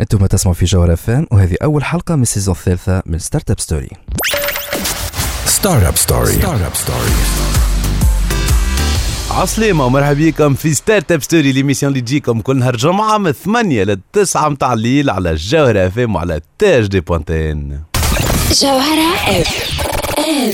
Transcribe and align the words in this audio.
أنتم 0.00 0.26
تسمعوا 0.26 0.54
في 0.54 0.64
جوهرة 0.64 0.96
اف 0.96 1.11
ام 1.11 1.26
وهذه 1.30 1.56
أول 1.62 1.84
حلقة 1.84 2.16
من 2.16 2.22
ال 2.22 2.27
saison 2.27 2.54
الثالثه 2.54 3.02
من 3.06 3.18
ستارت 3.18 3.50
اب 3.50 3.60
ستوري 3.60 3.88
ستارت 5.46 5.84
اب 5.84 5.96
ستوري 5.96 6.32
ستارت 6.32 6.62
اب 6.62 6.74
ستوري 6.74 7.10
عسلامة 9.30 9.86
ومرحبا 9.86 10.12
بكم 10.30 10.54
في 10.54 10.74
Startup 10.74 11.22
Story 11.22 11.52
l'émission 11.52 11.92
اللي 11.92 12.00
تجيكم 12.00 12.40
كل 12.40 12.56
نهار 12.56 12.76
جمعة 12.76 13.18
من 13.18 13.32
8 13.32 13.84
ل 13.84 14.00
9 14.12 14.48
متاع 14.48 14.72
الليل 14.72 15.10
على 15.10 15.30
الجوهرة 15.30 15.86
اف 15.86 15.98
ام 15.98 16.14
وعلى 16.14 16.40
تاج 16.58 16.86
.tn 16.86 17.80
جوهرة 18.62 19.14
اف 19.28 19.48
ام 20.18 20.52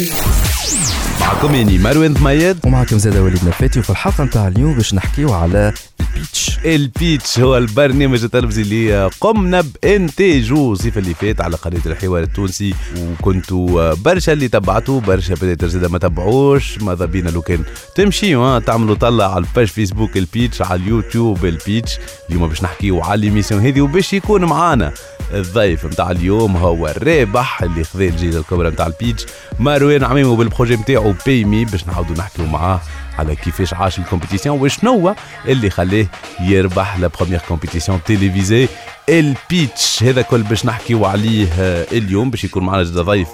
معكم 1.20 1.54
يعني 1.54 1.78
مروان 1.78 2.14
ضميد 2.14 2.56
ومعكم 2.64 2.98
زاد 2.98 3.16
وليد 3.16 3.44
نفاتي 3.44 3.80
وفي 3.80 3.90
الحلقة 3.90 4.24
نتاع 4.24 4.48
اليوم 4.48 4.74
باش 4.74 4.94
نحكيو 4.94 5.32
على 5.32 5.72
ال 6.00 6.08
Pitch. 6.08 6.58
ال 6.64 6.76
Pitch 6.76 7.38
هو 7.38 7.56
البرنامج 7.56 8.24
التلفزيوني 8.24 8.70
اللي 8.70 9.10
قمنا 9.20 9.64
بانتاجه 9.82 10.72
الصيف 10.72 10.98
اللي 10.98 11.14
فات 11.14 11.40
على 11.40 11.56
قناة 11.56 11.80
الحوار 11.86 12.22
التونسي. 12.22 12.74
وكنتوا 12.98 13.94
برشا 13.94 14.32
اللي 14.32 14.48
تبعتوا 14.48 15.00
برشا 15.00 15.34
بدات 15.34 15.64
زاد 15.64 15.90
ما 15.90 15.98
تبعوش. 15.98 16.78
ماذا 16.78 17.04
بينا 17.04 17.30
لو 17.30 17.42
كان 17.42 17.64
تمشيوا 17.94 18.58
تعملوا 18.58 18.94
طلع 18.94 19.34
على 19.34 19.44
ال 19.44 19.49
page 19.49 19.66
Facebook 19.66 20.16
ال 20.16 20.24
Pitch 20.24 20.62
على 20.62 20.80
اليوتيوب 20.80 21.44
ال 21.44 21.53
Pitch 21.53 21.98
اليوم 22.30 22.48
باش 22.48 22.62
نحكيو 22.62 23.00
على 23.00 23.20
l'émission 23.20 23.60
هذه 23.60 23.80
وباش 23.80 24.12
يكون 24.12 24.44
معانا 24.44 24.92
الضيف 25.34 25.86
نتاع 25.86 26.10
اليوم 26.10 26.56
هو 26.56 26.86
الرابح 26.86 27.62
اللي 27.62 27.84
خذا 27.84 28.04
الجيزه 28.04 28.40
الكبرى 28.40 28.70
نتاع 28.70 28.86
ال 28.86 28.93
Pitch 28.93 29.26
مروان 29.58 30.04
عميمو 30.04 30.36
بال 30.36 30.46
projet 30.46 30.76
نتاعو 30.76 31.14
بيمي 31.26 31.64
باش 31.64 31.86
نعاودوا 31.86 32.16
نحكيو 32.16 32.46
معاه. 32.46 32.80
على 33.18 33.36
كيفاش 33.36 33.74
عاش 33.74 33.98
ال 33.98 34.03
compétition 34.03 34.60
وشنو 34.60 35.14
اللي 35.46 35.70
خلاه 35.70 36.06
يربح 36.40 36.98
la 36.98 37.10
première 37.18 37.40
compétition 37.48 38.00
télévisée 38.06 38.68
ال 39.08 39.24
Pitch 39.24 40.02
هذا 40.02 40.22
كل 40.22 40.42
باش 40.42 40.66
نحكيو 40.66 41.04
عليه 41.04 41.46
اليوم 41.92 42.30
باش 42.30 42.44
يكون 42.44 42.64
معنا 42.64 42.82
زادا 42.82 43.02
ضيف 43.02 43.28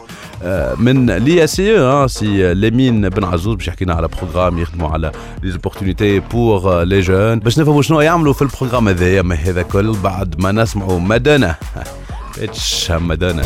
من 0.78 1.10
ليسي 1.10 1.78
او 1.78 2.06
سي 2.06 2.54
لامين 2.54 3.08
بن 3.08 3.24
عزوز 3.24 3.56
باش 3.56 3.68
يحكينا 3.68 3.94
على 3.94 4.08
programme 4.08 4.58
يخدموا 4.58 4.88
على 4.88 5.12
les 5.42 5.50
opportunités 5.50 6.20
pour 6.20 6.82
les 6.82 7.00
jeunes 7.00 7.38
باش 7.38 7.58
نفهموا 7.58 7.82
شنو 7.82 8.00
يعملوا 8.00 8.32
في 8.32 8.42
ال 8.42 8.47
programme 8.47 8.88
هذايا 8.88 9.22
ما 9.22 9.34
هذا 9.34 9.62
كل 9.62 9.92
بعد 9.92 10.40
ما 10.40 10.52
نسمعوا 10.52 11.00
مدانا 11.00 11.54
Pitch 12.38 12.90
مدانا 12.90 13.42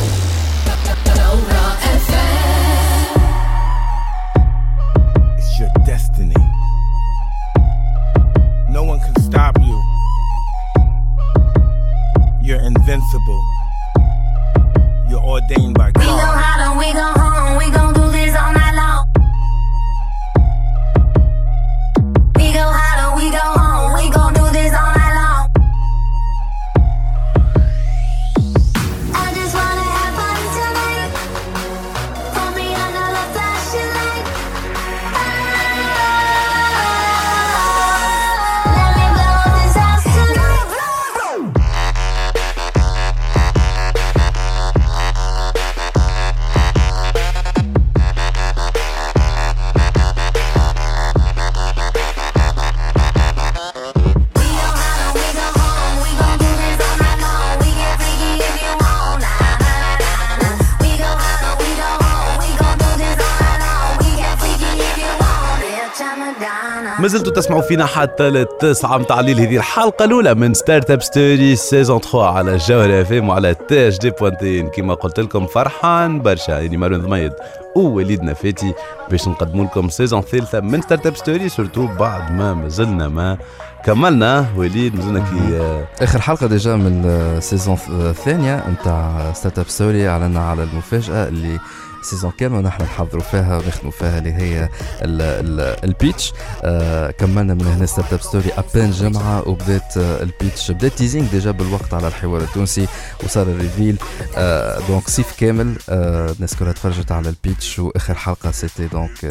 تسمعوا 67.38 67.62
فينا 67.62 67.86
حتى 67.86 68.30
للتسعة 68.30 68.98
متاع 68.98 69.20
الليل 69.20 69.40
هذه 69.40 69.56
الحلقة 69.56 70.04
الأولى 70.04 70.34
من 70.34 70.54
Startup 70.54 71.02
Story 71.02 71.56
saison 71.56 72.00
3 72.00 72.26
على 72.26 72.52
الجوهرة 72.52 73.02
اف 73.02 73.12
ام 73.12 73.28
وعلى 73.28 73.54
تاج 73.54 73.98
.tn 73.98 74.68
كما 74.68 74.94
قلت 74.94 75.20
لكم 75.20 75.46
فرحان 75.46 76.22
برشا. 76.22 76.52
يعني 76.52 76.76
مروان 76.76 77.02
ضميد 77.02 77.32
ووليد 77.76 78.22
نفاتي 78.22 78.74
باش 79.10 79.28
نقدموا 79.28 79.64
لكم 79.64 79.88
saison 79.88 80.20
ثالثة 80.20 80.60
من 80.60 80.82
Startup 80.82 81.16
Story 81.16 81.48
surtout 81.48 81.86
بعد 81.86 82.32
ما 82.32 82.54
مازلنا 82.54 83.08
ما 83.08 83.38
كملنا. 83.84 84.46
وليد 84.56 84.94
مازلنا 84.94 85.18
كي 85.20 85.56
آه، 85.56 85.86
آخر 86.04 86.20
حلقة 86.20 86.46
déjà 86.46 86.76
من 86.76 87.02
ال 87.06 87.17
saison 87.17 87.78
الثانية 87.90 88.64
نتاع 88.70 89.32
Startup 89.32 89.68
Story 89.68 90.08
أعلنا 90.08 90.40
على 90.40 90.62
المفاجأة 90.62 91.28
اللي 91.28 91.58
saison 92.02 92.32
كامل 92.38 92.56
ونحن 92.58 92.82
نحضروا 92.82 93.22
فيها 93.22 93.56
ونخدموا 93.58 93.92
فيها 93.92 94.18
اللي 94.18 94.32
هي 94.32 94.68
ال 95.02 95.20
ال 95.22 95.60
ال 95.84 95.92
Pitch 95.92 96.32
آه 96.62 97.10
كملنا 97.10 97.54
من 97.54 97.66
هنا 97.66 97.86
Startup 97.86 98.20
Story 98.20 98.50
ابان 98.56 98.90
جمعة 98.90 99.48
وبدات 99.48 99.96
البيتش 99.96 100.70
بدات 100.70 100.92
تيزينج 100.92 101.28
ديجا 101.30 101.50
بالوقت 101.50 101.94
على 101.94 102.08
الحوار 102.08 102.40
التونسي 102.40 102.86
وصار 103.24 103.46
ال 103.46 103.54
reveal 103.54 103.96
آه 104.36 104.80
donc 104.88 105.08
صيف 105.08 105.26
كامل 105.40 105.74
آه 105.88 106.30
الناس 106.32 106.56
كلها 106.56 106.72
تفرجت 106.72 107.12
على 107.12 107.28
ال 107.28 107.37
Pitch 107.37 107.78
وآخر 107.78 108.14
حلقة 108.14 108.50
c'était 108.50 108.86
donc 108.86 109.24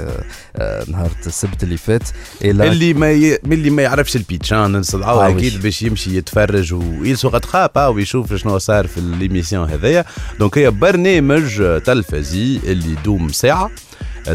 آه 0.55 0.83
نهار 0.87 1.11
السبت 1.25 1.63
اللي 1.63 1.77
فات. 1.77 2.03
اللي 2.41 2.93
ما 2.93 3.11
ي... 3.11 3.35
اللي 3.45 3.69
ما 3.69 3.81
يعرفش 3.81 4.15
ال 4.15 4.22
Pitch 4.22 4.53
نستدعوه 4.53 5.25
آه، 5.25 5.29
أكيد. 5.29 5.61
باش 5.61 5.81
يمشي 5.81 6.17
يتفرج 6.17 6.73
و 6.73 6.84
il 6.84 7.06
se 7.06 7.27
rattrape 7.27 7.95
ويشوف 7.95 8.33
شنو 8.33 8.57
صار 8.57 8.87
في 8.87 9.01
l'émission 9.01 9.69
هذايا. 9.69 10.05
donc 10.39 10.57
هي 10.57 10.71
برنامج 10.71 11.81
تلفزي 11.85 12.56
اللي 12.63 12.91
يدوم 12.91 13.29
ساعة. 13.29 13.71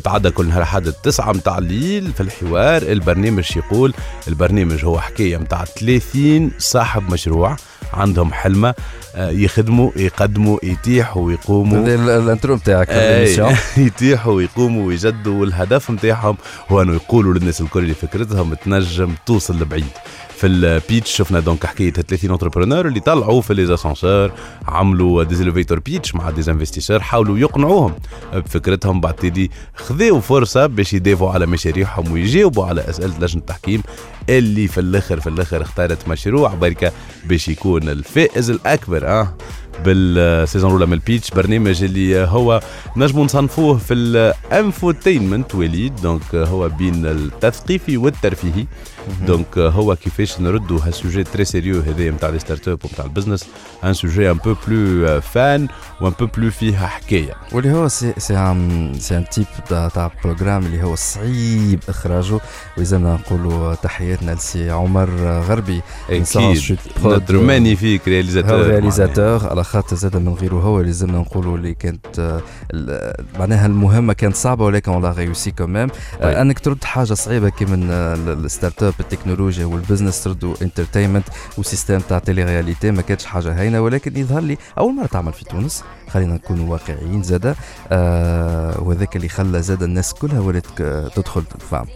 تعدى 0.04 0.30
كل 0.30 0.46
نهار 0.46 0.64
حد 0.64 0.86
التسعة 0.86 1.32
متاع 1.32 1.58
الليل 1.58 2.12
في 2.12 2.20
الحوار. 2.20 2.82
البرنامج 2.82 3.56
يقول 3.56 3.94
البرنامج 4.28 4.84
هو 4.84 5.00
حكاية 5.00 5.36
متاع 5.36 5.64
30 5.64 6.50
صاحب 6.58 7.12
مشروع 7.12 7.56
عندهم 7.92 8.32
حلمة 8.32 8.74
آه، 9.14 9.30
يخدموا 9.30 9.90
يقدموا 9.96 10.58
يتيحوا 10.62 11.22
ويقوموا 11.22 11.86
ال 11.86 11.98
intro 11.98 12.54
نتاعك 12.56 12.90
ال 12.90 12.97
émission. 12.97 13.56
يتيحوا 13.86 14.32
ويقوموا 14.32 14.86
ويجدوا 14.86 15.40
والهدف 15.40 15.90
نتاعهم 15.90 16.36
هو 16.68 16.82
انه 16.82 16.94
يقولوا 16.94 17.34
للناس 17.34 17.60
الكل 17.60 17.82
اللي 17.82 17.94
فكرتهم 17.94 18.54
تنجم 18.54 19.14
توصل 19.26 19.60
لبعيد. 19.60 19.86
في 20.42 20.48
ال 20.48 20.60
Pitch 20.60 21.16
شفنا 21.16 21.40
donc 21.40 21.66
حكاية 21.66 21.92
30 21.92 22.30
entrepreneurs 22.30 22.86
اللي 22.86 23.00
طلعوا 23.00 23.40
في 23.40 23.54
les 23.54 23.74
ascenseurs 23.74 24.32
عملوا 24.68 25.22
des 25.24 25.39
elevator 25.39 25.78
pitch 25.80 26.14
مع 26.14 26.30
des 26.30 26.48
investisseurs 26.48 27.00
حاولوا 27.00 27.38
يقنعوهم 27.38 27.94
بفكرتهم 28.34 29.00
بعد 29.00 29.14
تالي 29.14 29.50
خذوا 29.74 30.20
فرصة 30.20 30.66
باش 30.66 30.92
يدافعوا 30.92 31.30
على 31.30 31.46
مشاريعهم 31.46 32.12
ويجاوبوا 32.12 32.64
على 32.66 32.90
أسئلة 32.90 33.18
لجنة 33.18 33.40
التحكيم 33.40 33.82
اللي 34.28 34.68
في 34.68 34.80
الأخر 34.80 35.20
في 35.20 35.26
الأخر 35.26 35.62
اختارت 35.62 36.08
مشروع 36.08 36.54
بركة 36.54 36.92
باش 37.24 37.48
يكون 37.48 37.88
الفائز 37.88 38.50
الأكبر 38.50 39.08
آه. 39.08 39.34
بال 39.84 40.06
saison 40.06 40.70
الأولى 40.70 40.86
من 40.86 40.92
ال 40.92 40.99
Pitch 40.99 41.30
برنامج 41.30 41.84
اللي 41.84 42.18
هو 42.18 42.60
نجموا 42.96 43.24
نصنفوه 43.24 43.78
في 43.78 43.94
ال 43.94 44.07
infotainment 44.07 45.54
وليد. 45.54 45.96
donc 45.96 46.34
هو 46.34 46.68
بين 46.68 47.06
التثقيفي 47.06 47.96
والترفيهي 47.96 48.66
donc 49.26 49.58
هو 49.58 49.96
كيفاش 49.96 50.40
نردوا 50.40 50.78
هال 50.86 50.97
sujet 50.97 51.24
très 51.24 51.44
sérieux 51.44 51.80
هذايا 51.80 52.10
نتاع 52.10 52.28
les 52.28 52.38
startups 52.38 52.78
ونتاع 52.84 53.04
ال 53.04 53.09
business 53.09 53.44
un 53.84 53.94
sujet 53.94 54.30
un 54.30 54.36
peu 54.36 54.54
plus 54.68 55.20
fun 55.20 55.68
و 56.00 56.04
un 56.04 56.12
peu 56.20 56.26
plus 56.26 56.50
فيها 56.50 56.86
حكاية. 56.86 57.34
واللي 57.52 57.72
هو 57.72 57.88
سي 57.88 58.12
سي 58.18 58.36
ان 58.36 58.92
سي 58.98 59.16
ان 59.16 59.24
تيب 59.28 59.46
تاع 59.68 60.10
programme 60.24 60.66
اللي 60.66 60.82
هو 60.82 60.94
صعيب 60.94 61.80
إخراجه. 61.88 62.40
ويلزمنا 62.76 63.14
نقولوا 63.14 63.74
تحياتنا 63.74 64.32
لسي 64.32 64.70
عمر 64.70 65.10
غربي. 65.48 65.80
أكيد. 66.10 66.78
Notre 67.04 67.38
magnifique 67.38 68.08
réalisateur. 68.08 68.66
Réalisateur. 68.66 69.52
على 69.62 69.68
خاطر 69.70 69.96
زاد 69.96 70.16
من 70.16 70.34
غيره 70.34 70.54
هو 70.54 70.76
اللي 70.76 70.86
لازمنا 70.86 71.18
نقولوا 71.18 71.56
اللي 71.56 71.74
كانت 71.74 72.18
آه، 72.18 72.42
معناها 73.38 73.66
المهمة 73.66 74.12
كانت 74.12 74.36
صعبة 74.36 74.64
ولكن 74.64 74.92
même 75.66 75.90
طيب. 75.90 75.90
آه، 76.20 76.42
أنك 76.42 76.58
ترد 76.58 76.84
حاجة 76.84 77.14
صعيبة 77.14 77.48
كيما 77.48 77.74
ال 78.32 78.82
startup 78.82 78.94
التكنولوجيا 79.00 79.66
وال 79.66 79.78
business 79.78 80.24
تردوا 80.24 80.54
entertainment 80.62 81.28
و 81.58 81.63
système 81.63 81.98
تاع 81.98 82.18
télé-réalité 82.18 82.90
ما 82.90 83.02
كانتش 83.02 83.24
حاجة 83.24 83.52
هينه 83.52 83.80
ولكن 83.80 84.16
يظهر 84.16 84.40
لي 84.40 84.58
أول 84.78 84.94
مرة 84.94 85.06
تعمل 85.06 85.32
في 85.32 85.44
تونس 85.44 85.84
خلينا 86.12 86.34
نكونوا 86.34 86.72
واقعيين 86.72 87.22
زاده 87.22 87.56
آه 87.92 88.80
وذاك 88.82 89.16
اللي 89.16 89.28
خلى 89.28 89.62
زاد 89.62 89.82
الناس 89.82 90.14
كلها 90.14 90.40
ولات 90.40 90.66
تدخل 91.16 91.42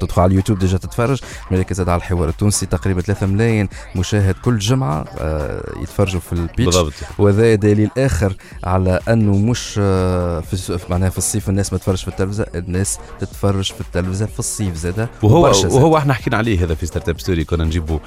تدخل 0.00 0.22
على 0.22 0.30
اليوتيوب 0.30 0.58
déjà 0.58 0.78
تتفرج. 0.78 1.20
ملك 1.50 1.72
زاد 1.72 1.88
على 1.88 1.98
الحوار 1.98 2.28
التونسي 2.28 2.66
تقريبا 2.66 3.00
3 3.00 3.26
ملايين 3.26 3.68
مشاهد 3.96 4.34
كل 4.44 4.58
جمعة 4.58 5.04
آه 5.18 5.62
يتفرجوا 5.82 6.20
في 6.20 6.32
ال 6.32 6.37
Pitch. 6.37 6.64
بالضبط. 6.64 6.92
وهذا 7.18 7.54
دليل 7.54 7.90
آخر 7.98 8.36
على 8.64 9.00
أنه 9.08 9.36
مش 9.36 9.74
آه، 9.82 10.40
في 10.40 10.78
معناها 10.90 11.10
في 11.10 11.18
الصيف 11.18 11.48
الناس 11.48 11.72
ما 11.72 11.78
تتفرج 11.78 11.98
في 11.98 12.08
التلفزة 12.08 12.46
الناس 12.54 12.98
تتفرج 13.20 13.72
في 13.72 13.80
التلفزة 13.80 14.26
في 14.26 14.38
الصيف 14.38 14.74
زاده 14.76 15.08
وهو. 15.22 15.52
وهو 15.70 15.96
إحنا 15.98 16.14
حكينا 16.14 16.36
عليه 16.36 16.64
هذا 16.64 16.74
في 16.74 16.86
Startup 16.86 17.20
Story 17.20 17.44
كنا 17.44 17.64
نجيبوا 17.64 17.98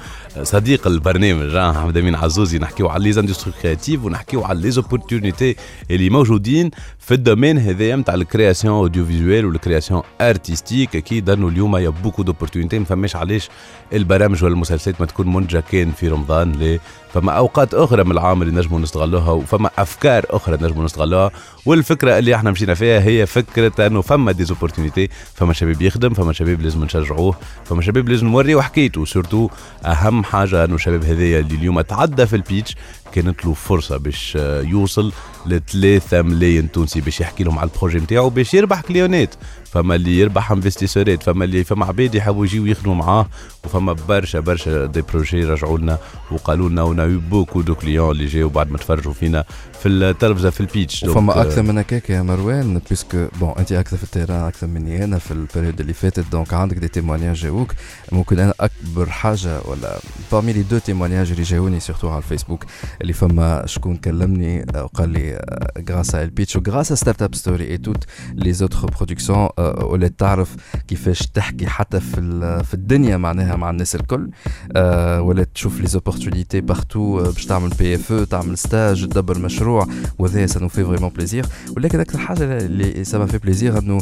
صديق 0.42 0.86
البرنامج 0.86 1.54
آه، 1.54 1.70
محمد 1.70 1.96
أمين 1.96 2.14
عزوزي 2.14 2.58
نحكيو 2.58 2.88
على 2.88 3.04
les 3.04 3.12
industries 3.12 3.52
créatives 3.62 4.04
ونحكيو 4.04 4.44
على 4.44 4.60
les 4.60 4.70
opportunités 4.70 5.56
اللي 6.00 6.10
موجودين 6.10 6.70
في 6.98 7.14
ال 7.14 7.19
domaine 7.19 7.58
هذايا 7.58 7.96
نتاع 7.96 8.14
ال 8.14 8.21
création 8.21 8.74
audiovisuelle 8.74 9.46
وال 9.46 9.57
création 9.57 10.02
artistique 10.20 10.96
أكيد 10.96 11.30
انه 11.30 11.48
اليوم 11.48 11.76
y 11.76 11.88
a 11.88 11.92
beaucoup 11.92 12.22
d'opportunités 12.22 12.78
ما 12.78 12.84
فماش 12.84 13.16
علاش 13.16 13.48
البرامج 13.92 14.44
والمسلسلات 14.44 15.00
ما 15.00 15.06
تكون 15.06 15.32
منتجه 15.32 15.62
كان 15.72 15.90
في 15.92 16.08
رمضان 16.08 16.52
ليه 16.52 16.80
فما 17.14 17.32
اوقات 17.32 17.74
أخرى 17.74 18.04
من 18.04 18.10
العام 18.10 18.42
اللي 18.42 18.60
نجموا 18.60 18.80
نستغلوها 18.80 19.30
وفما 19.30 19.70
افكار 19.78 20.26
أخرى 20.30 20.56
نجموا 20.62 20.84
نستغلوها 20.84 21.30
والفكرة 21.66 22.18
اللي 22.18 22.34
إحنا 22.34 22.50
مشينا 22.50 22.74
فيها 22.74 23.00
هي 23.00 23.26
فكره 23.26 23.86
انه 23.86 24.00
فما 24.00 24.32
des 24.32 24.47
opportunités 24.47 25.08
فما 25.34 25.52
شباب 25.52 25.82
يخدم 25.82 26.14
فما 26.14 26.32
شباب 26.32 26.60
لازم 26.60 26.84
نشجعوه 26.84 27.34
فما 27.64 27.82
شباب 27.82 28.08
لازم 28.08 28.26
نوريو 28.26 28.62
حكايته 28.62 29.04
surtout 29.04 29.48
اهم 29.84 30.24
حاجة 30.24 30.64
انه 30.64 30.74
الشباب 30.74 31.04
هذايا 31.04 31.40
اللي 31.40 31.54
اليوم 31.54 31.80
تعدى 31.80 32.26
في 32.26 32.36
ال 32.36 32.43
Pitch 32.43 32.76
كانت 33.12 33.44
له 33.46 33.52
فرصة 33.54 33.96
باش 33.96 34.36
آه، 34.40 34.62
يوصل 34.62 35.12
ل 35.46 35.60
3 35.72 36.22
ملايين 36.22 36.72
تونسي 36.72 37.00
باش 37.00 37.20
يحكي 37.20 37.44
لهم 37.44 37.58
على 37.58 37.70
ال 37.70 37.74
projet 37.74 37.98
نتاعو 37.98 38.30
باش 38.30 38.54
يربح 38.54 38.80
clientات 38.80 39.34
فما 39.64 39.94
اللي 39.94 40.18
يربح 40.18 40.52
investisseurات 40.52 41.22
فما 41.22 41.44
اللي 41.44 41.64
فما 41.64 41.86
عباد 41.86 42.14
يحبوا 42.14 42.44
يجيو 42.44 42.66
يخدموا 42.66 42.94
معاه 42.94 43.26
وفما 43.64 43.92
برشا 43.92 44.40
برشا 44.40 44.86
des 44.86 45.02
projets 45.02 45.44
رجعوا 45.44 45.78
لنا 45.78 45.98
وقالوا 46.30 46.68
لنا 46.68 46.82
on 46.82 47.06
a 47.06 47.12
beaucoup 47.12 47.60
de 47.60 47.74
clients 47.74 48.10
اللي 48.10 48.26
جاوا 48.26 48.50
بعد 48.50 48.70
ما 48.70 48.78
تفرجوا 48.78 49.12
فينا 49.12 49.44
في 49.80 49.88
التلفزه 49.88 50.50
في 50.50 50.60
ال 50.60 50.66
Pitch. 50.66 51.04
وفما 51.04 51.34
donc، 51.34 51.46
أكثر 51.46 51.62
من 51.62 51.78
هكاك 51.78 52.10
يا 52.10 52.22
مروان 52.22 52.80
parce 52.90 53.12
que 53.12 53.26
bon 53.40 53.54
أنت 53.58 53.72
أكثر 53.72 53.96
في 53.96 54.04
ال 54.04 54.09
terrain 54.09 54.44
أكثر 54.44 54.66
مني 54.66 55.04
أنا 55.04 55.18
في 55.18 55.30
ال 55.30 55.36
période 55.36 55.80
اللي 55.80 55.92
فاتت 55.92 56.24
donc 56.32 56.54
عندك 56.54 56.76
des 56.76 56.88
témoignages 56.88 57.36
جاوك 57.36 57.72
ممكن 58.12 58.38
أنا 58.38 58.54
أكبر 58.60 59.06
حاجة 59.06 59.60
ولا 59.64 59.98
parmi 60.32 60.52
les 60.52 60.62
deux 60.62 60.78
témoignages 60.78 61.30
اللي 61.30 61.42
جاوني 61.42 61.80
surtout 61.80 62.08
على 62.08 62.18
الفيسبوك 62.18 62.64
اللي 63.02 63.12
فما 63.12 63.66
شكون 63.66 63.96
كلمني 63.96 64.66
وقال 64.74 65.08
لي 65.08 65.44
grâce 65.90 66.14
البيتش 66.14 66.56
و 66.56 66.62
grâce 66.62 66.92
ستارت 66.92 67.22
اب 67.22 67.34
ستوري 67.34 67.70
et 67.70 67.78
toutes 67.78 68.04
les 68.34 68.52
autres 68.52 68.86
productions 68.86 69.48
ولات 69.82 70.14
تعرف 70.18 70.56
كيفاش 70.88 71.18
تحكي 71.26 71.66
حتى 71.66 72.00
في 72.00 72.20
في 72.64 72.74
الدنيا 72.74 73.16
معناها 73.16 73.56
مع 73.56 73.70
الناس 73.70 73.94
الكل. 73.94 74.30
آه، 74.76 75.22
ولات 75.22 75.48
تشوف 75.54 75.80
les 75.80 75.86
opportunités 75.86 76.60
partout 76.60 77.22
باش 77.22 77.46
تعمل 77.46 77.68
PFE 77.68 78.12
أو 78.12 78.24
تعمل 78.24 78.58
stage 78.58 79.08
تدبر 79.08 79.38
مشروع. 79.38 79.69
وهذا 80.18 80.46
ça 80.46 80.60
nous 80.60 80.68
fait 80.68 80.84
vraiment 80.84 81.10
plaisir 81.10 81.46
ولكن 81.76 82.00
أكثر 82.00 82.18
حاجة 82.18 82.58
اللي 82.58 83.04
ça 83.04 83.26
fait 83.26 83.38
plaisir 83.38 83.78
إنه 83.78 83.98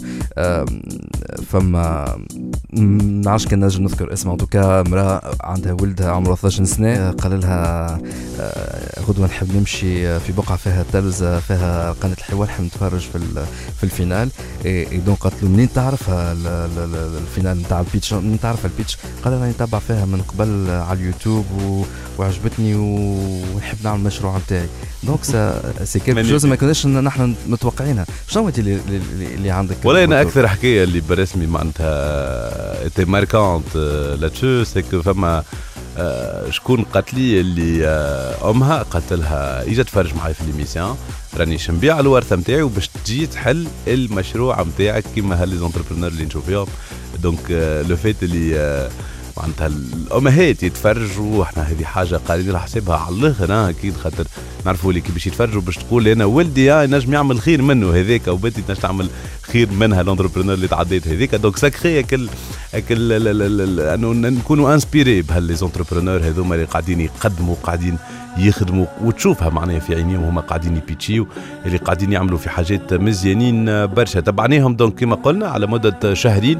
فما 1.46 2.16
نعرفش 3.24 3.46
كان 3.46 3.64
نجم 3.64 3.82
نذكر 3.84 4.12
اسمها 4.12 4.32
en 4.34 4.38
tout 4.38 4.62
cas 4.62 4.80
امرأة 4.80 5.20
عندها 5.40 5.72
ولدها 5.72 6.10
عمره 6.10 6.34
12 6.34 6.64
سنة 6.64 7.10
قال 7.10 7.40
لها 7.40 7.98
آه، 8.40 8.77
غدوة 9.08 9.26
نحب 9.26 9.56
نمشي 9.56 10.20
في 10.20 10.32
بقعة 10.32 10.56
فيها 10.56 10.84
تلفزه 10.93 11.40
فيها 11.40 11.93
قناة 11.93 12.14
الحوار 12.19 12.49
نحب 12.49 12.64
نتفرج 12.64 13.00
في 13.00 13.19
في 13.78 13.84
ال 13.84 13.90
finale. 13.90 14.28
Et 14.66 14.84
donc 15.06 15.19
قالت 15.19 15.43
له 15.43 15.49
منين 15.49 15.72
تعرفها 15.72 16.32
ال- 16.32 16.46
ال- 16.46 16.78
ال- 16.94 17.16
ال 17.22 17.28
finale 17.28 17.58
نتاع 17.62 17.81
البيتش؟ 17.81 18.12
منين 18.12 18.40
تعرف 18.40 18.64
البيتش؟ 18.66 18.96
قال 19.25 19.32
أنا 19.34 19.50
نتابع 19.50 19.78
فيها 19.78 20.05
من 20.05 20.20
قبل 20.22 20.70
على 20.70 20.99
اليوتيوب 20.99 21.46
وعجبتني 22.19 22.75
ونحب 22.75 23.76
نعمل 23.84 24.00
المشروع 24.00 24.38
نتاعي. 24.38 24.69
donc 25.02 25.25
c'est 25.84 26.00
Magnifique. 26.00 26.11
جوز 26.11 26.46
ما 26.46 26.56
كناش 26.56 26.87
نحن 26.87 27.34
متوقعينها. 27.46 28.06
شنو 28.28 28.49
انت 28.49 28.58
اللي, 28.58 28.78
اللي, 29.34 29.50
عندك؟ 29.50 29.76
ولا 29.84 30.04
أنا 30.04 30.22
أكثر 30.22 30.49
حكاية 30.49 30.84
اللي 30.84 31.00
برسمي 31.00 31.46
معناتها 31.46 32.82
était 32.84 33.04
marquante 33.04 33.76
là-dessus 34.20 34.64
c'est 34.64 34.88
que 34.88 35.02
فما 35.02 35.38
آه، 35.38 35.44
شكون 36.50 36.82
قالت 36.82 37.14
لي 37.14 37.40
اللي 37.40 37.86
آه، 37.86 38.50
أمها 38.50 38.82
قالت 38.82 39.12
لها 39.12 39.62
إجا 39.62 39.82
تفرج 39.82 40.14
معي 40.14 40.34
في 40.34 40.44
l'émission 40.44 40.96
راني 41.36 41.58
شنبيع 41.58 42.00
الورثة 42.00 42.36
نتاعي 42.36 42.62
وباش 42.62 42.88
تجي 42.88 43.26
تحل 43.26 43.66
المشروع 43.88 44.62
نتاعك 44.62 45.04
كيما 45.14 45.42
ها 45.42 45.56
les 45.56 45.66
entrepreneurs 45.66 46.08
اللي 46.08 46.24
نشوف 46.24 46.46
فيهم. 46.46 46.66
donc 47.22 47.38
آه، 47.50 47.82
le 47.82 47.96
fait 47.96 48.22
اللي 48.22 48.58
آه، 48.58 48.90
معناتها 49.38 49.67
الامهات 49.67 50.62
يتفرجوا 50.62 51.43
إحنا 51.43 51.62
هذه 51.62 51.85
حاجة 51.85 52.20
على 52.31 52.61
حسابها 52.61 52.96
على 52.96 53.17
الآخر 53.17 53.70
أكيد 53.70 53.96
خاطر 53.96 54.25
نعرفوا 54.67 54.90
اللي 54.90 55.00
كي 55.00 55.12
باش 55.12 55.26
يتفرجوا 55.26 55.61
باش 55.61 55.76
تقول 55.76 56.08
أنا 56.08 56.25
ولدي 56.25 56.73
آه، 56.73 56.87
نجم 56.87 57.12
يعمل 57.12 57.40
خير 57.40 57.62
منه. 57.62 57.90
هذاك 57.90 58.29
أو 58.29 58.37
بنتي 58.37 58.62
تنجم 58.62 58.81
تعمل 58.81 59.08
خير 59.43 59.70
منها 59.70 60.02
l'entrepreneur 60.02 60.54
اللي 60.55 60.69
تعديت 60.69 61.08
هذيك. 61.08 61.35
donc 61.34 61.56
ça 61.56 61.70
crée 61.70 61.98
أكل 61.98 62.28
أكل 62.75 63.12
انه 63.12 64.29
نكونوا 64.29 64.75
inspirés 64.75 65.22
بها 65.22 65.54
les 65.54 65.66
entrepreneurs 65.66 66.16
هذوما 66.17 66.55
اللي 66.55 66.67
قاعدين 66.67 67.00
يقدموا 67.00 67.55
قاعدين 67.62 67.99
يخدموا. 68.38 68.87
وتشوفها 69.05 69.49
معناها 69.49 69.79
في 69.79 69.94
عينيهم 69.94 70.25
هما 70.25 70.40
قاعدين 70.40 70.76
يـ 70.76 70.83
pitchiو 70.83 71.26
اللي 71.67 71.76
قاعدين 71.76 72.12
يعملوا 72.12 72.38
في 72.38 72.50
حاجات 72.50 72.94
مزيانين 72.94 73.87
برشا. 73.87 74.20
تبعناهم 74.20 74.76
donc 74.76 74.94
كما 74.94 75.17
قلنا 75.17 75.49
على 75.49 75.67
مدة 75.67 76.14
شهرين 76.14 76.58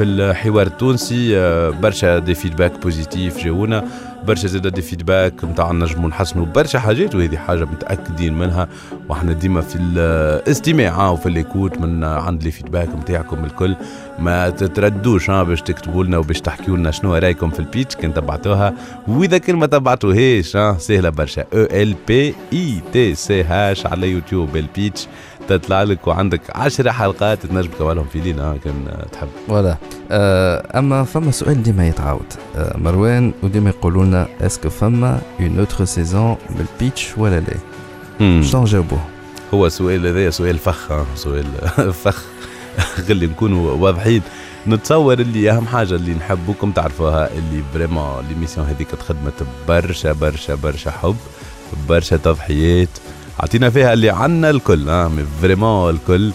في 0.00 0.06
الحوار 0.06 0.66
التونسي 0.66 1.38
آه، 1.38 1.70
برشا 1.70 2.18
des 2.18 2.34
feedbacks 2.34 2.72
positifs 2.82 3.44
جاونا. 3.44 3.84
برشا 4.26 4.48
زاد 4.48 4.66
des 4.66 4.82
feedbacks 4.82 5.44
نتاع 5.44 5.72
نجموا 5.72 6.08
نحسنوا 6.08 6.46
برشا 6.46 6.78
حاجات 6.78 7.14
وهذه 7.14 7.36
حاجة 7.36 7.64
متأكدين 7.64 8.34
منها. 8.34 8.68
وإحنا 9.08 9.32
ديما 9.32 9.60
في 9.60 9.76
الاستماع 9.76 10.88
آه، 11.00 11.12
وفي 11.12 11.26
ال 11.26 11.32
l'écoute 11.32 11.78
من 11.78 12.04
آه، 12.04 12.20
عند 12.20 12.42
les 12.42 12.50
feedbacks 12.50 12.88
نتاعكم 12.88 13.44
الكل. 13.44 13.76
ما 14.18 14.50
تتردوش 14.50 15.30
ها 15.30 15.42
باش 15.42 15.62
تكتبوا 15.62 16.04
لنا 16.04 16.18
وباش 16.18 16.40
تحكيوا 16.40 16.76
لنا 16.76 16.90
شنو 16.90 17.14
رأيكم 17.14 17.50
في 17.50 17.60
البيتش 17.60 17.96
كان 17.96 18.14
تبعتوها. 18.14 18.74
وإذا 19.08 19.38
كان 19.38 19.56
ما 19.56 19.66
تبعتوهاش 19.66 20.56
ها 20.56 20.78
سهلة 20.78 21.10
برشا. 21.10 21.42
أو 21.42 21.46
ال 21.54 21.94
P 22.08 22.34
I 22.52 22.80
T 22.92 23.14
C 23.14 23.42
H 23.42 23.86
على 23.86 24.10
يوتيوب 24.10 24.56
البيتش. 24.56 25.06
تطلع 25.56 25.82
لك 25.82 26.06
وعندك 26.06 26.40
10 26.54 26.90
حلقات 26.90 27.46
تنجم 27.46 27.70
تكملهم 27.70 28.04
في 28.12 28.20
لينا 28.20 28.56
كان 28.64 28.84
آه، 28.88 29.06
تحب. 29.12 29.28
voilà 29.48 29.76
آه 30.10 30.78
أما 30.78 31.04
فما 31.04 31.30
سؤال 31.30 31.62
ديما 31.62 31.88
يتعاود. 31.88 32.32
آه 32.56 32.76
مروان 32.78 33.32
وديما 33.42 33.70
يقولوا 33.70 34.04
لنا 34.04 34.28
est-ce 34.40 34.60
que 34.60 34.70
فما 34.70 35.20
une 35.40 35.58
autre 35.58 35.84
saison 35.84 36.36
بالبيتش 36.50 37.18
ولا 37.18 37.40
لا. 37.40 37.54
شنو 38.42 38.62
نجاوبوه؟ 38.62 39.00
هو 39.54 39.68
سؤال 39.68 40.06
هذا 40.06 40.30
سؤال 40.30 40.58
فخ 40.58 40.92
ها، 40.92 41.06
سؤال 41.14 41.44
فخ. 42.04 42.22
خلي 43.08 43.26
نكونوا 43.26 43.72
واضحين. 43.72 44.22
نتصور 44.66 45.12
اللي 45.20 45.50
أهم 45.50 45.66
حاجة 45.66 45.94
اللي 45.94 46.14
نحبوكم 46.14 46.70
تعرفوها 46.72 47.28
اللي 47.32 47.62
vraiment 47.74 48.24
l'émission 48.28 48.66
هذيك 48.66 48.88
تخدمت 48.90 49.32
برشا 49.68 50.12
برشا 50.12 50.54
برشا 50.54 50.90
حب 50.90 51.16
برشا 51.88 52.16
تضحيات 52.16 52.88
عطينا 53.42 53.70
فيها 53.70 53.92
اللي 53.92 54.10
عنا 54.10 54.50
الكل 54.50 55.08
mais 55.08 55.24
vraiment 55.42 55.90
الكل 55.90 56.32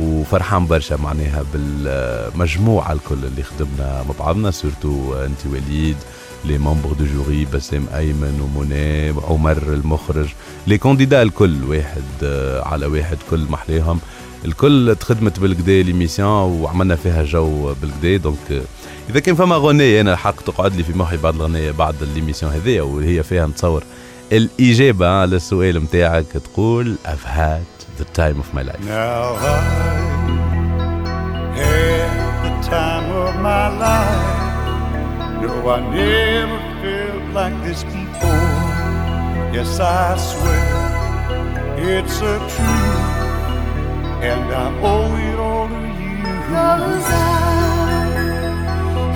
وفرحان 0.00 0.66
برشا 0.66 0.94
معناها 0.94 1.44
بالمجموعة 1.54 2.92
الكل 2.92 3.14
اللي 3.24 3.42
خدمنا 3.42 4.04
مع 4.08 4.14
بعضنا 4.18 4.50
surtout 4.50 5.14
أنت 5.14 5.46
وليد 5.46 5.96
les 6.44 6.58
membres 6.58 6.92
du 6.92 7.04
jury 7.04 7.46
بسام 7.54 7.86
أيمن 7.96 8.40
ومنى 8.40 9.08
عمر 9.28 9.62
المخرج 9.62 10.28
les 10.66 10.78
candidats 10.78 11.22
الكل 11.22 11.64
واحد 11.64 12.02
آه، 12.22 12.68
على 12.68 12.86
واحد 12.86 13.18
كل 13.30 13.40
محليهم 13.50 14.00
الكل 14.44 14.96
تخدمت 15.00 15.40
بالكدا 15.40 15.82
l'émission 15.82 16.62
وعملنا 16.62 16.96
فيها 16.96 17.24
جو 17.24 17.74
بالكدا 17.82 18.16
donc 18.16 18.50
آه، 18.50 18.62
إذا 19.10 19.20
كان 19.20 19.34
فما 19.34 19.56
غنية 19.56 20.00
أنا 20.00 20.12
الحق 20.12 20.42
تقعد 20.42 20.76
لي 20.76 20.82
في 20.82 20.98
مخي 20.98 21.16
بعض 21.16 21.34
الاغنية 21.34 21.70
بعد 21.70 22.02
ال 22.02 22.06
l'émission 22.06 22.52
هذيا 22.52 22.82
وهي 22.82 23.22
فيها 23.22 23.46
نتصور. 23.46 23.84
الاجابه 24.31 25.07
على 25.07 25.35
السؤال 25.35 25.83
نتاعك 25.83 26.25
تقول 26.25 26.95
I've 27.05 27.27
had 27.27 28.01
the 28.01 28.05
time 28.19 28.39
of 28.39 28.53
my 28.57 28.61
life 28.69 28.81
Now 28.81 29.35
I 29.35 29.57
had 31.59 32.43
the 32.45 32.53
time 32.69 33.07
of 33.25 33.33
my 33.49 33.65
life. 33.85 34.37
No, 35.41 35.69
I 35.69 35.79
never 35.97 36.59
felt 36.81 37.23
like 37.39 37.55
this 37.65 37.81
before. 37.83 38.67
Yes, 39.55 39.79
I 39.79 40.17
swear 40.29 40.69
it's 41.93 42.17
a 42.33 42.35
truth, 42.53 43.09
and 44.31 44.45
I 44.63 44.67
owe 44.91 45.15
it 45.29 45.39
all 45.49 45.67
to 45.67 45.81
you. 46.01 46.17
Cause 46.51 47.07
I 47.09 47.37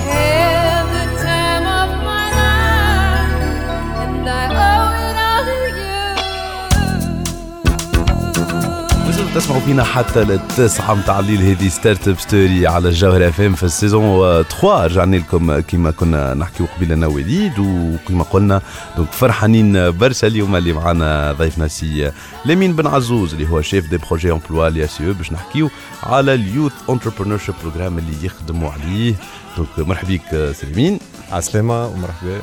had 0.08 0.84
the 0.98 1.06
time 1.28 1.66
of 1.82 1.90
my 2.10 2.26
life, 2.42 3.44
and 4.04 4.30
I 4.30 4.65
تسمعوا 9.37 9.61
فينا 9.61 9.85
حتى 9.85 10.25
للتسعة 10.25 10.95
متاع 10.95 11.19
الليل. 11.19 11.43
هذه 11.43 11.69
ستارت 11.69 12.09
اب 12.09 12.19
ستوري 12.19 12.67
على 12.67 12.89
الجوهر 12.89 13.29
اف 13.29 13.41
ام 13.41 13.55
في 13.55 13.63
ال 13.63 13.74
saison 13.74 14.43
3 14.43 14.85
رجعنا 14.85 15.17
لكم 15.17 15.61
كيما 15.61 15.91
كنا 15.91 16.35
نحكيو 16.35 16.67
قبيل 16.77 16.93
أنا 16.93 17.07
وليد 17.07 17.59
وكيما 17.59 18.25
قلنا 18.25 18.61
donc 18.97 19.13
فرحانين 19.13 19.91
برشا 19.91 20.27
اليوم 20.27 20.57
اللي 20.57 20.73
معنا 20.73 21.33
ضيفنا 21.33 21.69
سي 21.69 22.13
لمين 22.45 22.77
بن 22.77 22.87
عزوز 22.87 23.35
اللي 23.35 23.49
هو 23.49 23.63
chef 23.63 23.91
de 23.91 23.97
projet 23.97 24.33
emploi 24.33 24.69
ل 24.69 24.85
IACE 24.85 25.03
باش 25.03 25.33
نحكيو 25.33 25.71
على 26.03 26.35
ال 26.35 26.41
youth 26.41 26.73
entrepreneur 26.91 27.41
program 27.63 27.99
اللي 27.99 28.27
يخدموا 28.27 28.71
عليه. 28.71 29.15
donc 29.57 29.69
مرحبا 29.79 30.09
بك 30.09 30.53
سي 30.53 30.68
لمين 30.68 30.99
عسلامة 31.33 31.87
ومرحبا. 31.87 32.41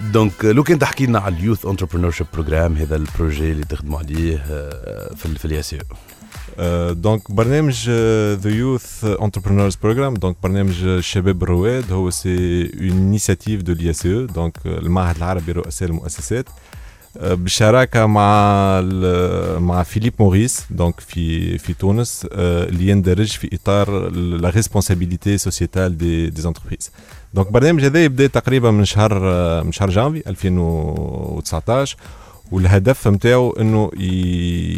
donc 0.00 0.44
لو 0.44 0.62
كان 0.62 0.78
تحكي 0.78 1.06
لنا 1.06 1.18
على 1.18 1.36
ال 1.36 1.66
youth 1.66 2.10
entrepreneurship 2.10 2.26
program 2.32 2.76
هذا 2.76 2.96
ال 2.96 3.04
projet 3.04 3.52
اللي 3.52 3.64
تخدموا 3.64 3.98
عليه 3.98 4.44
آه، 4.50 5.14
في 5.14 5.38
في 5.38 5.44
ال 5.44 5.50
IACE 5.50 5.76
آه، 6.58 6.92
donc 6.92 7.30
برنامج 7.30 7.90
the 8.34 8.50
youth 8.50 9.04
entrepreneurs 9.04 9.76
program 9.76 10.14
donc 10.14 10.36
برنامج 10.42 10.82
الشباب 10.84 11.42
الرواد 11.42 11.92
هو 11.92 12.10
c'est 12.10 12.62
une 12.62 12.90
initiative 12.90 13.62
de 13.62 13.72
l'IACE 13.72 14.06
أو 14.06 14.26
donc 14.26 14.54
المعهد 14.64 15.16
العربي 15.16 15.52
لرؤساء 15.52 15.88
المؤسسات. 15.88 16.48
آه، 16.48 16.79
بالشراكه 17.16 18.06
مع 18.06 18.80
مع 19.58 19.82
فيليب 19.82 20.12
موريس 20.20 20.66
donc 20.70 21.00
في 21.00 21.58
في 21.58 21.74
تونس 21.74 22.26
آه، 22.32 22.64
اللي 22.68 22.88
يندرج 22.88 23.28
في 23.28 23.50
إطار 23.52 24.08
la 24.10 24.50
responsabilité 24.50 25.38
sociétale 25.38 25.98
des 25.98 26.30
des 26.30 26.48
entreprises 26.48 26.90
donc 27.34 27.52
برنامج 27.52 27.84
هذا 27.84 28.04
يبدأ 28.04 28.26
تقريبا 28.26 28.70
من 28.70 28.84
شهر 28.84 29.20
آه، 29.24 29.62
من 29.62 29.72
شهر 29.72 29.90
جانفي 29.90 30.22
2019 30.26 31.96
والهدف 32.52 33.08
نتاعو 33.08 33.50
إنه 33.50 33.90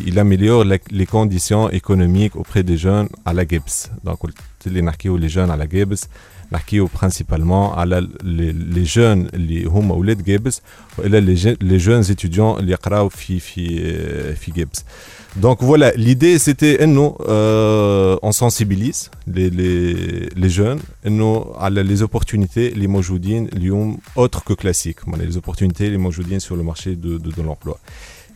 améliore 0.06 0.78
les 0.92 1.06
conditions 1.06 1.70
économiques 1.70 2.32
auprès 2.32 2.62
des 2.62 2.82
jeunes 2.82 3.16
على 3.26 3.44
جابس 3.44 3.90
donc 4.04 4.18
قلت 4.65 4.73
لي 4.73 4.81
نحكيو 4.81 5.17
لي 5.17 5.27
جون 5.27 5.51
على 5.51 5.67
جيبس 5.67 6.07
نحكيو 6.51 6.89
برينسيبالمون 6.99 7.69
على 7.69 8.07
لي 8.23 8.83
جون 8.83 9.25
اللي 9.33 9.65
هما 9.65 9.93
اولاد 9.95 10.23
جيبس 10.23 10.61
والا 10.97 11.19
لي 11.61 11.77
جون 11.77 12.03
étudiants 12.03 12.57
اللي 12.59 12.71
يقراو 12.71 13.09
في 13.09 13.39
في 13.39 14.35
في 14.35 14.51
جيبس 14.51 14.83
Donc 15.41 15.61
voilà, 15.61 15.91
l'idée 15.95 16.39
c'était 16.39 16.81
انه 16.81 17.15
euh, 17.19 18.17
on 18.23 18.31
sensibilise 18.31 19.11
les, 19.27 19.49
les, 19.49 20.29
les 20.35 20.49
jeunes 20.49 20.79
انه 21.07 21.45
على 21.55 21.83
les 21.97 22.01
opportunités 22.01 22.57
اللي 22.57 22.87
موجودين 22.87 23.47
اليوم 23.53 23.97
autres 24.19 24.43
que 24.49 24.53
classiques, 24.53 25.05
voilà, 25.07 25.25
les 25.29 25.37
opportunités 25.37 25.81
اللي 25.81 25.97
موجودين 25.97 26.39
sur 26.39 26.55
le 26.55 26.63
marché 26.63 26.95
de, 26.95 27.17
de, 27.17 27.31
de 27.31 27.41
l'emploi. 27.41 27.77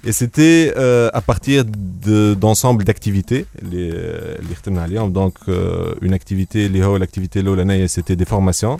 Et 0.04 0.12
c'était 0.12 0.72
euh, 0.76 1.10
à 1.12 1.20
partir 1.20 1.64
d'ensemble 1.64 2.84
d'activités, 2.84 3.46
les 3.62 3.90
euh, 3.92 5.08
donc 5.08 5.34
euh, 5.48 5.94
une 6.00 6.12
activité, 6.12 6.68
l'activité 6.68 7.42
l'Olanay, 7.42 7.88
c'était 7.88 8.16
des 8.16 8.24
formations. 8.24 8.78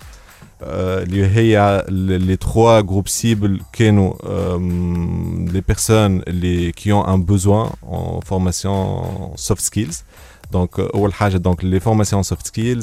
Euh, 0.63 1.05
les 1.05 2.37
trois 2.39 2.83
groupes 2.83 3.09
cibles, 3.09 3.59
les 5.53 5.63
personnes 5.63 6.23
les, 6.27 6.73
qui 6.73 6.93
ont 6.93 7.07
un 7.07 7.19
besoin 7.19 7.73
en 7.83 8.21
formation 8.21 9.37
soft 9.37 9.63
skills. 9.63 10.05
Donc, 10.53 10.79
donc 11.41 11.63
les 11.63 11.81
formations 11.81 12.23
soft 12.23 12.47
skills. 12.47 12.83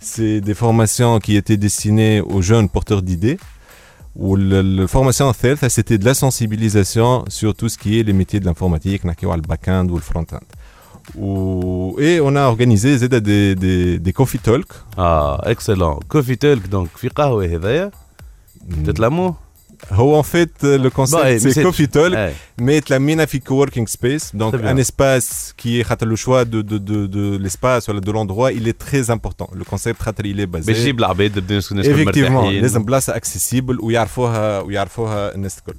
c'est 0.00 0.40
des 0.40 0.54
formations 0.54 1.18
qui 1.18 1.36
étaient 1.36 1.56
destinées 1.56 2.20
aux 2.20 2.42
jeunes 2.42 2.68
porteurs 2.68 3.02
d'idées. 3.02 3.38
la 4.15 4.87
formation 4.87 5.29
الثالثة 5.29 5.69
c'était 5.69 5.97
de 5.97 6.05
la 6.05 6.13
sensibilisation 6.13 7.25
sur 7.29 7.55
tout 7.55 7.69
ce 7.69 7.77
qui 7.77 7.99
est 7.99 8.03
les 8.03 8.13
métiers 8.13 8.39
de 8.39 8.45
l'informatique 8.45 9.05
نحكيو 9.05 9.31
على 9.31 9.41
الباك-end 9.41 9.87
ou 9.89 9.97
le 9.97 10.03
front-end 10.03 10.45
و... 11.17 11.99
et 11.99 12.19
on 12.21 12.35
a 12.35 12.43
organisé 12.47 12.97
زاد 12.97 13.15
des, 13.23 13.55
des, 13.55 13.99
des 13.99 14.13
coffee 14.13 14.39
talk 14.39 14.73
اه 14.97 15.51
اكسلون 15.51 15.99
كوفي 16.09 16.35
تلك 16.35 16.67
دونك 16.67 16.89
في 16.97 17.07
قهوه 17.07 17.45
هذايا 17.45 17.91
تتلموا 18.85 19.31
هو 19.91 20.21
en 20.21 20.25
fait 20.25 20.53
le 20.63 20.89
Bah, 20.89 20.95
concept 20.99 21.23
mais 21.23 21.39
c'est 21.39 21.53
c'est- 21.53 21.63
coffee 21.63 21.87
talk 21.87 22.13
إيه. 22.15 22.33
mais 22.61 22.83
تلمينا 22.85 23.25
في 23.25 23.39
coworking 23.49 23.87
space 23.91 24.37
donc 24.39 24.51
Très 24.53 24.57
bien. 24.61 24.75
un 24.75 24.77
espace 24.77 25.53
qui 25.61 25.81
est 25.81 25.83
خاطر 25.83 26.07
le 26.07 26.15
choix 26.15 26.45
de, 26.45 26.61
de, 26.61 26.77
de, 26.77 27.07
de 27.07 27.37
l'espace 27.43 27.87
ou 27.87 27.99
de 27.99 28.11
l'endroit 28.11 28.51
il 28.51 28.67
est 28.67 28.77
très 28.87 29.09
important 29.09 29.49
le 29.59 29.63
concept 29.63 30.01
خاطر 30.01 30.23
il 30.23 30.39
est 30.39 30.45
basé 30.55 30.65
باش 30.67 30.77
يجيب 30.77 30.99
العباد 30.99 31.39
بدنا 31.39 31.57
نسكن 31.57 31.77
نسكن 31.79 31.93
effectivement 31.95 32.31
مرتاحين 32.31 32.61
لازم 32.61 32.83
بلاصه 32.83 33.13
accessible 33.13 33.83
ويعرفوها 33.83 34.59
ويعرفوها 34.59 35.35
الناس 35.35 35.57
الكل 35.57 35.75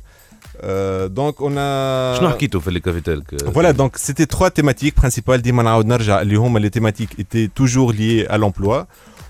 Euh, 0.56 1.08
donc 1.08 1.34
on 1.40 1.52
a 1.56 2.18
شنو 2.18 2.30
حكيتوا 2.30 2.60
في 2.60 2.70
الكوفي 2.70 3.00
تلك 3.00 3.44
Voilà, 3.54 3.72
donc 3.72 3.90
c'était 3.96 4.26
trois 4.36 4.50
thématiques 4.50 4.94
principales 5.02 5.40
ديما 5.40 5.62
نعاود 5.62 5.86
نرجع 5.86 6.20
اللي 6.20 6.36
هما 6.36 6.60
les 6.68 6.70
thématiques 6.70 7.14
étaient 7.20 7.48
toujours 7.62 7.92
liées 7.92 8.26
à 8.28 8.36
l'emploi 8.38 8.86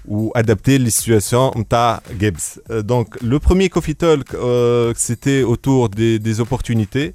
ou 0.09 0.31
adapter 0.35 0.79
les 0.79 0.91
situations 0.91 1.57
متاع 1.57 2.01
Gibbs. 2.21 2.61
Euh, 2.71 2.83
donc 2.83 3.07
le 3.23 3.39
premier 3.39 3.69
coffee 3.69 3.95
talk 3.95 4.29
euh, 4.35 4.93
c'était 4.97 5.43
autour 5.53 5.89
des, 5.89 6.19
des 6.19 6.37
opportunités 6.45 7.09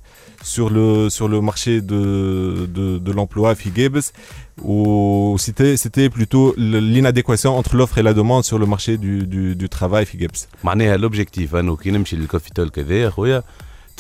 sur 0.54 0.68
le 0.78 1.10
sur 1.10 1.28
le 1.34 1.40
marché 1.50 1.74
de 1.92 2.02
de, 2.78 2.86
de 3.08 3.12
l'emploi 3.18 3.56
في 3.56 3.70
Gibbs 3.78 4.06
ou 4.64 5.36
c'était 5.46 5.76
c'était 5.84 6.10
plutôt 6.10 6.54
le- 6.58 6.80
l'inadéquation 6.94 7.52
entre 7.60 7.76
l'offre 7.78 7.98
et 7.98 8.04
la 8.10 8.14
demande 8.22 8.44
sur 8.50 8.58
le 8.64 8.66
marché 8.74 8.98
du 8.98 9.14
du, 9.34 9.56
du 9.56 9.68
travail 9.70 10.06
في 10.06 10.18
Gibbs. 10.18 10.48
معناها 10.64 10.98
لوبجيكتيف 10.98 11.56
انه 11.56 11.76
كي 11.76 11.92
نمشي 11.92 12.16
للكوفي 12.16 12.50
تلك 12.56 12.80
هذا 12.80 12.96
يا 12.96 13.10
خويا 13.10 13.44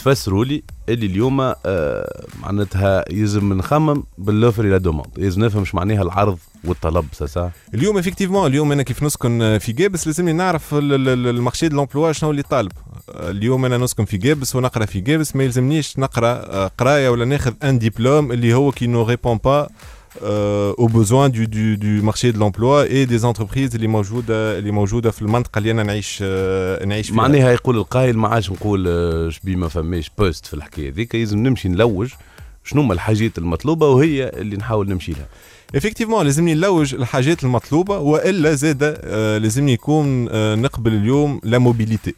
تفسروا 0.06 0.44
لي 0.44 0.62
اللي 0.88 1.06
اليوم 1.06 1.40
آه 1.40 2.24
معناتها 2.42 3.04
يلزم 3.12 3.52
نخمم 3.52 4.02
بال 4.18 4.28
l'offre 4.28 4.64
et 4.64 4.71
la 4.71 4.78
demande. 4.78 5.06
لازم 5.16 5.44
نفهم 5.44 5.64
معناها 5.74 6.02
العرض 6.02 6.38
والطلب 6.64 7.04
سا 7.12 7.50
اليوم 7.74 7.98
effectivement 7.98 8.46
اليوم 8.46 8.72
أنا 8.72 8.82
كيف 8.82 9.02
نسكن 9.02 9.58
في 9.60 9.72
جابس 9.72 10.06
لازمني 10.06 10.32
نعرف 10.32 10.74
ال- 10.74 10.92
ال- 10.92 11.08
ال- 11.08 11.26
ال 11.26 11.32
marché 11.32 11.68
de 11.68 11.76
l'emploi 11.76 12.12
شنو 12.12 12.30
اللي 12.30 12.42
طالب. 12.42 12.72
اليوم 13.08 13.64
أنا 13.64 13.78
نسكن 13.78 14.04
في 14.04 14.16
جابس 14.16 14.56
ونقرأ 14.56 14.86
في 14.86 15.00
جابس 15.00 15.36
ما 15.36 15.44
يلزمنيش 15.44 15.98
نقرأ 15.98 16.28
آه، 16.32 16.70
قراية 16.78 17.08
ولا 17.08 17.24
ناخذ 17.24 17.52
un 17.62 17.78
diplôme 17.78 18.32
اللي 18.32 18.54
هو 18.54 18.72
qui 18.72 18.86
ne 18.86 19.02
répond 19.02 19.36
pas 19.44 19.68
aux 20.20 20.88
besoins 20.88 21.28
du, 21.28 21.46
du, 21.48 21.76
du 21.76 22.02
marché 22.02 22.32
de 22.32 22.38
l'emploi 22.38 22.86
et 22.88 23.06
des 23.06 23.24
entreprises 23.24 23.74
اللي 23.74 23.86
موجوده 23.86 24.58
اللي 24.58 24.70
موجوده 24.70 25.10
في 25.10 25.22
المنطقة 25.22 25.58
اللي 25.58 25.70
أنا 25.70 25.82
نعيش 25.82 26.18
آه، 26.22 26.84
نعيش 26.84 27.06
فيها. 27.06 27.16
معناها 27.16 27.52
يقول 27.52 27.76
القائل 27.78 28.18
ما 28.18 28.28
عادش 28.28 28.50
نقول 28.50 28.84
آه، 28.88 29.28
شبي 29.28 29.56
ما 29.56 29.68
فماش 29.68 30.10
poste 30.18 30.46
في 30.46 30.54
الحكاية 30.54 30.90
هذيك 30.90 31.14
لازم 31.14 31.38
نمشي 31.38 31.68
نلوج 31.68 32.10
شنو 32.64 32.82
هما 32.82 32.94
الحاجات 32.94 33.38
المطلوبة 33.38 33.88
وهي 33.88 34.28
اللي 34.28 34.56
نحاول 34.56 34.88
نمشي 34.88 35.12
لها. 35.12 35.26
effectivement 35.74 36.24
لازمني 36.24 36.54
نلوج 36.54 36.94
الحاجات 36.94 37.44
المطلوبه 37.44 37.98
والا 37.98 38.54
زاد 38.54 38.82
لازمني 39.42 39.72
يكون 39.72 40.24
نقبل 40.62 40.92
اليوم 40.94 41.40
la 41.44 41.58
mobilité 41.58 42.14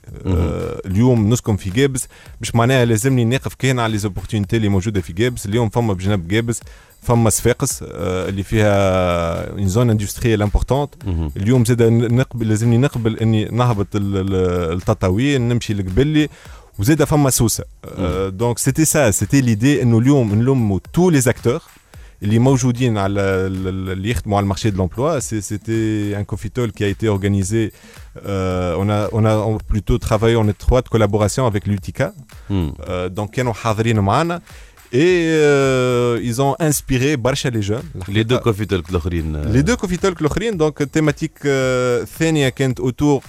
اليوم 0.86 1.30
نسكن 1.30 1.56
في 1.56 1.70
جابس 1.70 2.08
مش 2.40 2.54
معناها 2.54 2.84
لازمني 2.84 3.24
نقف 3.24 3.54
كان 3.54 3.78
على 3.80 3.92
les 3.92 3.98
opportunités 3.98 4.56
اللي 4.56 4.68
موجوده 4.68 5.00
في 5.00 5.12
جابس 5.12 5.46
اليوم 5.46 5.68
فما 5.68 5.92
بجنب 5.94 6.28
جابس 6.28 6.60
فما 7.02 7.30
صفاقس 7.30 7.82
اللي 7.82 8.42
فيها 8.42 9.50
une 9.50 9.68
zone 9.68 9.90
industrielle 9.90 10.42
importante 10.42 10.94
اليوم 11.36 11.64
زاد 11.64 11.82
نقبل 11.92 12.48
لازمني 12.48 12.78
نقبل 12.78 13.16
اني 13.18 13.44
نهبط 13.44 13.96
ال- 13.96 14.16
ال- 14.16 14.72
التطاوين 14.72 15.48
نمشي 15.48 15.74
لقبلي 15.74 16.28
وزاد 16.78 17.04
فما 17.04 17.30
سوسه 17.30 17.64
دونك 18.28 18.58
سيتي 18.58 18.84
سا 18.84 19.10
سيتي 19.10 19.40
ليدي 19.40 19.82
انه 19.82 19.98
اليوم 19.98 20.34
نلموا 20.34 20.78
تو 20.92 21.10
لي 21.10 21.20
زاكتور 21.20 21.62
اللي 22.23 22.39
موجودين 22.39 22.97
على 22.97 23.21
ال- 23.21 23.67
ال- 23.67 23.89
اللي 23.91 24.09
يخدموا 24.09 24.37
على 24.37 24.43
المارشي 24.43 24.71
de 24.71 24.75
l'emploi 24.75 25.21
C'est- 25.21 25.41
c'était 25.51 26.15
un 26.21 26.23
coffee 26.33 26.49
talk 26.57 26.71
qui 26.77 26.83
a 26.83 26.87
été 26.87 27.07
organisé 27.07 27.71
euh, 28.17 28.81
on 28.81 28.89
a 28.89 28.99
on 29.17 29.23
a 29.31 29.57
plutôt 29.73 29.97
travaillé 30.07 30.35
en 30.43 30.47
étroite 30.55 30.85
collaboration 30.89 31.43
avec 31.51 31.63
l'UTICA 31.67 32.13
euh, 32.51 33.09
donc 33.09 33.29
كانوا 33.31 33.53
حاضرين 33.53 33.99
معنا 33.99 34.41
et 34.93 34.95
euh, 34.97 36.19
ils 36.29 36.41
ont 36.41 36.55
inspiré 36.69 37.15
برشا 37.17 37.49
les 37.49 37.61
jeunes 37.71 38.09
لي 38.09 38.23
دو 38.23 38.39
كوفي 38.39 38.65
تلك 38.65 38.89
الاخرين 38.89 39.35
آه، 39.35 39.53
les 39.53 39.65
deux 39.65 39.75
coffee 39.81 39.99
talk 40.05 40.21
الاخرين 40.21 40.57
donc 40.57 40.73
التيماتيك 40.81 41.31
آه، 41.45 42.01
الثانيه 42.01 42.49
كانت 42.49 42.81
autour 42.81 43.21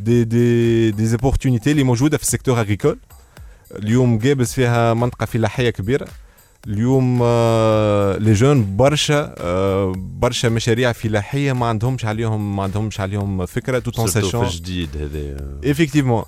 des 0.00 0.24
des 0.24 0.92
des 1.00 1.16
opportunités 1.20 1.68
اللي 1.68 1.82
موجوده 1.82 2.16
في 2.16 2.22
السيكتور 2.22 2.64
agricole 2.64 2.96
اليوم 3.76 4.18
جابس 4.18 4.52
فيها 4.52 4.94
منطقه 4.94 5.26
فلاحيه 5.26 5.70
كبيره 5.70 6.06
اليوم 6.67 7.19
آه، 7.23 8.17
les 8.17 8.33
jeunes 8.33 8.75
برشا 8.77 9.35
آه، 9.37 9.93
برشا 9.97 10.47
مشاريع 10.47 10.91
فلاحية 10.91 11.53
ما 11.53 11.65
عندهمش 11.65 12.05
عليهم 12.05 12.55
ما 12.55 12.63
عندهمش 12.63 12.99
عليهم 12.99 13.45
فكرة 13.45 13.79
توة 13.79 13.95
surtout 13.97 14.01
في 14.01 14.07
saison 14.11 14.45
الجديد 14.45 14.89
هذا. 14.97 15.41
effectivement 15.63 16.23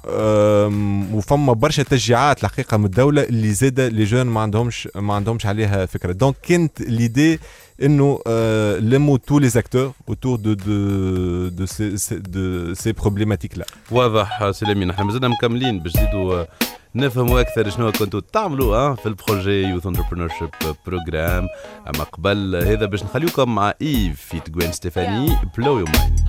وفما 1.14 1.54
برشا 1.54 1.84
تشجيعات 1.84 2.44
الحقيقة 2.44 2.78
من 2.78 2.86
الدولة 2.86 3.24
اللي 3.24 3.54
زاد 3.54 3.80
les 3.80 4.04
jeunes 4.04 4.26
ما 4.28 4.42
عندهمش 4.42 4.90
ما 4.96 5.14
عندهمش 5.14 5.46
عليها 5.46 5.86
فكرة. 5.86 6.12
donc 6.12 6.36
كانت 6.44 6.82
l'idée 6.82 7.40
إنه 7.84 8.20
آه، 8.28 8.78
لموا 8.78 9.18
tous 9.18 9.40
les 9.40 9.50
acteurs 9.50 9.92
autour 10.12 10.38
de 10.38 10.54
de 10.56 10.78
de 11.60 11.66
ces 11.66 12.14
de 12.36 12.74
ces 12.84 12.94
problématiques 12.94 13.58
là 13.58 13.66
واضح 13.92 14.52
سي 14.52 14.64
لامين 14.64 14.90
إحنا 14.90 15.04
مازلنا 15.06 15.28
مكملين 15.28 15.80
باش 15.80 15.96
نزيدوا 15.98 16.44
نفهموا 16.96 17.42
أكثر 17.42 17.70
شنو 17.70 17.92
كنتوا 17.92 18.22
تعملوا 18.34 18.76
آه 18.76 18.96
في 18.96 19.06
ال 19.06 19.64
projet 19.64 19.88
Youth 19.88 20.30
Entrepreneurship 20.30 20.50
Program 20.88 21.48
أما 21.88 22.04
قبل 22.04 22.56
هذا 22.56 22.86
باش 22.86 23.04
نخليكم 23.04 23.56
مع 23.56 23.74
Eve 23.82 24.22
feat 24.22 24.50
Gwen 24.50 24.72
Stefani 24.72 25.38
Blow 25.58 25.80
Ya 25.80 25.86
Mind 25.86 26.20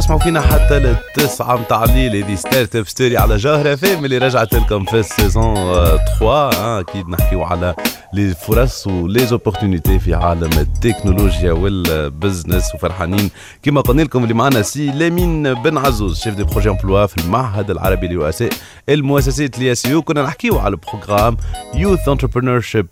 تسمعوا 0.00 0.20
فينا 0.20 0.40
حتى 0.40 0.78
للتسعة 0.78 1.56
متاع 1.56 1.84
الليل. 1.84 2.24
هذه 2.24 2.34
Start-up 2.34 2.88
Story 2.88 3.18
على 3.18 3.36
جوهرة 3.36 3.74
FM 3.74 4.04
اللي 4.04 4.18
رجعت 4.18 4.54
لكم 4.54 4.84
في 4.84 4.98
ال 4.98 5.06
saison 5.06 5.54
3 5.54 6.00
آه، 6.22 6.80
أكيد 6.80 7.08
نحكيو 7.08 7.42
على 7.42 7.74
les 8.12 8.34
فرص 8.34 8.86
و 8.86 9.26
les 9.26 9.40
opportunités 9.40 9.98
في 9.98 10.14
عالم 10.14 10.50
التكنولوجيا 10.58 11.52
وال 11.52 11.76
business 11.76 12.74
وفرحانين 12.74 13.30
كما 13.62 13.80
قلنا 13.80 14.02
لكم 14.02 14.22
اللي 14.22 14.34
معنا 14.34 14.62
سي 14.62 14.86
لامين 14.90 15.54
بن 15.54 15.78
عزوز 15.78 16.18
chef 16.20 16.34
de 16.34 16.44
projet 16.44 16.70
emploi 16.70 17.06
في 17.06 17.18
المعهد 17.18 17.70
العربي 17.70 18.08
لرؤساء 18.08 18.50
المؤسسات 18.88 19.58
ال 19.58 19.74
IACE 19.74 20.02
كنا 20.02 20.22
نحكيو 20.22 20.58
على 20.58 20.74
ال 20.74 21.36
programme 21.74 22.08
Youth 22.08 22.60
Entrepreneurship 22.60 22.86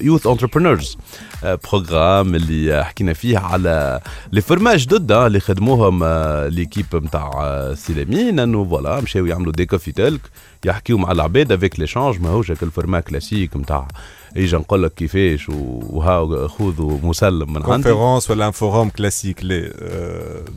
Youth 0.00 0.26
Entrepreneurs 0.26 0.98
Program 1.44 2.34
اللي 2.34 2.84
حكينا 2.84 3.12
فيه 3.12 3.38
على 3.38 4.00
les 4.32 4.40
formats 4.40 4.76
جدد 4.76 5.12
آه، 5.12 5.26
اللي 5.26 5.40
خدموهم 5.40 6.04
l'équipe 6.48 6.86
نتاع 6.94 7.30
سي 7.74 7.96
لامين 7.96 8.40
انه 8.40 8.64
voilà 8.64 9.00
مشاو 9.00 9.26
يعملوا 9.26 9.52
des 9.52 9.66
coffee 9.66 9.92
talk 9.92 10.20
يحكيو 10.64 10.98
مع 10.98 11.12
العباد 11.12 11.52
avec 11.52 11.80
l'échange 11.80 12.20
ماهوش 12.20 12.50
هكا 12.50 12.66
ال 12.66 12.71
format 12.71 13.00
classique 13.00 13.56
نتاع 13.56 13.88
يجي 14.36 14.56
نقول 14.56 14.82
لك 14.82 14.94
كيفاش 14.94 15.48
وها 15.48 16.48
خذوا 16.48 16.98
مسلم 17.02 17.52
من 17.52 17.62
عندي. 17.62 17.88
Conférence 17.88 18.30
ولا 18.30 18.50
un 18.50 18.54
forum 18.54 18.90
classique 19.00 19.42
ليه 19.44 19.72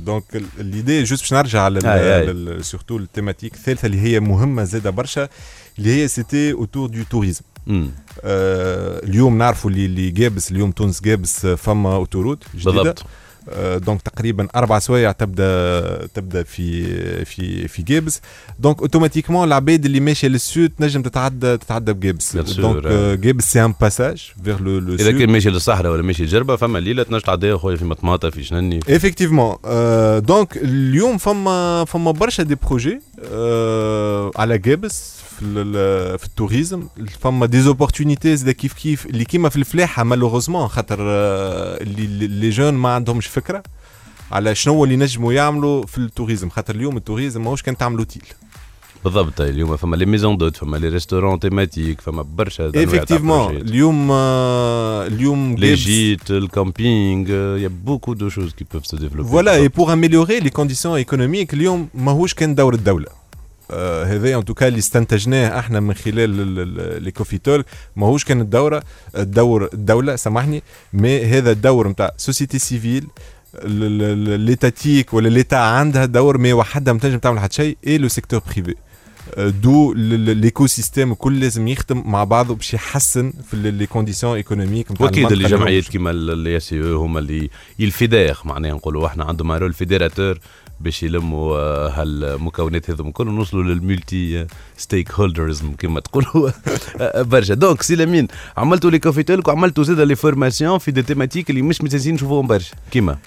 donc 0.06 0.24
l'idée 0.60 1.10
juste 1.10 1.34
باش 1.34 1.34
نرجع. 1.34 1.70
surtout 2.62 2.98
ال 2.98 3.03
thématique 3.03 3.54
الثالثه 3.54 3.86
اللي 3.86 4.00
هي 4.02 4.20
مهمه 4.20 4.64
زاده 4.64 4.90
برشا 4.90 5.30
اللي 5.80 6.02
هي 6.02 6.08
c'était 6.08 6.52
autour 6.52 6.90
du 6.90 7.04
tourisme. 7.10 7.44
اليوم 8.24 9.38
نعرفوا 9.38 9.70
اللي 9.70 9.86
اللي 9.86 10.10
جابس 10.10 10.52
اليوم 10.52 10.72
تونس 10.72 11.02
جابس 11.02 11.46
فما 11.46 11.96
autoroute 11.96 12.44
جديدة. 12.56 12.72
بالضبط. 12.72 13.04
donc 13.78 14.02
تقريبا 14.02 14.48
أربع 14.56 14.80
سوايع 14.80 15.12
تبدا 15.12 16.06
تبدأ 16.06 16.44
في 16.44 16.86
في 17.26 17.68
في 17.68 17.82
جابس 17.82 18.22
donc 18.60 18.80
automatiquement 18.82 19.48
العباد 19.48 19.86
اللي 19.86 20.00
ماشيه 20.00 20.28
لل 20.28 20.45
sud 20.45 20.70
تنجم 20.80 21.02
تتعدى 21.02 21.58
تتعدى 21.58 21.94
sûr, 22.56 22.60
دونك. 22.60 22.86
جابس 23.20 23.44
c'est 23.52 23.66
un 23.66 23.74
passage 23.82 24.32
vers 24.44 24.60
le 24.60 24.80
le 24.80 24.94
إذا 24.94 25.12
كان 25.12 25.30
ماشي 25.30 25.50
للصحراء 25.50 25.92
ولا 25.92 26.02
ماشي 26.04 26.26
جربه 26.26 26.56
فما 26.56 26.80
ليلة 26.80 27.04
تنجم 27.04 27.20
تعديها 27.20 27.58
خويا 27.58 27.76
في 27.76 27.86
مطماطه 27.86 28.30
في 28.30 28.44
شنني. 28.44 28.80
effectivement 28.90 29.56
donc 30.20 30.58
اليوم 30.58 31.18
فما 31.18 31.86
فما 31.86 32.12
برشا 32.12 32.44
des 32.44 32.56
projets 32.56 33.00
آه، 33.34 34.32
على 34.36 34.58
جابس 34.58 35.16
في 35.42 36.18
في 36.18 36.26
ال 36.26 36.33
tourisme 36.33 36.88
فما 37.20 37.46
des 37.46 37.62
opportunités 37.62 38.36
زاد 38.36 38.52
كيف 38.52 38.74
كيف 38.74 39.06
اللي 39.06 39.26
كيما 39.26 39.50
في 39.50 39.56
الفلاحة 39.56 40.04
malheureusement 40.04 40.68
خاطر 40.68 40.98
آه، 41.02 41.82
اللي 41.82 42.28
les 42.28 42.50
jeunes 42.50 42.74
ما 42.74 42.90
عندهمش 42.90 43.28
فكرة 43.28 43.64
على 44.32 44.56
شنو 44.56 44.84
اللي 44.84 44.96
نجموا 44.96 45.34
يعملوا 45.34 45.86
في 45.86 45.98
ال 45.98 46.04
tourisme 46.04 46.50
خاطر 46.50 46.76
اليوم 46.76 46.98
ال 46.98 47.03
tourisme 47.03 47.44
ماهوش 47.44 47.62
كان 47.62 47.78
تعملوا 47.78 48.06
تيل 48.06 48.24
بالضبط 49.04 49.42
اليوم 49.42 49.78
فما 49.78 49.96
les 49.96 50.06
maisons 50.06 50.38
d'hôtes 50.38 50.58
فما 50.58 50.78
les 50.78 50.90
restaurants 50.90 51.40
thématiques 51.40 52.02
فما 52.02 52.22
برشا 52.22 52.72
effectivement. 52.76 53.56
اليوم 53.56 54.08
آه، 54.12 55.08
اليوم 55.08 55.56
euh, 55.56 55.60
il 57.58 57.62
y 57.62 57.66
a 57.66 57.70
beaucoup 57.70 58.16
de 58.16 58.30
choses 58.30 58.54
qui 58.58 58.64
peuvent 58.64 58.86
se 58.92 58.96
développer. 58.96 59.30
Voilà, 59.36 59.60
et 59.60 59.70
pour 59.70 59.90
améliorer 59.90 60.40
les 60.40 60.52
conditions 60.52 60.96
économiques 60.96 61.54
اليوم 61.54 61.88
ماهوش 61.94 62.34
كان 62.34 62.56
دور 62.56 62.74
الدولة. 62.74 63.21
آه 63.72 64.04
هذا 64.04 64.38
en 64.38 64.46
tout 64.46 64.59
cas 64.59 64.68
اللي 64.68 64.80
استنتجناه 64.80 65.60
إحنا 65.60 65.80
من 65.80 65.94
خلال 65.94 66.30
les 67.04 67.12
coffee 67.12 67.38
talk. 67.38 67.64
ماهوش 67.96 68.26
كان 68.26 68.42
الدوره 68.42 68.84
الدور 69.18 69.70
الدولة 69.74 70.16
سامحني 70.16 70.64
mais 70.94 71.26
هذا 71.26 71.52
الدور 71.52 71.88
نتاع 71.88 72.12
société 72.18 72.60
civile 72.60 73.08
l'étatique 73.64 75.14
ولا 75.14 75.30
l'état 75.30 75.56
عندها 75.56 76.06
دور 76.06 76.38
mais 76.38 76.54
وحدها 76.54 76.94
ما 76.94 77.00
تنجم 77.00 77.18
تعمل 77.18 77.40
حتى 77.40 77.56
شيء 77.56 77.78
et 77.88 77.98
le 77.98 78.08
secteur 78.08 78.42
privé 78.48 78.76
donc 79.38 79.94
l'écosystème 79.94 81.12
الكل 81.12 81.40
لازم 81.40 81.68
يخدم 81.68 82.04
مع 82.06 82.24
بعضه 82.24 82.56
باش 82.56 82.74
يحسن 82.74 83.34
في 83.52 83.58
les 83.72 83.86
conditions 83.86 84.36
économiques 84.36 84.92
نتاع 84.92 85.06
واكيد 85.06 85.32
ال 85.32 85.36
les 85.36 85.50
جمعيات 85.50 85.84
كيما 85.84 86.12
أو 86.74 87.02
هما 87.02 87.20
اللي 87.20 87.50
fédèrent 87.80 88.38
معناها 88.46 88.72
نقولوا 88.72 89.08
إحنا 89.08 89.24
عندهم 89.24 89.52
rôle 89.52 89.74
fédérateur 89.74 90.40
باش 90.84 91.04
يلموا 91.04 91.58
آه، 91.58 91.90
هالمكونات 91.90 92.90
هذوما 92.90 93.12
كل 93.12 93.28
نوصلوا 93.28 93.64
لل 93.64 94.48
multi-stakeholderism 94.78 95.74
كما 95.74 96.00
تقولوا. 96.00 96.50
آه، 97.00 97.22
برشا. 97.22 97.54
donc 97.54 97.82
سي 97.82 97.96
لامين 97.96 98.28
عملتوا 98.58 98.92
les 98.92 99.00
coffee 99.00 99.24
talk 99.24 99.48
وعملتوا 99.48 99.84
زاد 99.84 100.00
les 100.00 100.16
formations 100.16 100.78
في 100.78 100.92
des 100.92 101.02
thématiques 101.04 101.50
اللي 101.50 101.62
مش 101.62 101.82
متنسين 101.82 102.14
نشوفوهم 102.14 102.48
برشا. 102.48 102.76
كيما؟ 102.92 103.18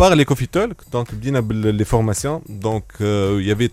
À 0.00 0.03
part 0.03 0.14
les 0.14 0.24
coffee 0.24 0.48
talk, 0.56 0.74
donc 0.94 1.14
بدينا 1.14 1.40
بال- 1.40 1.78
les 1.84 1.88
formations. 1.88 2.40
Donc, 2.64 3.00
euh, 3.00 3.40
il 3.40 3.48
y 3.48 3.70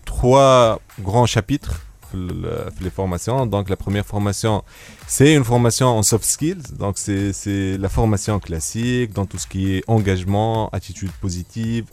avait 2.12 2.12
trois 2.12 2.12
grands 2.12 2.12
chapitres 2.12 2.12
في 2.12 2.14
ال- 2.14 2.72
في 2.72 2.85
les 2.85 2.92
formations. 3.00 3.46
Donc, 3.54 3.68
la 3.68 3.76
première 3.76 4.07
formation, 4.14 4.62
c'est 5.07 5.35
une 5.35 5.44
formation 5.44 5.88
en 5.98 6.02
soft 6.02 6.24
skills. 6.24 6.64
Donc, 6.83 6.94
c'est 7.04 7.33
c'est 7.42 7.76
la 7.85 7.88
formation 7.98 8.37
classique 8.46 9.11
dans 9.18 9.26
tout 9.31 9.38
ce 9.38 9.46
qui 9.52 9.62
est 9.74 9.83
engagement, 9.96 10.54
attitude 10.78 11.12
positive, 11.24 11.85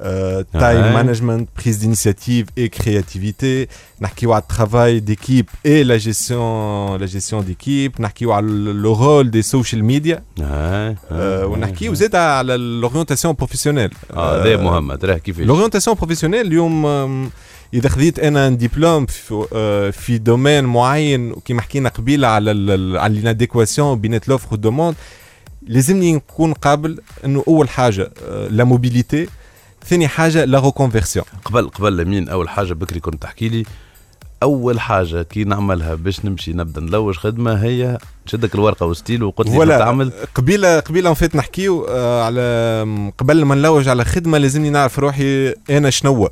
euh, 0.00 0.44
time 0.64 0.84
Ouais. 0.86 0.92
management, 1.00 1.42
prise 1.60 1.78
d'initiative 1.82 2.46
et 2.56 2.68
créativité. 2.68 3.68
نحكيو 4.00 4.32
على 4.32 4.42
الترافاي 4.42 5.00
d'équipe 5.00 5.50
et 5.64 5.84
la 5.84 5.98
gestion 5.98 6.98
la 7.00 7.06
gestion 7.06 7.42
d'équipe. 7.42 8.00
نحكيو 8.00 8.32
على 8.32 8.46
le 8.82 8.90
rôle 8.90 9.30
des 9.30 9.42
social 9.56 9.82
media. 9.82 10.20
آه، 10.42 10.42
آه، 10.42 10.96
آه، 11.12 11.46
ونحكيو 11.46 11.94
زاد 11.94 12.14
على 12.14 12.54
الاورينتاسيون 12.54 13.34
بروفيسيونيل 13.34 13.90
اه 14.10 14.42
هذا 14.42 14.56
مهمه 14.56 14.94
تراه 14.96 15.18
كيفاش 15.18 15.44
الاورينتاسيون 15.44 15.96
بروفيسيونيل 15.96 16.46
اليوم 16.46 16.86
آم، 16.86 17.30
إذا 17.73 17.89
خذيت 17.89 18.19
أنا 18.19 18.47
un 18.47 18.57
diplôme 18.57 19.05
في, 19.05 19.45
آه، 19.53 19.89
في 19.89 20.17
domaine 20.17 20.63
معين 20.63 21.33
كيما 21.33 21.61
حكينا 21.61 21.89
قبيلة 21.89 22.27
على 22.27 22.51
ال- 22.51 22.97
على 22.97 23.13
ال 23.13 23.20
inadéquation 23.20 23.99
بين 23.99 24.19
l'offre 24.27 24.47
وال 24.51 24.61
demande 24.61 24.95
لازمني 25.67 26.13
نكون 26.13 26.53
قابل 26.53 26.99
إنه 27.25 27.43
أول 27.47 27.69
حاجة 27.69 28.11
آه، 28.27 28.47
la 28.47 28.63
mobilité 28.63 29.27
ثاني 29.87 30.07
حاجة 30.07 30.45
la 30.45 30.59
reconversion 30.59 31.25
قبل 31.45 31.69
قبل 31.69 31.97
لمين 31.97 32.29
أول 32.29 32.49
حاجة 32.49 32.73
بكري 32.73 32.99
كنت 32.99 33.21
تحكي 33.21 33.49
لي؟ 33.49 33.65
أول 34.43 34.79
حاجة 34.79 35.21
كي 35.23 35.43
نعملها 35.43 35.95
باش 35.95 36.25
نمشي 36.25 36.53
نبدأ 36.53 36.81
نلوج 36.81 37.15
خدمة 37.15 37.63
هي 37.63 37.97
نشدك 38.27 38.55
الورقة 38.55 38.85
وستيل 38.85 39.23
وقلت 39.23 39.47
لي 39.49 39.55
voilà. 39.55 39.77
تعمل. 39.77 40.11
قبيله 40.35 40.79
قبيلة 40.79 41.13
فيت 41.13 41.35
نحكيو 41.35 41.85
آه، 41.89 42.23
على 42.23 43.11
قبل 43.17 43.45
ما 43.45 43.55
نلوج 43.55 43.87
على 43.87 44.05
خدمة 44.05 44.37
لازمني 44.37 44.69
نعرف 44.69 44.99
روحي 44.99 45.53
أنا 45.69 45.89
شنو 45.89 46.29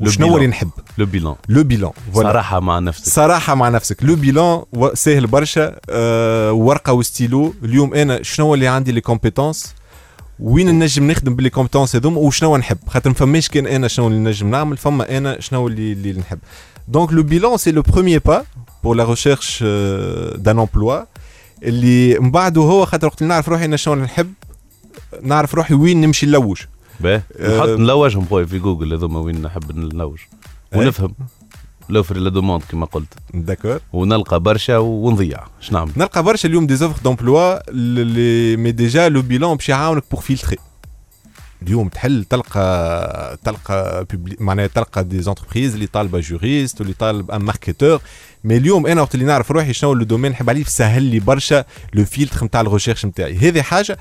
وشنو. 0.00 0.36
اللي 0.36 0.46
نحب؟ 0.46 0.70
le 0.98 1.06
bilan 1.06 1.36
le 1.48 1.64
bilan 1.64 1.92
صراحة 2.14 2.60
مع 2.60 2.78
نفسك. 2.78 3.12
صراحة 3.12 3.54
مع 3.54 3.68
نفسك. 3.68 4.02
le 4.02 4.16
bilan 4.16 4.62
سهل 4.94 5.26
برشا 5.26 5.76
آه 5.90 6.52
ورقة 6.52 6.92
وستيلو. 6.92 7.54
اليوم 7.64 7.94
أنا 7.94 8.22
شنو 8.22 8.54
اللي 8.54 8.68
عندي 8.68 8.92
les 8.92 9.00
compétences 9.00 9.74
وين 10.40 10.78
نجم 10.78 11.10
نخدم 11.10 11.34
بال 11.34 11.40
les 11.40 11.50
compétences 11.50 11.96
هذوما؟ 11.96 12.18
وشنو 12.18 12.56
نحب؟ 12.56 12.78
خاطر 12.88 13.10
ما 13.10 13.14
فماش 13.14 13.48
كان 13.48 13.66
أنا 13.66 13.88
شنو 13.88 14.08
اللي 14.08 14.18
نجم 14.18 14.50
نعمل 14.50 14.76
فما 14.76 15.16
أنا 15.16 15.40
شنو 15.40 15.66
اللي 15.68 15.92
اللي 15.92 16.12
نحب. 16.12 16.38
donc 16.88 17.12
le 17.12 17.22
bilan 17.22 17.56
c'est 17.56 17.72
le 17.72 17.82
premier 17.82 18.20
pas 18.24 18.44
pour 18.84 18.96
la 18.96 19.04
recherche 19.04 19.62
d'un 20.36 20.58
emploi 20.58 21.02
اللي 21.62 22.18
من 22.18 22.30
بعده 22.30 22.60
هو 22.60 22.86
خاطر 22.86 23.06
وقت 23.06 23.22
نعرف 23.22 23.48
روحي 23.48 23.64
أنا 23.64 23.76
شنو 23.76 23.94
نحب 23.94 24.32
نعرف 25.22 25.54
روحي 25.54 25.74
وين 25.74 26.00
نمشي 26.00 26.26
نلوج. 26.26 26.62
باهي 27.00 27.22
نحط 27.40 27.68
نلوجهم 27.68 28.26
خويا 28.26 28.46
في 28.46 28.58
جوجل 28.58 28.92
هذوما 28.92 29.20
وين 29.20 29.42
نحب 29.42 29.78
نلوج. 29.78 30.18
ونفهم. 30.74 31.14
l'offre 31.88 32.16
la 32.16 32.30
demande 32.30 32.62
كما 32.70 32.86
قلت. 32.86 33.14
d'accord. 33.34 33.80
ونلقى 33.92 34.40
برشا 34.40 34.78
ونضيع. 34.78 35.40
اش 35.60 35.72
نعمل؟ 35.72 35.92
نلقى 35.96 36.22
برشا 36.22 36.48
اليوم 36.48 36.66
des 36.66 36.76
offres 36.76 37.02
d'emploi 37.02 37.70
اللي 37.70 38.56
mais 38.56 38.72
déjà 38.72 39.08
le 39.08 39.22
bilan 39.22 39.56
باش 39.56 39.68
يعاونك 39.68 40.04
pour 40.10 40.20
filtrer 40.20 40.56
اليوم 41.62 41.88
تحل 41.88 42.24
تلقى 42.24 43.38
تلقى 43.44 44.06
معناها 44.40 44.66
تلقى 44.66 45.04
des 45.04 45.22
entreprises 45.22 45.74
اللي 45.74 45.86
طالبه 45.86 46.20
juriste 46.20 46.80
واللي 46.80 46.94
طالب 46.94 47.30
un 47.30 47.42
marketeur 47.42 48.00
mais 48.44 48.56
اليوم 48.56 48.86
أنا 48.86 49.00
وقت 49.02 49.14
اللي 49.14 49.26
نعرف 49.26 49.50
روحي 49.50 49.72
شنو 49.72 49.94
le 49.94 50.04
domaine 50.04 50.32
نحب 50.32 50.50
عليه 50.50 50.64
سهل 50.64 51.02
لي 51.02 51.20
برشا 51.20 51.64
le 51.94 52.04
filtre 52.04 52.44
نتاع 52.44 52.60
ال 52.60 52.65
recherche 52.65 53.06
نتاعي 53.06 53.36
هذه 53.36 53.62
حاجة 53.62 53.98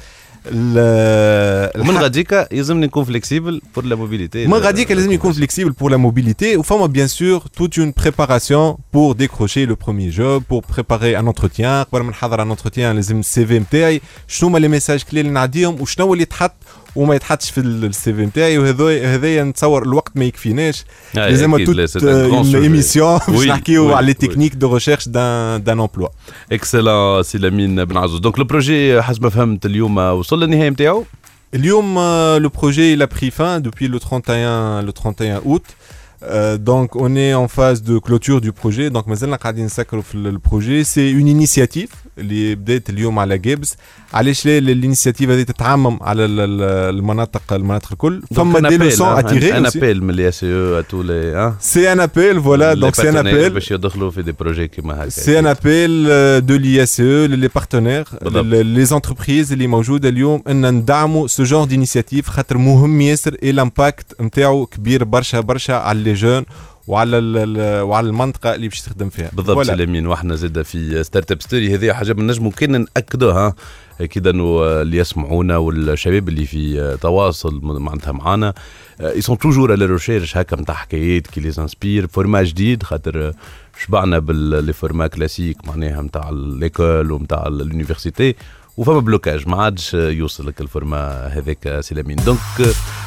ومن 0.51 1.89
الح- 1.89 2.01
غاديك 2.01 2.47
يلزمني 2.51 2.85
نكون 2.85 3.03
flexible 3.03 3.61
pour 3.75 3.85
la 3.85 3.95
mobilité 3.95 4.47
من 4.47 4.53
غاديك 4.53 4.91
لازم 4.91 5.11
يكون 5.11 5.31
flexible 5.33 5.73
pour 5.73 5.89
la 5.89 5.97
mobilité. 5.97 6.55
وفما 6.57 6.87
bien 6.87 7.07
sûr 7.07 7.49
toute 7.59 7.77
une 7.77 7.93
préparation 7.93 8.77
pour 8.91 9.15
décrocher 9.15 9.65
le 9.65 9.75
premier 9.75 10.11
job 10.11 10.43
pour 10.49 10.61
préparer 10.63 11.15
un 11.15 11.27
entretien. 11.27 11.83
قبل 11.91 12.01
ما 12.03 12.09
نحضر 12.09 12.45
un 12.45 12.57
entretien 12.57 12.77
لازم 12.79 13.19
ال 13.19 13.45
CV 13.45 13.59
نتاعي 13.59 14.01
شنو 14.27 14.49
هما 14.49 14.57
les 14.59 14.67
messages 14.67 15.03
clés 15.03 15.21
اللي 15.21 15.31
نعديهم 15.31 15.81
وشنو 15.81 16.13
اللي 16.13 16.23
يتحط 16.23 16.53
وما 16.95 17.15
يتحطش 17.15 17.51
في 17.51 17.59
ال 17.59 18.13
CV 18.13 18.25
نتاعي 18.25 18.57
وهذا 18.57 19.15
هذايا 19.15 19.43
نتصور 19.43 19.83
الوقت 19.83 20.11
ما 20.15 20.25
يكفيناش. 20.25 20.85
لازم 21.13 21.53
أكيد، 21.55 21.69
لا، 21.69 21.87
toute 21.87 21.89
c'est 21.89 21.95
un 22.03 22.29
grand 22.29 22.43
une 22.43 22.51
sujet. 22.51 22.65
émission 22.69 23.29
باش 23.31 23.43
Oui, 23.45 23.47
نحكيو 23.47 23.89
oui, 23.91 23.93
على 23.95 24.05
les 24.07 24.13
oui. 24.13 24.17
techniques 24.17 24.55
de 24.55 24.73
recherche 24.73 25.07
d'un 25.09 25.63
d'un 25.63 25.79
emploi 25.79 26.07
excellent 26.51 27.23
سي 27.23 27.37
لامين 27.37 27.85
بن 27.85 27.97
عزوز 27.97 28.19
donc 28.19 28.39
le 28.39 28.45
projet 28.45 29.01
حسب 29.01 29.23
ما 29.23 29.29
فهمت 29.29 29.65
اليوم 29.65 29.97
وصل 29.97 30.43
للنهايه 30.43 30.69
نتاعو 30.69 31.03
اليوم 31.53 31.95
euh, 31.97 32.39
le 32.45 32.49
projet 32.49 32.93
il 32.95 33.01
a 33.01 33.07
pris 33.07 33.31
fin 33.31 33.59
depuis 33.59 33.87
le 33.87 33.99
31 33.99 34.81
le 34.81 34.91
31 34.91 35.41
août. 35.45 35.63
Euh, 36.23 36.57
donc 36.57 36.95
on 36.95 37.15
est 37.15 37.33
en 37.33 37.47
phase 37.47 37.83
de 37.83 37.99
clôture 37.99 38.39
du 38.41 38.51
projet. 38.51 38.89
Donc 38.89 39.07
مازلنا 39.07 39.35
قاعدين 39.35 39.65
نسكروا 39.65 40.01
في 40.01 40.15
ال- 40.15 40.27
ال 40.27 40.35
projet 40.35 40.83
c'est 40.83 41.13
une 41.13 41.27
initiative 41.27 41.89
علاش 44.13 44.45
لا 44.45 44.57
ال 44.57 44.64
initiative 44.64 45.29
هذه 45.29 45.41
تتعمم 45.43 45.97
على 46.01 46.25
ال- 46.25 46.39
ال- 46.39 46.95
المناطق 46.95 47.53
المناطق 47.53 47.91
الكل؟ 47.91 48.21
فما 48.35 48.69
des 48.69 48.77
leçons 48.77 49.07
à 49.07 49.17
tirer 49.25 49.57
appel 49.67 50.03
من 50.03 50.09
الاي 50.09 50.31
أو 50.43 50.81
tous 50.81 51.01
les 51.01 51.53
c'est 51.59 51.91
un 51.93 51.99
appel 51.99 52.43
voilà 52.43 52.73
donc 52.73 52.95
c'est 52.95 53.09
un 53.09 53.17
appel 53.17 53.49
باش 53.49 53.71
يدخلوا 53.71 54.11
في 54.11 54.21
des 54.21 54.31
projets 54.31 54.67
كيما 54.67 54.93
هكا 55.01 55.09
c'est 55.09 55.39
un 55.39 55.47
appel 55.47 56.05
de 56.45 56.57
l'ISE 56.57 56.99
les 56.99 57.47
partenaires. 57.55 58.05
les 58.63 58.85
entreprises 58.85 59.51
اللي 59.53 59.67
موجوده 59.67 60.09
اليوم 60.09 60.43
ان 60.49 60.73
ندعموا 60.73 61.27
ce 61.27 61.43
genre 61.43 61.65
d'initiative 61.65 62.29
خاطر 62.29 62.57
مهم 62.57 63.01
ياسر 63.01 63.35
اي 63.43 63.49
ال 63.49 63.59
impact 63.59 64.21
نتاعو 64.21 64.65
كبير 64.65 65.03
برشا 65.03 65.39
برشا 65.39 65.73
على 65.73 66.03
les 66.03 66.13
jeunes 66.13 66.43
وعلى 66.87 67.17
وعلى 67.83 68.07
المنطقة 68.07 68.55
اللي 68.55 68.67
باش 68.67 68.81
تخدم 68.81 69.09
فيها 69.09 69.29
بالضبط. 69.33 69.65
سي 69.65 69.79
لامين 69.79 70.07
وإحنا 70.07 70.35
زاد 70.35 70.61
في 70.61 71.03
Startup 71.03 71.41
Story 71.41 71.75
هذه 71.75 71.93
حاجة 71.93 72.13
من 72.13 72.27
نجموا 72.27 72.51
كان 72.51 72.71
ناكدوها 72.71 73.55
أكيد 74.01 74.27
أنه 74.27 74.63
اللي 74.81 74.97
يسمعونا 74.97 75.57
والشباب 75.57 76.29
اللي 76.29 76.45
في 76.45 76.97
تواصل 77.01 77.59
معناتها 77.63 78.11
معنا 78.11 78.53
ils 78.99 79.15
sont 79.15 79.37
toujours 79.37 79.71
à 79.71 79.76
la 79.76 79.85
recherche 79.85 80.37
هكا 80.37 80.55
نتاع 80.61 80.75
حكايات 80.75 81.27
qui 81.27 81.41
les 81.41 81.51
inspire 81.59 82.07
format 82.07 82.43
جديد 82.43 82.83
خاطر 82.83 83.31
شبعنا 83.85 84.19
بال 84.19 84.41
les 84.41 84.73
formats 84.73 85.07
classiques 85.07 85.67
معناها 85.67 86.01
نتاع 86.01 86.29
l'école 86.33 87.11
ونتاع 87.11 87.47
ال 87.47 87.55
université 87.55 88.35
وفما 88.77 88.99
blocage 88.99 89.47
ما 89.47 89.63
عادش 89.63 89.93
يوصل 89.93 90.47
لك 90.47 90.61
ال 90.61 90.70
format 90.70 91.27
هذاك 91.27 91.79
سي 91.79 91.95
لامين 91.95 92.15
donc 92.15 92.39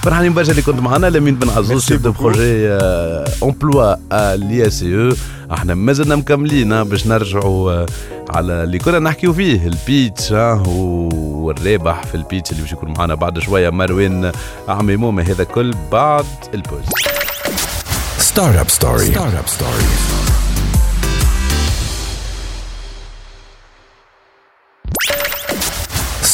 فرحانين 0.02 0.34
برشا 0.34 0.50
اللي 0.50 0.62
كنت 0.62 0.80
معنا 0.80 1.06
لامين 1.06 1.34
بن 1.34 1.50
عزوز 1.50 1.84
chef 1.84 2.02
de. 2.02 2.12
projet 2.12 2.68
emploi 3.42 3.94
l'ISE 4.36 4.82
أو 4.82 5.12
إحنا 5.52 5.74
مازلنا 5.74 6.16
مكملين 6.16 6.72
آه، 6.72 6.82
باش 6.82 7.06
نرجعوا 7.06 7.72
آه، 7.72 7.86
على 8.30 8.64
اللي 8.64 8.78
كنا 8.78 8.98
نحكيو 8.98 9.32
فيه 9.32 9.66
ال 9.66 9.77
pitch 9.77 10.32
آه، 10.32 10.62
والرابح 10.68 12.02
في 12.02 12.14
ال 12.14 12.20
pitch 12.20 12.50
اللي 12.50 12.62
باش 12.62 12.72
يكون 12.72 12.94
معنا 12.98 13.14
بعد 13.14 13.38
شوية 13.38 13.70
مروان 13.70 14.32
عميمومه 14.68 15.22
هذا 15.22 15.44
كل 15.44 15.74
بعد 15.92 16.24
البوز 16.54 16.84
Startup 18.34 18.68
Story. 18.78 19.14
Startup 19.14 19.48
Story. 19.56 20.45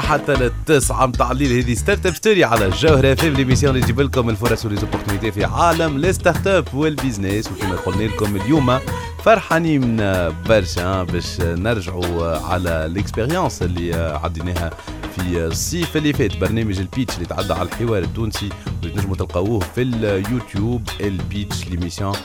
حتى 0.00 0.34
للتسعة 0.34 1.06
متاع 1.06 1.30
الليل 1.30 1.62
هذه 1.62 1.74
Startup 1.74 2.14
Story 2.14 2.44
على 2.44 2.66
الجوهرة 2.66 3.14
في 3.14 3.30
l'émission 3.30 3.74
اللي 3.74 3.84
تجيب 3.84 4.00
لكم 4.00 4.30
الفرص 4.30 4.66
و 4.66 4.70
les 4.70 4.83
opportunités 4.83 5.32
في 5.32 5.44
عالم 5.44 5.98
les 5.98 6.12
startups 6.12 6.46
وال 6.46 6.74
business. 6.74 7.50
وكما 7.52 7.76
قلنا 7.76 8.02
لكم 8.02 8.36
اليوم 8.36 8.78
فرحانين 9.24 9.96
برشا 10.48 11.02
باش 11.02 11.40
نرجعوا 11.40 12.36
على 12.36 12.86
ال 12.86 12.93
expérience 12.93 13.62
اللي 13.62 14.18
عديناها 14.24 14.70
في 15.16 15.46
الصيف 15.46 15.96
اللي 15.96 16.12
فات. 16.12 16.36
برنامج 16.36 16.78
ال 16.78 16.84
pitch 16.84 17.14
اللي 17.14 17.26
تعدى 17.26 17.52
على 17.52 17.68
الحوار 17.68 18.02
التونسي 18.02 18.48
تنجموا 18.82 19.16
تلقاوه 19.16 19.60
في 19.60 19.82
اليوتيوب. 19.82 20.88
ال 21.00 21.11
pitch 21.11 21.66
l'émission 21.68 22.16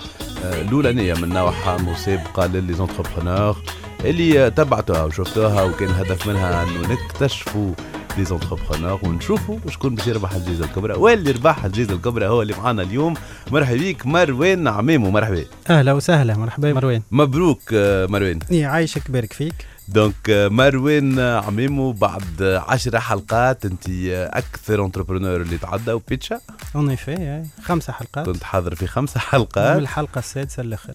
آه، 0.43 0.61
الأولانية 0.61 1.13
من 1.13 1.29
نوعها 1.29 1.77
مسابقه 1.77 2.45
ل 2.45 2.73
les 2.73 2.89
entrepreneurs 2.89 3.57
اللي 4.05 4.51
تبعتوها 4.51 5.03
وشفتوها 5.03 5.63
وكان 5.63 5.89
الهدف 5.89 6.27
منها 6.27 6.63
أنه 6.63 6.93
نكتشفوا 6.93 7.73
les 8.17 8.25
entrepreneurs 8.25 8.99
ونشوفوا 9.03 9.57
شكون 9.69 9.95
باش 9.95 10.07
يربح 10.07 10.33
الجائزه 10.33 10.65
الكبرى. 10.65 10.93
واللي 10.93 11.31
ربح 11.31 11.65
الجائزه 11.65 11.93
الكبرى 11.93 12.27
هو 12.27 12.41
اللي 12.41 12.53
معنا 12.53 12.81
اليوم. 12.81 13.13
مرحبا 13.51 13.77
بيك 13.77 14.05
مروان 14.05 14.67
عميمو 14.67 15.11
مرحبا. 15.11 15.45
أهلا 15.69 15.93
وسهلا 15.93 16.37
مرحبا 16.37 16.73
مروان. 16.73 17.01
مبروك 17.11 17.61
آه، 17.73 18.05
مروان. 18.05 18.39
يعيشك 18.51 19.11
بارك 19.11 19.33
فيك. 19.33 19.65
donc 19.87 20.29
آه، 20.29 20.47
مروان 20.47 21.19
عميمو 21.19 21.91
بعد 21.91 22.61
عشر 22.67 22.99
حلقات 22.99 23.65
أنت 23.65 23.89
أكثر 24.33 24.85
entrepreneur 24.85 25.41
اللي 25.41 25.57
تعدى 25.57 25.91
و 25.91 25.98
pitch 25.98 26.32
ا. 26.32 26.39
en 26.75 26.95
fait 26.95 27.43
خمسة 27.63 27.93
حلقات. 27.93 28.25
كنت 28.25 28.43
حاضر 28.43 28.75
في 28.75 28.87
خمسة 28.87 29.15
من 29.15 29.21
حلقات. 29.21 29.77
الحلقة 29.77 30.19
السادسة 30.19 30.61
الآخر 30.61 30.93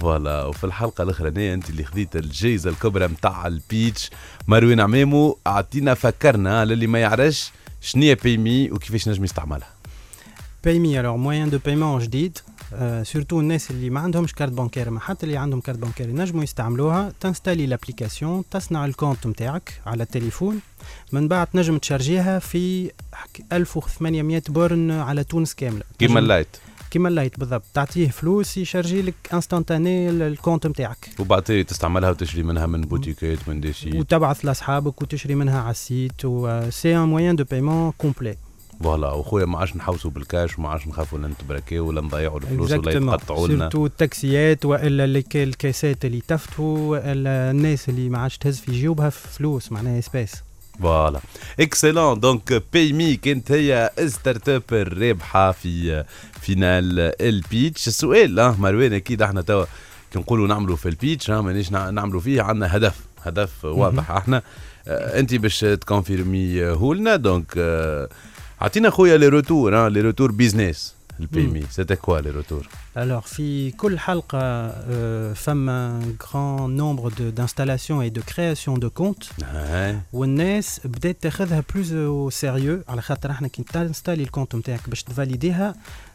voilà. 0.00 0.44
وفي 0.44 0.64
الحلقة 0.64 1.02
الأخرانية 1.02 1.54
أنت 1.54 1.70
اللي 1.70 1.84
خذيت 1.84 2.16
الجائزه 2.16 2.70
الكبرى 2.70 3.08
متاع 3.08 3.46
ال 3.46 3.57
pitch 3.57 4.10
مروان 4.48 4.80
عمامو. 4.80 5.38
أعطينا 5.46 5.94
فكرنا 5.94 6.64
للي 6.64 6.86
ما 6.86 6.98
يعرفش 6.98 7.50
شنو 7.80 8.14
Paymee 8.24 8.70
وكيفاش 8.70 9.08
نجم 9.08 9.24
يستعملها. 9.24 9.68
Paymee 10.64 11.00
alors 11.00 11.16
moyen 11.16 11.50
de 11.50 11.58
paiement 11.64 12.00
جديد 12.00 12.38
surtout 13.02 13.40
الناس 13.40 13.70
اللي 13.70 13.90
ما 13.90 14.00
عندهمش 14.00 14.34
carte 14.34 14.52
bancaire 14.52 14.90
ما 14.90 15.00
حتى 15.00 15.26
اللي 15.26 15.36
عندهم 15.36 15.60
carte 15.60 15.78
bancaire 15.78 16.08
ينجموا 16.08 16.42
يستعملوها. 16.42 17.12
تنستالي 17.20 17.66
l'application 17.66 18.44
تصنع 18.50 18.84
ال 18.84 18.90
compte 18.90 19.26
نتاعك 19.26 19.80
على 19.86 20.02
التليفون. 20.02 20.60
من 21.12 21.28
بعد 21.28 21.46
تنجم 21.46 21.78
تشارجيها 21.78 22.38
في 22.38 22.90
حك- 23.12 23.44
1800 23.52 24.42
borne 24.48 24.90
على 24.90 25.24
تونس 25.24 25.54
كاملة. 25.54 25.82
كيما 25.98 26.18
ال 26.20 26.25
light. 26.25 26.56
كيما 26.90 27.08
ال 27.08 27.13
light 27.13 27.38
بالضبط. 27.40 27.62
تعطيه 27.74 28.08
فلوس 28.08 28.56
يشارجي 28.58 29.02
لك 29.02 29.14
instantané 29.32 30.10
ال 30.10 30.18
compte 30.18 30.66
نتاعك. 30.66 31.08
وبعد 31.18 31.42
تستعملها 31.42 32.10
وتشري 32.10 32.42
منها 32.42 32.66
من 32.66 32.80
بوتيكات 32.80 33.48
من 33.48 33.60
دي 33.60 33.72
شيء 33.72 33.98
وتبعث 34.00 34.44
لأصحابك 34.44 35.02
وتشري 35.02 35.34
منها 35.34 35.60
على 35.60 35.70
ال 35.70 35.78
site 35.78 36.12
c'est 36.68 36.96
un 36.96 37.08
moyen 37.08 37.36
de 37.36 37.44
paiement 37.44 37.92
complet 37.98 38.36
voilà. 38.80 39.12
وخويا 39.12 39.44
ما 39.46 39.58
عادش 39.58 39.76
نحوسوا 39.76 40.10
بالكاش 40.10 40.58
وما 40.58 40.68
عادش 40.68 40.88
نخافوا 40.88 41.18
لا 41.18 41.28
نتبركاو 41.28 41.86
ولا 41.88 42.00
نضيعوا 42.00 42.38
الفلوس 42.38 42.72
ولا. 42.72 42.92
يتقطعوا 42.92 43.48
لنا. 43.48 43.58
surtout 43.58 43.86
التاكسيات 43.86 44.64
وإلا 44.64 45.04
الك- 45.04 45.36
الكاسات 45.36 46.04
اللي 46.04 46.20
تفتوا 46.28 46.78
وإلا 46.78 47.50
الناس 47.50 47.88
اللي 47.88 48.08
ما 48.08 48.18
عادش 48.18 48.38
تهز 48.38 48.58
في 48.60 48.72
جيوبها 48.72 49.10
فلوس 49.10 49.72
معناها 49.72 49.98
espèces. 49.98 50.32
voilà 50.82 51.20
excellent 51.60 52.20
donc 52.20 52.62
Paymee 52.72 53.16
كانت 53.16 53.52
هي 53.52 53.90
startup 54.06 54.62
الرابحه 54.72 55.52
في 55.52 56.04
finale 56.40 57.12
ال 57.20 57.31
pitch 57.31 57.88
السؤال 57.88 58.38
آه 58.40 58.56
مروان 58.58 58.92
أكيد 58.92 59.22
إحنا 59.22 59.42
توا 59.42 59.64
كي 60.12 60.18
نقولوا 60.18 60.48
نعملوا 60.48 60.76
في 60.76 60.88
ال 60.88 60.95
pitch 60.95 61.30
مانيش 61.30 61.70
نع- 61.72 61.90
نعملوا 61.90 62.20
فيه 62.20 62.42
عندنا 62.42 62.76
هدف 62.76 62.94
هدف 63.22 63.64
واضح 63.64 64.10
إحنا 64.10 64.42
انت 64.88 65.34
باش 65.34 65.60
تكونفيرميهولنا 65.60 67.16
donc 67.16 67.52
اعطينا 68.62 68.90
خويا 68.90 69.16
les 69.16 69.28
retours 69.28 69.88
les 69.88 70.00
retours 70.00 70.32
business 70.32 70.94
ال 71.20 71.46
Paymee 71.46 71.62
c'était 71.70 71.96
quoi 71.96 72.20
les 72.20 72.30
retours 72.30 72.68
Alors, 72.96 73.26
في 73.26 73.70
كل 73.70 73.98
حلقة 73.98 74.70
euh, 74.70 75.34
فما 75.34 76.00
un 76.00 76.24
grand 76.24 76.68
nombre 76.80 77.10
de- 77.10 77.30
d'installations 77.30 78.02
et 78.02 78.10
de 78.10 78.20
création 78.20 78.78
de 78.78 78.88
comptes. 78.88 79.44
هاي 79.44 79.98
والناس 80.12 80.80
بدات 80.84 81.22
تاخذها 81.22 81.62
plus 81.74 81.92
au 81.94 82.30
sérieux 82.30 82.82
على 82.88 83.02
خاطر 83.02 83.30
إحنا 83.30 83.48
كي 83.48 83.62
تنستالي 83.62 84.22
ال 84.22 84.27
compte 84.27 84.54
نتاعك 84.56 84.88
باش 84.88 85.02
تفاليديها 85.02 85.74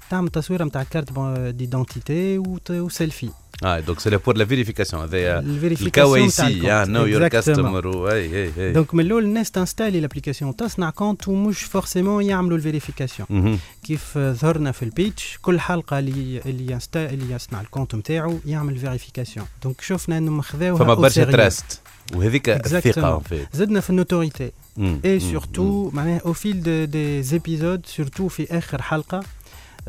تعمل 0.09 0.29
تصويره 0.29 0.63
نتاع 0.63 0.83
carte 0.83 1.19
d'identité 1.55 2.37
و 2.69 2.78
selfie 2.78 3.29
آه 3.63 3.79
donc 3.79 3.99
c'est 3.99 4.17
pour 4.17 4.37
la 4.37 4.45
vérification 4.45 5.01
هذايا 5.03 5.39
ال 5.39 5.45
vérification 5.45 6.15
ال 6.17 6.31
KYC 6.31 6.71
آه 6.71 6.85
know 6.85 7.05
your 7.05 7.27
customer 7.27 8.11
اي 8.11 8.43
اي 8.43 8.51
اي 8.57 8.73
donc 8.73 8.93
من 8.95 9.05
الأول 9.05 9.23
الناس 9.23 9.51
تنستالي 9.51 9.99
l'application 9.99 10.55
تصنع 10.55 10.89
compte 10.89 11.27
ومش 11.27 11.63
forcément 11.63 12.23
يعملوا 12.23 12.57
ال 12.57 12.63
vérification 12.63 13.27
مهم. 13.31 13.59
كيف 13.83 14.17
ظهرنا 14.17 14.71
في 14.71 14.83
ال 14.83 14.93
pitch 14.93 15.39
كل 15.41 15.59
حلقه 15.59 15.99
اللي 15.99 16.41
اللي 16.45 16.73
ينستا 16.73 17.09
اللي 17.09 17.35
يصنع 17.35 17.61
ال 17.61 17.66
compte 17.66 17.95
نتاعو 17.95 18.39
يعمل 18.45 18.77
vérification 18.77 19.45
donc 19.63 19.81
شفنا 19.81 20.17
انهم 20.17 20.41
خذاوها 20.41 20.79
فما 20.83 20.95
au 20.95 20.99
برشا 20.99 21.25
sérieux. 21.25 21.31
trust 21.31 21.81
وهذيك 22.15 22.49
الثقه 22.49 22.91
Exactement. 22.91 23.05
en 23.05 23.19
fait 23.19 23.47
زدنا 23.53 23.79
في 23.79 23.89
ال 23.89 23.96
notoriété 23.96 24.51
مم. 24.77 24.99
اي 25.05 25.13
مم. 25.13 25.19
surtout 25.19 25.89
معناها 25.93 26.21
au 26.25 26.33
fil 26.33 26.63
des, 26.63 26.85
des 26.85 27.23
épisodes 27.23 27.85
surtout 27.85 28.27
في 28.27 28.57
اخر 28.57 28.81
حلقه 28.81 29.17
آه 29.17 29.23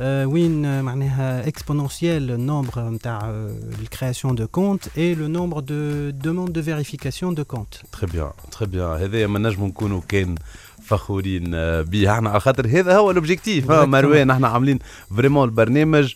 وين 0.00 0.64
آه، 0.64 0.82
معناها 0.82 1.48
exponentiel 1.48 2.30
ال 2.30 2.39
nombre 2.39 2.88
نتاع 2.90 3.30
ال 3.80 3.86
création 3.86 4.34
de 4.34 4.46
comptes 4.46 4.84
et 4.98 5.14
le 5.14 5.26
nombre 5.26 5.60
de 5.60 6.10
demandes 6.10 6.52
de 6.52 6.62
vérification 6.62 7.34
de 7.34 7.44
comptes 7.44 7.74
très 7.92 8.06
bien 8.06 8.30
très 8.50 8.66
bien 8.66 8.90
هذايا 9.02 9.26
ما 9.26 9.38
نجموا 9.38 9.68
نكونوا 9.68 10.00
كان 10.08 10.34
فخورين 10.84 11.54
آه، 11.54 11.80
بيه 11.82 12.12
إحنا 12.12 12.30
على 12.30 12.40
خاطر 12.40 12.66
هذا 12.66 12.96
هو 12.96 13.10
ال 13.10 13.17
objectif 13.17 13.70
ها 13.70 13.84
Exactement. 13.84 13.88
مروان 13.88 14.30
إحنا 14.30 14.48
عاملين 14.48 14.78
vraiment 15.16 15.48
البرنامج 15.48 16.14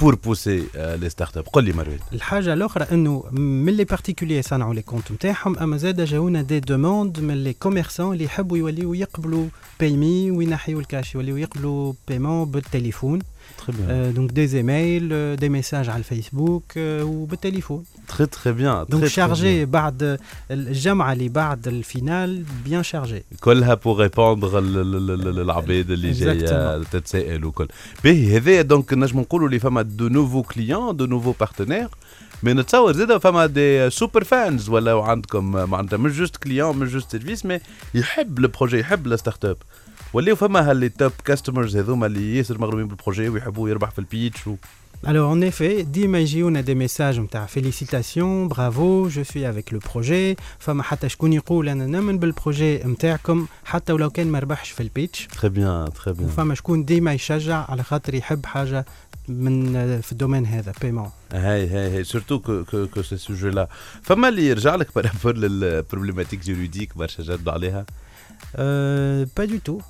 pour 0.00 0.14
pousser 0.14 0.64
les 0.74 1.08
startups 1.10 1.44
قول 1.52 1.64
لي 1.64 1.72
مروان 1.72 1.98
الحاجة 2.12 2.52
الأخرى 2.52 2.86
إنه 2.92 3.24
من 3.32 3.72
les 3.72 3.84
particuliers 3.84 4.42
صنعوا 4.42 4.74
les 4.74 4.82
comptes 4.82 5.12
نتاعهم 5.12 5.58
أما 5.58 5.76
زاد 5.76 6.00
جاونا 6.00 6.42
des 6.42 6.60
demandes 6.60 7.20
من 7.20 7.44
les 7.44 7.52
commerçants 7.52 8.12
اللي 8.12 8.24
يحبوا 8.24 8.58
يوليو 8.58 8.94
يقبلوا 8.94 9.46
Paymee 9.80 10.30
وينحيوا 10.30 10.80
الكاش 10.80 11.14
يوليو 11.14 11.36
يقبلوا 11.36 11.92
paiement 12.08 12.50
بالتليفون. 12.50 13.18
آه 13.88 14.10
donc 14.10 14.30
des 14.30 14.56
emails 14.56 15.36
des 15.36 15.48
messages 15.48 15.88
على 15.88 15.98
الفيسبوك 15.98 16.64
آه 16.76 17.04
وبالتليفون 17.04 17.84
très 18.12 18.26
très 18.26 18.52
bien 18.52 18.84
donc 18.88 19.06
chargé 19.06 19.64
بعد 19.64 20.18
الجمعه 20.50 21.12
اللي 21.12 21.28
بعد 21.28 21.68
ال 21.68 21.79
finale 21.79 22.44
bien 22.64 22.82
chargé 22.82 23.24
كلها 23.40 23.74
pour 23.74 24.00
répondre 24.00 24.58
للعباد 24.58 25.90
اللي 25.90 26.10
جاية 26.12 26.82
Exactement. 26.82 26.88
تتسائل 26.88 27.44
وكل 27.44 27.68
باهي 28.04 28.36
هذايا 28.36 28.62
donc 28.62 28.94
نجم 28.94 29.20
نقولوا 29.20 29.46
اللي 29.46 29.58
فما 29.58 29.82
de 29.82 30.08
nouveaux 30.08 30.42
clients 30.42 30.96
de 30.96 31.06
nouveaux 31.06 31.34
partenaires 31.40 31.88
mais 32.42 32.52
نتصور 32.54 32.92
زاد 32.92 33.16
فما 33.16 33.46
des 33.46 33.90
super 33.90 34.24
fans 34.24 34.68
ولا 34.68 35.04
عندكم 35.04 35.50
معناتها 35.52 35.96
مش 35.96 36.12
juste 36.12 36.36
clients 36.36 36.76
مش 36.76 36.88
juste 36.92 37.10
service 37.12 37.46
mais 37.46 37.60
يحب 37.94 38.38
ال 38.38 38.44
projet 38.44 38.78
يحب 38.78 39.06
ال 39.06 39.44
startup 39.44 39.56
ولاو 40.12 40.36
فما 40.36 40.70
ها 40.70 40.74
les 40.74 40.88
top 40.88 41.12
customers 41.24 41.76
هذوما 41.76 42.06
اللي 42.06 42.36
ياسر 42.36 42.58
مغرومين 42.60 42.88
بال 42.88 42.98
projet 42.98 43.28
ويحبوا 43.28 43.68
يربح 43.68 43.90
في 43.90 43.98
ال 43.98 44.06
pitch 44.06 44.46
و... 44.46 44.54
Alors 45.04 45.30
en 45.30 45.40
effet, 45.40 45.82
ديما 45.82 46.18
يجيونا 46.18 46.60
des 46.60 46.74
messages 46.74 47.20
نتاع 47.20 47.46
félicitations 47.46 48.48
bravo 48.48 49.08
je 49.08 49.22
suis 49.22 49.50
avec 49.50 49.72
le 49.72 49.80
projet 49.92 50.36
فما 50.58 50.82
حتى 50.82 51.08
شكون 51.08 51.32
يقول 51.32 51.68
أنا 51.68 51.86
نؤمن 51.86 52.18
بال 52.18 52.32
projet 52.32 52.76
نتاعكم 52.78 53.46
حتى 53.64 53.92
ولو 53.92 54.10
كان 54.10 54.26
ما 54.26 54.38
ربحش 54.38 54.70
في 54.70 54.82
ال 54.82 54.89
pitch 54.89 55.26
très 55.26 55.48
bien 55.48 55.92
très 55.94 56.12
bien 56.12 56.24
وفما 56.24 56.54
شكون 56.54 56.84
ديما 56.84 57.12
يشجع 57.12 57.64
على 57.68 57.82
خاطر 57.82 58.14
يحب 58.14 58.46
حاجة 58.46 58.84
من 59.28 59.72
في 60.00 60.12
ال 60.12 60.16
domaine 60.16 60.46
هذا 60.46 60.72
paiement 60.82 61.10
هاي 61.32 61.68
هاي 61.68 61.96
هاي 61.96 62.04
surtout 62.04 62.38
que 62.38 62.64
que 62.64 62.86
que 62.86 63.02
ces 63.02 63.16
sujets-là 63.16 63.68
فما 64.02 64.28
اللي 64.28 64.46
يرجع 64.48 64.74
لك 64.74 64.94
par 64.94 65.07
rapport 65.07 65.36
لل 65.36 65.50
problématique 65.50 66.44
juridique 66.44 66.96
برشا 66.96 67.22
جدوا 67.22 67.52
عليها 67.52 67.86
pas 69.36 69.44
du 69.44 69.58
tout 69.64 69.80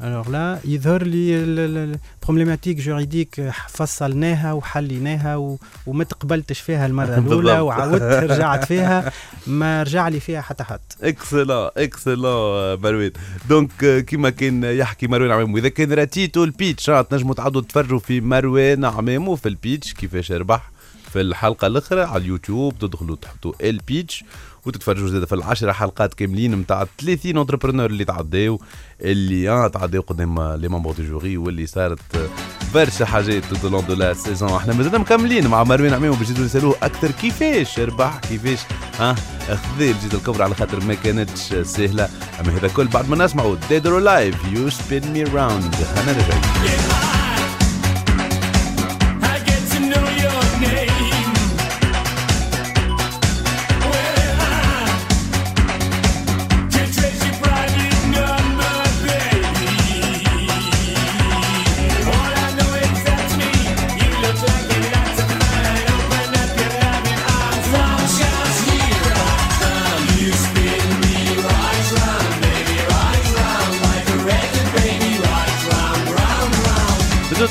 Alors 0.00 0.30
là, 0.30 0.58
يظهر 0.64 1.02
لي 1.02 1.36
ال 1.36 1.46
problématique 1.46 2.76
juridique 2.76 3.50
فصلناها 3.68 4.52
وحليناها. 4.52 5.58
وما 5.86 6.04
تقبلتش 6.04 6.60
فيها 6.60 6.86
المره 6.86 7.18
الاولى. 7.18 7.60
وعاودت 7.60 8.02
رجعت 8.02 8.64
فيها 8.64 9.12
ما 9.46 9.82
رجع 9.82 10.08
لي 10.08 10.20
فيها 10.20 10.40
حتى 10.40 10.64
حد 10.64 10.80
excellent 11.02 11.70
excellent 11.76 12.80
مروان 12.80 13.10
donc 13.48 14.04
كيما 14.04 14.30
كان 14.30 14.64
يحكي 14.64 15.06
مروان 15.06 15.30
عمامو 15.30 15.58
اذا 15.58 15.68
كان 15.68 15.92
راتيتو 15.92 16.44
ال 16.44 16.51
Pitch 16.51 16.86
تنجموا 16.86 17.34
تعودوا 17.34 17.60
تتفرجوا 17.60 17.98
في 17.98 18.20
مروان 18.20 18.84
عمامو 18.84 19.36
في 19.36 19.48
ال 19.48 19.55
Pitch 19.55 19.92
كيفاش 19.94 20.32
ربح 20.32 20.70
في 21.12 21.20
الحلقة 21.20 21.66
الأخرى 21.66 22.02
على 22.02 22.22
اليوتيوب 22.22 22.78
تدخلوا 22.78 23.16
تحطوا 23.16 23.52
ال 23.62 23.72
Pitch 23.72 24.24
وتتفرجوا 24.68 25.08
زاد 25.08 25.24
في 25.24 25.34
العشرة 25.34 25.72
حلقات 25.72 26.14
كاملين 26.14 26.54
نتاع 26.54 26.86
30 27.00 27.36
entrepreneurs 27.36 27.86
اللي 27.90 28.04
تعداو 28.04 28.60
اللي 29.00 29.50
آه 29.50 29.68
تعداو 29.68 30.02
قدام 30.02 30.54
les 30.54 30.68
membres 30.68 30.92
du 30.92 31.02
jury 31.02 31.36
واللي 31.36 31.66
صارت 31.66 31.98
آه، 32.14 32.28
برشا 32.74 33.04
حاجات 33.04 33.44
tout 33.44 33.80
de 33.80 33.94
la 33.94 34.12
saison 34.14 34.50
إحنا 34.50 34.74
مازلنا 34.74 34.98
مكملين 34.98 35.46
مع 35.46 35.64
مروان 35.64 35.94
عمامو 35.94 36.14
باش 36.14 36.22
يزيدوا 36.22 36.44
يسألوه 36.44 36.76
أكثر 36.82 37.10
كيفاش 37.10 37.78
ربح 37.80 38.18
كيفاش 38.18 38.58
ها 38.98 39.14
خذ 39.48 39.80
الجائزة 39.80 40.18
الكبرى 40.18 40.44
على 40.44 40.54
خاطر 40.54 40.84
ما 40.84 40.94
كانتش 40.94 41.54
سهلة. 41.54 42.08
أما 42.40 42.58
هذا 42.58 42.68
كل 42.68 42.86
بعد 42.86 43.08
ما 43.08 43.24
نسمعوا 43.24 43.56
Dead 43.68 43.86
or 43.86 44.00
Alive 44.00 44.36
You 44.52 44.70
Spin 44.70 45.12
Me 45.12 45.22
Round 45.22 45.74
أنا 45.96 46.12
رجعت 46.12 47.17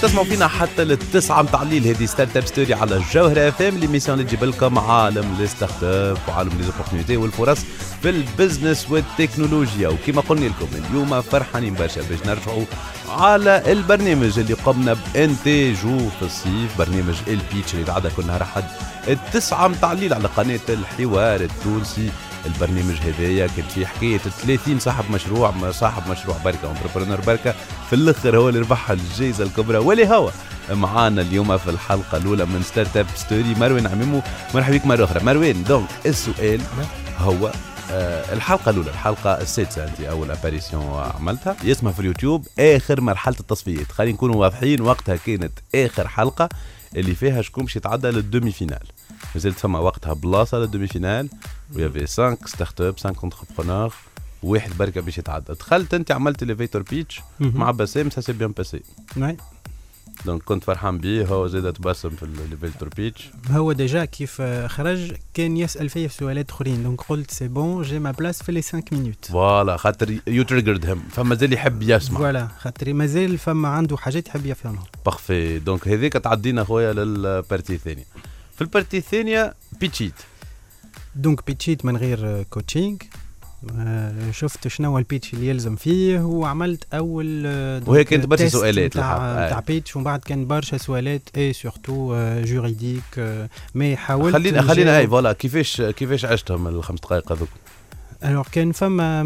تسمعوا 0.02 0.26
فينا 0.26 0.48
حتى 0.48 0.84
للتسعة 0.84 1.42
متاع 1.42 1.62
الليل 1.62 1.88
هذه 1.88 2.06
Startup 2.06 2.46
Story 2.46 2.74
على 2.74 2.96
الجوهرة 2.96 3.48
أف 3.50 3.62
إم. 3.62 3.76
اللي 3.76 4.00
تجيب 4.00 4.44
لكم 4.44 4.80
عالم 4.80 5.36
les 5.40 5.48
startups 5.48 6.18
وعالم 6.28 6.52
les 6.58 6.64
opportunités 6.64 7.18
والفرص 7.18 7.60
في 8.02 8.10
ال 8.10 8.19
business 8.19 8.92
والتكنولوجيا. 8.92 9.88
وكما 9.88 10.22
قلنا 10.22 10.46
لكم 10.46 10.68
اليوم 10.74 11.22
فرحانين 11.22 11.74
برشا 11.74 12.02
باش 12.02 12.20
نرجعوا 12.26 12.64
على 13.10 13.72
البرنامج 13.72 14.40
اللي 14.40 14.54
قمنا 14.54 14.94
بإنتاجه 15.14 16.10
في 16.20 16.22
الصيف 16.22 16.78
برنامج 16.78 17.16
ال 17.28 17.36
Pitch 17.36 17.74
اللي 17.74 17.86
تعدى 17.86 18.10
كل 18.18 18.28
نهار 18.28 18.42
أحد 18.42 18.64
التسعة 19.08 19.68
متاع 19.68 19.92
الليل 19.92 20.14
على 20.14 20.28
قناة 20.38 20.60
الحوار 20.70 21.40
التونسي. 21.42 22.10
البرنامج 22.46 22.96
هذايا 22.96 23.48
كان 23.48 23.66
فيه 23.76 23.86
حكاية 23.86 24.18
30 24.18 24.80
صاحب 24.80 25.12
مشروع 25.12 25.54
صاحب 25.72 26.12
مشروع 26.12 26.38
بركة 26.46 26.72
entrepreneur 26.72 27.22
بركة. 27.22 27.56
في 27.90 27.94
الآخر 27.94 28.38
هو 28.38 28.50
اللي 28.50 28.60
ربح 28.60 28.92
الجائزه 28.92 29.44
الكبرى. 29.44 29.78
واللي 29.78 30.08
هو 30.08 30.32
معانا 30.72 31.22
اليوم 31.22 31.58
في 31.58 31.70
الحلقة 31.70 32.18
الأولى 32.18 32.46
من 32.46 32.64
Startup 32.64 33.06
Story 33.16 33.56
مروان 33.56 33.88
عمامو. 33.88 34.22
مرحبا 34.56 34.78
بك 34.78 34.86
مرة 34.86 35.04
أخرى. 35.04 35.24
مروان 35.24 35.64
donc 35.64 35.90
السؤال 36.06 36.62
هو 37.18 37.52
آه 37.92 38.34
الحلقة 38.34 38.70
الأولى 38.70 38.90
الحلقة 38.90 39.42
السادسة 39.42 39.84
أنت 39.84 40.02
أول 40.02 40.32
apparition 40.32 40.84
عملتها. 41.20 41.56
اسمها 41.66 41.92
في 41.92 42.00
اليوتيوب 42.00 42.48
آخر 42.60 43.02
مرحلة 43.02 43.36
التصفيات. 43.40 43.92
خلينا 43.92 44.14
نكونوا 44.14 44.36
واضحين 44.36 44.82
وقتها 44.82 45.16
كانت 45.16 45.52
آخر 45.76 46.08
حلقة 46.08 46.50
اللي 46.96 47.16
فيها 47.16 47.42
شكون 47.42 47.64
باش 47.64 47.76
يتعدى 47.76 48.08
لل 48.08 48.52
demi-finale 48.52 48.88
مازالت 49.36 49.60
فما 49.60 49.80
وقتها 49.80 50.14
بلاصة 50.14 50.58
لل 50.58 50.88
demi-finale 50.88 51.30
و 51.76 51.79
il 51.79 51.87
y 51.87 51.90
avait 51.90 52.08
5 52.08 52.38
startups 52.46 53.00
5 53.00 53.16
entrepreneurs 53.24 53.94
واحد 54.48 54.78
بركه 54.78 55.02
باش 55.02 55.18
يتعدى. 55.18 55.54
دخلت 55.54 55.94
انت 55.94 56.12
عملت 56.12 56.44
l'elevator 56.44 56.82
pitch. 56.82 57.22
مع 57.40 57.72
بسام 57.72 58.10
ça 58.10 58.22
s'est 58.22 58.34
bien 58.34 58.52
passé. 58.52 58.82
donc 60.26 60.44
كنت 60.44 60.64
فرحان 60.64 60.98
بيه 60.98 61.26
هو 61.26 61.48
زاد 61.48 61.74
تبسم 61.74 62.10
في 62.10 62.24
ال 62.24 62.31
elevator 62.31 62.90
pitch 62.90 63.30
هو 63.50 63.72
déjà 63.72 64.06
كيف 64.06 64.42
خرج؟ 64.42 65.12
كان 65.34 65.58
يسأل 65.58 65.90
فيا 65.90 66.08
في 66.08 66.14
سؤالات 66.14 66.50
أخرين. 66.50 66.84
donc 66.84 67.02
قلت 67.02 67.32
c'est 67.32 67.48
bon 67.48 67.82
j'ai 67.82 68.00
ma 68.00 68.12
place 68.12 68.44
في 68.44 68.52
les 68.52 68.62
5 68.62 68.84
minutes 68.92 69.26
voilà 69.26 69.78
خاطر 69.78 70.18
you 70.28 70.44
triggered 70.44 70.86
him 70.86 71.04
فما 71.12 71.36
زال 71.36 71.54
يحب 71.54 71.82
يسمع. 71.82 72.20
voilà 72.20 72.48
خاطر 72.60 72.94
مازال 72.94 73.38
فما 73.38 73.68
عنده 73.68 73.98
حاجات 73.98 74.28
يحب 74.28 74.46
يفهمها. 74.46 74.84
parfait 75.06 75.60
donc 75.60 75.88
هذيك 75.88 76.14
تعدينا 76.14 76.64
خويا 76.64 76.94
لل 76.94 77.14
partie 77.14 77.74
الثانية. 77.76 78.06
في 78.56 78.62
ال 78.62 78.67
partie 78.67 78.98
الثانية 78.98 79.54
بيتشيت 79.80 80.14
donc 81.16 81.48
بيتشيت 81.48 81.86
من 81.86 81.98
غير 81.98 82.44
coaching 82.44 82.98
شفت 84.32 84.68
شنو 84.68 84.90
هو 84.92 84.98
ال 84.98 85.04
pitch 85.04 85.34
اللي 85.34 85.48
يلزم 85.48 85.76
فيه 85.76 86.20
وعملت 86.20 86.84
أول 86.94 87.44
آه، 87.46 87.82
وهي 87.86 88.04
كانت 88.04 88.26
برشا 88.26 88.48
سؤالات. 88.50 88.98
نتاع 88.98 89.18
آه. 89.18 89.60
pitch 89.60 89.96
ومن 89.96 90.06
بعد 90.06 90.20
كان 90.20 90.48
برشا 90.48 90.78
سؤالات 90.78 91.22
et 91.38 91.54
surtout 91.54 92.16
juridiques 92.44 93.04
mais 93.76 93.96
حاولت 93.96 94.34
خلينا 94.34 94.62
خلينا. 94.62 94.98
هاي 94.98 95.08
voilà 95.08 95.34
كيفاش 95.34 95.82
كيفاش 95.82 96.26
عشتهم 96.26 96.68
الخمس 96.68 97.00
دقائق 97.00 97.32
هذوك 97.32 97.50
alors 98.26 98.48
كان 98.52 98.72
فما 98.72 99.24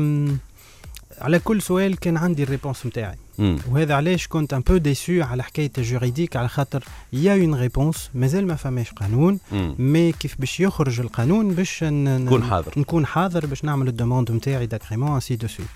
على 1.21 1.39
كل 1.39 1.61
سؤال 1.61 1.95
كان 1.99 2.17
عندي 2.17 2.43
ال 2.43 2.48
réponse 2.48 2.85
نتاعي. 2.85 3.15
وهذا 3.71 3.93
علاش 3.95 4.27
كنت 4.27 4.53
un 4.53 4.61
peu 4.61 4.77
déçu 4.77 5.21
على 5.21 5.43
حكاية 5.43 5.71
ال 5.77 5.83
juridique 5.83 6.35
على 6.35 6.47
خاطر 6.47 6.83
y 7.13 7.33
a 7.33 7.39
une 7.39 7.55
réponse 7.55 8.09
مازال 8.15 8.47
ما 8.47 8.55
فماش 8.55 8.91
قانون. 8.91 9.39
mais 9.79 10.11
كيف 10.11 10.35
باش 10.39 10.59
يخرج 10.59 10.99
القانون 10.99 11.53
باش 11.53 11.83
ن- 11.83 12.15
ن- 12.25 12.29
كون 12.29 12.43
حاضر. 12.43 12.73
نكون 12.77 13.05
حاضر 13.05 13.45
باش 13.45 13.63
نعمل 13.65 13.87
ال 13.87 13.93
demande 13.93 14.31
نتاعي 14.31 14.65
d'agrément 14.65 15.11
ainsi 15.13 15.35
de 15.35 15.47
suite 15.47 15.67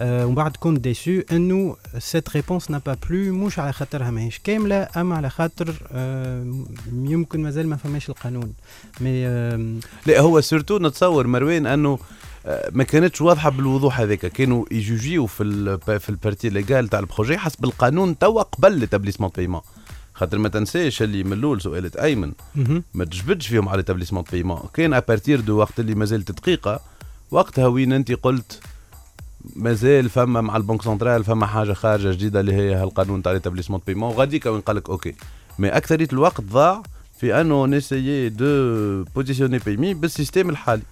ومن 0.00 0.34
بعد 0.34 0.56
كنت 0.56 0.80
déçu 0.80 1.20
إنه 1.32 1.76
cette 1.98 2.30
réponse 2.36 2.70
n'a 2.70 2.78
pas 2.86 2.96
plu 3.10 3.34
مش 3.34 3.58
على 3.58 3.72
خاطرها 3.72 4.10
ماهيش 4.10 4.38
كاملة 4.44 4.88
اما 4.96 5.16
على 5.16 5.30
خاطر 5.30 5.74
آه 5.92 6.64
يمكن 6.92 7.42
مازال 7.42 7.68
ما 7.68 7.76
فماش 7.76 8.08
القانون 8.08 8.52
mais 9.00 9.26
آه 9.26 9.74
لا 10.06 10.20
هو 10.20 10.40
surtout 10.40 10.78
نتصور 10.78 11.26
مروان 11.26 11.66
إنه 11.66 11.98
ما 12.72 12.84
كانتش 12.84 13.20
واضحة 13.20 13.50
بالوضوح 13.50 14.00
هذاك. 14.00 14.26
كانوا 14.26 14.64
يجوجيو 14.70 15.26
في 15.26 15.42
ال 15.42 15.80
في 16.00 16.08
ال 16.08 16.14
partie 16.14 16.48
légale 16.48 16.88
تاع 16.88 16.98
ال 16.98 17.04
projet 17.04 17.38
حسب 17.38 17.64
القانون 17.64 18.18
توا 18.18 18.42
قبل 18.42 18.78
l'établissement 18.78 19.30
paiement 19.36 19.60
خاطر 20.14 20.38
ما 20.38 20.48
تنساش 20.48 21.02
اللي 21.02 21.24
من 21.24 21.32
الأول 21.32 21.60
سؤالة 21.60 21.90
أيمن. 22.02 22.32
ما 22.94 23.04
تجبدش 23.04 23.46
فيهم 23.46 23.68
على 23.68 23.76
l'établissement 23.76 24.24
paiement 24.32 24.60
كان 24.74 24.94
à 24.94 25.01
partir 25.01 25.40
de 25.40 25.56
وقت 25.58 25.80
اللي 25.80 25.94
مازالت 25.94 26.30
دقيقة 26.32 26.80
وقتها 27.30 27.66
وين 27.66 27.92
أنت 27.92 28.12
قلت 28.12 28.60
مازال 29.56 30.10
فما 30.10 30.40
مع 30.40 30.56
ال 30.56 30.60
banque 30.60 30.82
centrale 30.82 31.24
فما 31.24 31.46
حاجة 31.46 31.72
خارجة 31.72 32.12
جديدة 32.12 32.40
اللي 32.40 32.54
هي 32.54 32.74
هالقانون 32.74 33.22
تاع 33.22 33.32
l'établissement 33.32 33.80
paiement 33.86 34.08
وغاديك 34.14 34.46
وين 34.46 34.60
قال 34.60 34.76
لك 34.76 34.90
OK. 34.90 35.14
mais 35.58 35.68
أكثرية 35.68 36.08
الوقت 36.12 36.40
ضاع 36.40 36.82
في 37.20 37.40
انه 37.40 37.66
نسيي 37.66 38.28
de 38.28 39.04
positionner 39.04 39.58
Paymee 39.58 39.94
بال 39.94 40.06
système 40.06 40.50
الحالي. 40.50 40.82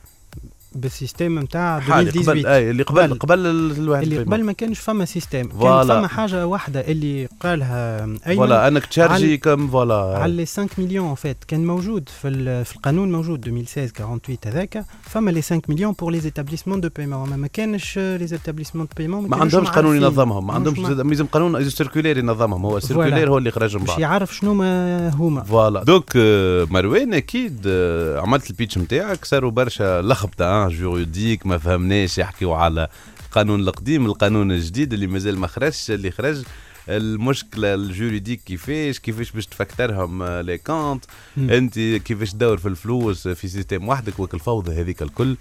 بال 0.75 0.89
système 0.89 1.38
نتاع 1.38 1.80
حالي 1.80 2.09
2018 2.09 2.30
قبل 2.40 2.46
أي 2.46 2.70
اللي 2.70 2.83
قبل 2.83 3.14
قبل 3.18 3.46
الواحد 3.46 4.02
اللي. 4.02 4.18
قبل 4.18 4.44
ما 4.44 4.52
كانش 4.52 4.78
فما 4.78 5.04
système 5.05 5.49
كان. 5.48 5.98
فما 5.98 6.09
حاجة 6.09 6.46
واحدة 6.46 6.80
اللي 6.80 7.28
قالها 7.40 8.00
أيمن. 8.04 8.37
voilà 8.37 8.68
أنك 8.68 8.87
تشارجي 8.87 9.37
على- 9.38 9.40
كم 9.40 9.68
voilà. 9.68 9.94
على 10.18 10.33
les 10.37 10.46
5 10.46 10.68
millions 10.79 11.09
en 11.09 11.14
fait 11.14 11.37
كان 11.48 11.66
موجود 11.66 12.09
في, 12.09 12.64
في 12.64 12.76
القانون 12.76 13.12
موجود 13.12 13.46
2016 13.46 13.88
48 13.96 14.38
هذاك. 14.46 14.85
فما 15.02 15.30
les 15.31 15.42
5 15.42 15.62
millions 15.68 15.92
pour 15.92 16.11
les 16.12 16.20
établissements 16.20 16.81
de 16.81 16.88
paiement 16.96 17.35
ما 17.35 17.46
كانش 17.46 17.98
les 17.99 18.27
établissements 18.27 18.87
de 18.87 18.92
paiement 18.96 19.29
ما 19.28 19.37
عندهمش 19.37 19.68
قانون 19.68 19.96
ينظمهم 19.96 20.46
ما 20.46 20.52
عندهمش. 20.54 20.78
لازم 20.78 21.26
قانون 21.26 21.70
circulaire 21.70 22.18
ينظمهم. 22.18 22.64
هو 22.66 22.76
ال 22.77 22.81
circulaire 22.81 23.31
هو 23.30 23.38
اللي 23.38 23.50
خرج 23.50 23.76
من 23.76 23.85
باش 23.85 23.98
يعرف 23.98 24.37
شنو 24.37 24.54
ما 24.54 25.09
هما. 25.09 25.42
voilà. 25.42 25.85
donc 25.85 26.12
آه، 26.16 26.66
مروان 26.70 27.14
أكيد 27.14 27.62
آه، 27.66 28.20
عملت 28.20 28.50
ال 28.51 28.55
pitch 28.55 28.79
نتاعك 28.78 29.24
صاروا 29.24 29.50
برشا 29.50 30.02
لخبطة 30.02 30.60
آه، 30.64 30.68
juridique 30.68 31.46
ما 31.46 31.59
فهمناش 31.59 32.18
يحكيوا 32.18 32.57
على 32.57 32.88
القانون 33.27 33.61
القديم 33.61 34.07
القانون 34.07 34.53
الجديد 34.53 34.92
اللي 34.92 35.07
مازال 35.07 35.38
ما 35.38 35.46
خرجش 35.46 35.90
اللي 35.90 36.11
خرج 36.11 36.42
المشكلة 36.88 37.75
ال 37.75 37.81
juridique 37.81 38.40
كيفاش 38.46 38.99
كيفاش 38.99 39.31
باش 39.33 39.46
تفكترهم 39.46 40.25
les 40.25 40.59
comptes. 40.59 41.05
انت 41.38 41.75
كيفاش 41.79 42.33
تدور 42.33 42.59
في 42.59 42.68
الفلوس 42.68 43.29
في 43.29 43.49
système 43.49 43.88
وحدك 43.88 44.20
وك 44.20 44.35
الفوضى 44.35 44.81
هذيك 44.81 45.03
الكل 45.03 45.37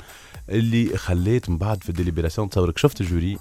اللي 0.49 0.97
خليت 0.97 1.49
من 1.49 1.57
بعد 1.57 1.83
في 1.83 1.89
الديليبراسيون 1.89 2.49
تصورك 2.49 2.77
شفت 2.77 3.01
الجوري. 3.01 3.37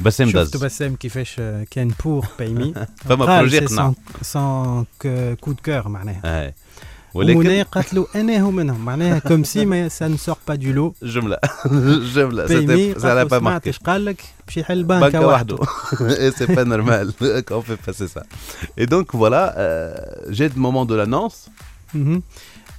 بسام 0.00 0.28
شفت 0.28 0.56
دز 0.56 0.64
بسام 0.64 0.96
كيفاش 0.96 1.36
كان 1.70 1.92
بور 2.04 2.26
بايمي 2.38 2.74
فما 2.96 3.24
بروجي 3.38 3.58
قنع 3.58 3.92
سون 4.22 4.86
كو 5.40 5.52
دو 5.52 5.56
كور 5.64 5.88
معناها 5.88 6.54
ولكن 7.14 7.38
ولكن 7.38 7.62
قالت 7.62 7.94
له 7.94 8.06
أنا 8.14 8.38
هو 8.40 8.50
منهم 8.50 8.84
معناها 8.84 9.18
كوم 9.18 9.44
سي 9.44 9.64
ما 9.66 9.88
سا 9.88 10.08
نو 10.08 10.16
سور 10.16 10.36
با 10.48 10.54
دو 10.54 10.70
لو 10.72 10.94
جمله 11.02 11.38
جمله 12.14 12.46
بايمي 12.46 12.94
ça 12.94 12.98
n'a 12.98 13.28
pas 13.28 13.38
سمعت 13.38 13.62
marqué. 13.64 13.66
إيش 13.66 13.78
قال 13.78 14.04
لك 14.04 14.22
باش 14.46 14.56
يحل 14.56 14.84
بنكه 14.84 15.00
بنكه 15.08 15.26
وحده 15.26 15.54
وحده 15.54 16.30
et 16.30 16.32
c'est 16.34 16.54
pas 16.54 16.64
normal 16.64 17.12
qu'on 17.48 17.62
fait 17.62 17.80
passer 17.86 18.08
ça. 18.08 18.22
Et 18.80 18.86
donc 18.86 19.06
voilà 19.14 19.54
euh, 19.56 19.94
j'ai 20.28 20.48
le 20.48 20.60
moment 20.60 20.84
de 20.86 20.94
l'annonce. 20.94 21.50
مهم. 21.94 22.22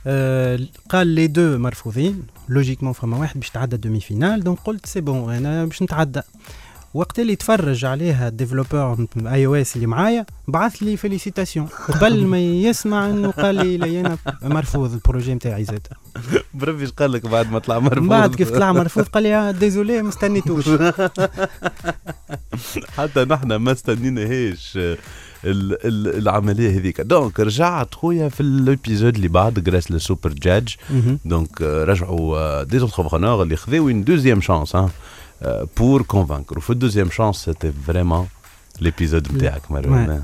آه، 0.08 0.60
قال 0.90 1.08
لي 1.08 1.28
دو 1.28 1.58
مرفوضين 1.58 2.24
logiquement 2.50 2.94
فما 2.94 3.18
واحد 3.18 3.40
باش 3.40 3.50
تعدى 3.50 3.78
demi-finale 3.78 4.44
donc 4.44 4.60
قلت 4.66 4.86
c'est 4.86 5.02
bon 5.02 5.34
أنا 5.34 5.66
باش 5.66 5.82
نتعدى 5.84 6.22
وقت 6.96 7.20
اللي 7.20 7.36
تفرج 7.36 7.86
عليها 7.86 8.28
ال 8.28 8.35
développeur 8.35 9.08
iOS 9.18 9.76
اللي 9.76 9.88
معايا 9.88 10.26
بعث 10.48 10.76
لي 10.76 10.98
félicitations 10.98 11.66
قبل 11.66 12.26
ما 12.26 12.40
يسمع 12.40 13.10
إنه 13.10 13.32
قال 13.32 13.56
لي 13.56 13.78
لا 13.78 14.18
أنا 14.44 14.44
مرفوض 14.44 14.94
ال 14.94 15.00
projet 15.00 15.34
نتاعي 15.34 15.64
زاد. 15.64 15.88
بربي 16.54 16.82
إيش 16.82 16.92
قال 16.92 17.12
لك 17.12 17.28
بعد 17.28 17.52
ما 17.52 17.60
طلع 17.60 17.80
مرفوض؟ 17.80 18.08
بعد 18.08 18.36
كيف 18.36 18.52
طلع 18.52 18.72
مرفوض؟ 18.72 19.06
قال 19.06 19.24
لي 19.24 19.54
désolé 19.60 20.02
ما 20.02 20.10
استنيتوش. 20.10 20.70
حتى 22.98 23.26
نحن 23.26 23.56
ما 23.56 23.72
استنيناهاش 23.72 24.74
ال- 24.78 24.98
ال- 25.46 26.18
العملية 26.18 26.80
هذيك. 26.80 27.02
donc 27.02 27.40
رجعت 27.40 27.96
خويا 27.96 28.30
في 28.30 28.42
ال 28.42 28.51
épisode 28.51 29.16
اللي 29.16 29.28
بعد 29.28 29.60
grâce 29.60 29.92
للسوبر 29.92 30.34
مهم. 30.90 31.20
donc 31.26 31.62
آه، 31.62 31.84
رجعوا 31.84 32.64
des 32.64 32.80
entrepreneurs 32.80 33.44
اللي 33.44 33.56
خذاو 33.56 33.92
une 33.92 34.06
deuxième 34.06 34.42
chance 34.42 34.76
pour 35.78 36.02
convaincre 36.02 36.58
وفي 36.58 36.70
ال 36.70 36.74
deuxième 36.74 37.10
chance 37.10 37.36
c'était 37.36 37.72
vraiment 37.88 38.28
l'épisode 38.82 39.36
نتاعك 39.36 39.72
مروان 39.72 40.24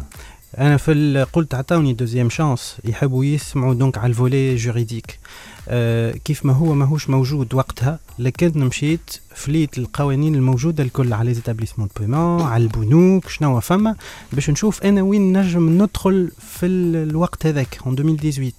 أنا 0.58 0.78
في 0.78 0.92
ال- 0.92 1.26
قلت 1.34 1.56
عطاوني 1.56 1.94
deuxième 1.94 2.30
chance 2.30 2.78
يحبوا 2.86 3.26
يسمعوا 3.26 3.74
donc 3.74 3.98
على 3.98 4.10
ال 4.10 4.17
volet 4.17 4.56
juridique 4.56 5.20
آه 5.68 6.12
كيف 6.12 6.46
ما 6.46 6.54
هو 6.54 6.74
ماهوش 6.74 7.10
موجود 7.10 7.54
وقتها. 7.54 8.00
لكن 8.20 8.60
مشيت 8.60 9.18
فليت 9.36 9.78
القوانين 9.78 10.36
الموجودة 10.36 10.84
الكل 10.84 11.14
على 11.14 11.28
les 11.30 11.40
établissements 11.40 11.88
de 11.98 12.06
paiement 12.06 12.42
على 12.42 12.64
البنوك 12.64 13.30
شنو 13.30 13.60
فما. 13.60 13.96
باش 14.34 14.50
نشوف 14.50 14.84
أنا 14.84 15.02
وين 15.02 15.38
نجم 15.38 15.82
ندخل 15.84 16.32
في 16.40 16.66
ال- 16.66 17.10
الوقت 17.10 17.46
هذاك 17.46 17.80
en 17.84 17.88
2018 17.88 18.54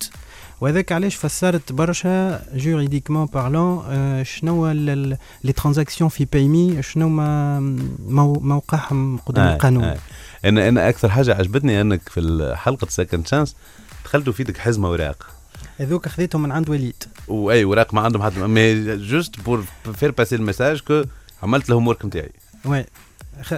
وهذاك 0.62 0.92
علاش 0.92 1.14
فسرت 1.16 1.72
برشا 1.72 2.42
juridiquement 2.54 3.26
parlant 3.26 3.84
آه 3.88 4.22
شنو 4.22 4.70
les 4.70 5.52
transactions 5.56 6.10
في 6.10 6.24
Paymee 6.24 6.82
شنو 6.82 7.08
ما 7.08 7.60
مو- 8.08 8.32
موقعهم 8.40 9.16
قدام 9.18 9.46
آه، 9.46 9.54
القانون؟ 9.54 9.84
آه. 9.84 9.98
أنا 10.44 10.68
أنا 10.68 10.88
أكثر 10.88 11.08
حاجة 11.08 11.34
عجبتني 11.34 11.80
أنك 11.80 12.08
في 12.08 12.52
حلقة 12.56 12.86
second 12.90 13.26
chance 13.26 13.56
دخلتوا 14.04 14.32
في 14.32 14.40
إيدك 14.40 14.58
حزمة 14.58 14.90
وراق. 14.90 15.26
هذوك 15.78 16.08
خذيتهم 16.08 16.42
من 16.42 16.52
عند 16.52 16.70
وليد. 16.70 17.02
واي 17.28 17.64
وراق 17.64 17.94
ما 17.94 18.00
عندهم 18.00 18.22
حد 18.22 18.38
mais 18.38 18.96
juste 18.96 19.40
pour 19.40 19.64
faire 19.94 20.10
passer 20.10 20.36
ال 20.36 20.42
message 20.42 20.80
que 20.80 21.02
عملت 21.42 21.68
ال 21.68 21.88
homework 21.88 22.04
نتاعي 22.04 22.30
oui 22.64 22.84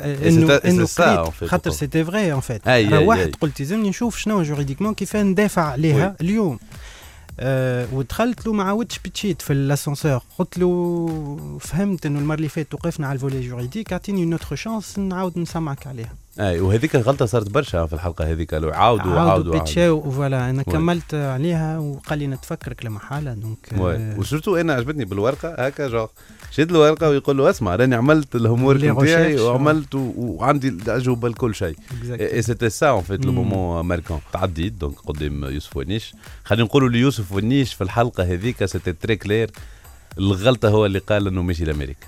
انه 0.05 0.55
إنه 0.55 0.87
خاطر. 0.87 1.71
c'était 1.71 2.05
vrai 2.05 2.33
en 2.33 2.41
fait 2.41 2.69
روحت. 2.69 3.31
قلت 3.41 3.61
لازمني 3.61 3.89
نشوف 3.89 4.17
شنو 4.19 4.43
juridiquement 4.43 4.95
كيف 4.95 5.17
ندافع 5.17 5.63
عليها 5.63 6.17
اليوم. 6.21 6.59
آه 7.41 7.87
ودخلت 7.93 8.47
له 8.47 8.53
مع 8.53 8.73
ونيش 8.73 8.99
pitch 8.99 9.30
يت 9.30 9.43
في 9.43 9.53
الاسانسور. 9.53 10.21
قلت 10.39 10.59
له 10.59 11.59
فهمت 11.61 12.07
إنه 12.07 12.19
المرة 12.19 12.37
اللي 12.37 12.49
فاتت 12.49 12.75
وقفنا 12.75 13.07
على 13.07 13.15
ال 13.17 13.22
volet 13.22 13.49
juridique 13.49 13.93
أعطيني 13.93 14.23
une 14.23 14.33
autre 14.33 14.57
chance 14.57 14.99
نعاود 14.99 15.39
نسمعك 15.39 15.87
عليها. 15.87 16.15
أي 16.41 16.61
وهذيك 16.61 16.97
غلطه 16.97 17.27
صارت 17.27 17.51
برشا 17.51 17.87
في 17.87 17.93
الحلقة 17.93 18.31
هذيك. 18.31 18.55
لو 18.55 18.71
عاودوا 18.71 19.21
عاودوا 19.21 19.53
pitch 19.53 19.97
او 19.97 20.04
et 20.04 20.17
voilà 20.17 20.51
أنا. 20.51 20.63
كملت 20.63 21.15
عليها 21.15 21.79
وقال 21.79 22.19
لي 22.19 22.27
نتفكرك 22.27 22.85
لما 22.85 22.99
حاله 22.99 23.35
donc. 23.35 23.69
آه، 23.73 24.61
أنا 24.61 24.75
عجبتني 24.75 25.05
بالورقة 25.05 25.67
هكا 25.67 25.89
جوغ 25.89 26.07
شد 26.57 26.71
الورقه 26.71 27.09
ويقول 27.11 27.37
له 27.39 27.51
اسمع 27.51 27.77
راني 27.77 27.95
عملت 27.95 28.37
لي 28.37 28.91
نتاعي 28.93 29.37
recherches. 29.37 29.41
وعملت 29.41 29.95
وعندي 29.95 30.69
الاجوبه 30.69 31.29
لكل 31.29 31.55
شيء. 31.55 31.77
اي 32.21 32.43
سيتي 32.43 32.71
سا 32.71 32.89
اون 32.89 33.03
فيت 33.03 33.27
لو. 33.27 33.33
مومون 33.33 33.87
ماركون 33.87 34.21
تعديت 34.33 34.73
دونك 34.73 34.95
قدام 35.07 35.45
يوسف 35.45 35.77
ونيش 35.77 36.15
خلينا 36.45 36.65
نقولوا 36.65 36.89
ليوسف 36.89 37.33
ونيش 37.33 37.75
في 37.75 37.85
الحلقة 37.85 38.25
هذيك 38.25 38.65
سيتي 38.65 38.93
تري 38.93 39.17
كلير 39.17 39.51
الغلطة 40.19 40.69
هو 40.69 40.87
اللي 40.87 40.99
قال 40.99 41.27
إنه 41.27 41.43
مشي 41.43 41.65
لأمريكا. 41.65 42.07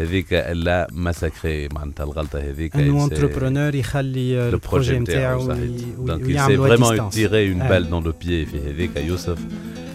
هذيك 0.00 0.32
لا 0.52 0.88
مساكري 0.92 1.68
معناتها 1.68 2.04
الغلطة 2.04 2.38
هذيك. 2.38 2.76
انه 2.76 3.04
انتربرونور 3.04 3.74
يخلي 3.74 4.48
البروجي 4.48 4.98
نتاعو 4.98 5.42
نتاعو 5.42 5.48
صحيح 5.48 5.70
وي- 5.70 6.06
دونك 6.06 6.22
il 6.22 6.24
s'est 6.24 6.28
ويعملوا 6.28 6.76
vraiment 6.76 7.10
tiré 7.14 7.54
une 7.54 7.62
آه. 7.62 7.68
balle 7.70 7.88
dans 7.90 8.06
le 8.08 8.12
pied 8.24 8.50
في 8.50 8.60
هذيك 8.70 8.96
يوسف 8.96 9.38
آه، 9.38 9.87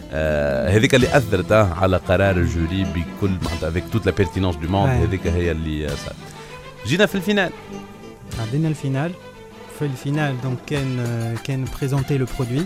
هذيك 0.69 0.95
اللي 0.95 1.17
أثرت 1.17 1.51
آه، 1.51 1.73
على 1.73 1.97
قرار 1.97 2.35
ال 2.35 2.45
jury 2.45 2.83
بكل 2.83 3.31
معناتها 3.45 3.81
toute 3.93 4.05
la 4.05 4.11
pertinence 4.11 4.57
du 4.63 4.67
monde 4.67 4.73
آه. 4.73 5.03
هذيك 5.03 5.27
هي 5.27 5.51
اللي 5.51 5.85
آه، 5.85 5.89
صارت 5.89 6.15
جينا 6.87 7.05
في 7.05 7.15
ال 7.15 7.20
finale. 7.20 7.51
عدينا 8.39 8.67
ال 8.67 8.73
finale. 8.73 9.11
في 9.79 9.85
ال 9.85 9.93
finale 9.93 10.41
donc 10.41 10.57
كان 10.67 10.97
كان 11.43 11.65
présenter 11.79 12.17
le 12.17 12.25
produit. 12.39 12.65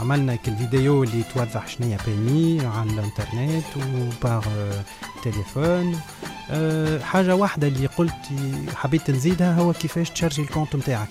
عملنا 0.00 0.36
كل 0.36 0.56
فيديو 0.56 1.04
اللي 1.04 1.22
توضح 1.34 1.68
شنو 1.68 1.86
هي 1.86 1.98
Paymee 2.06 2.66
على 2.66 2.90
الانترنت 2.90 3.64
و 3.76 3.93
par 3.93 4.44
التليفون 5.16 5.94
أه 5.94 5.98
حاجة 7.02 7.34
واحدة 7.36 7.68
اللي 7.68 7.86
قلت 7.86 8.12
حبيت 8.74 9.10
نزيدها 9.10 9.54
هو 9.54 9.72
كيفاش 9.72 10.10
ت 10.10 10.14
charger 10.14 10.42
ال 10.42 10.47
compte 10.47 10.76
نتاعك. 10.76 11.08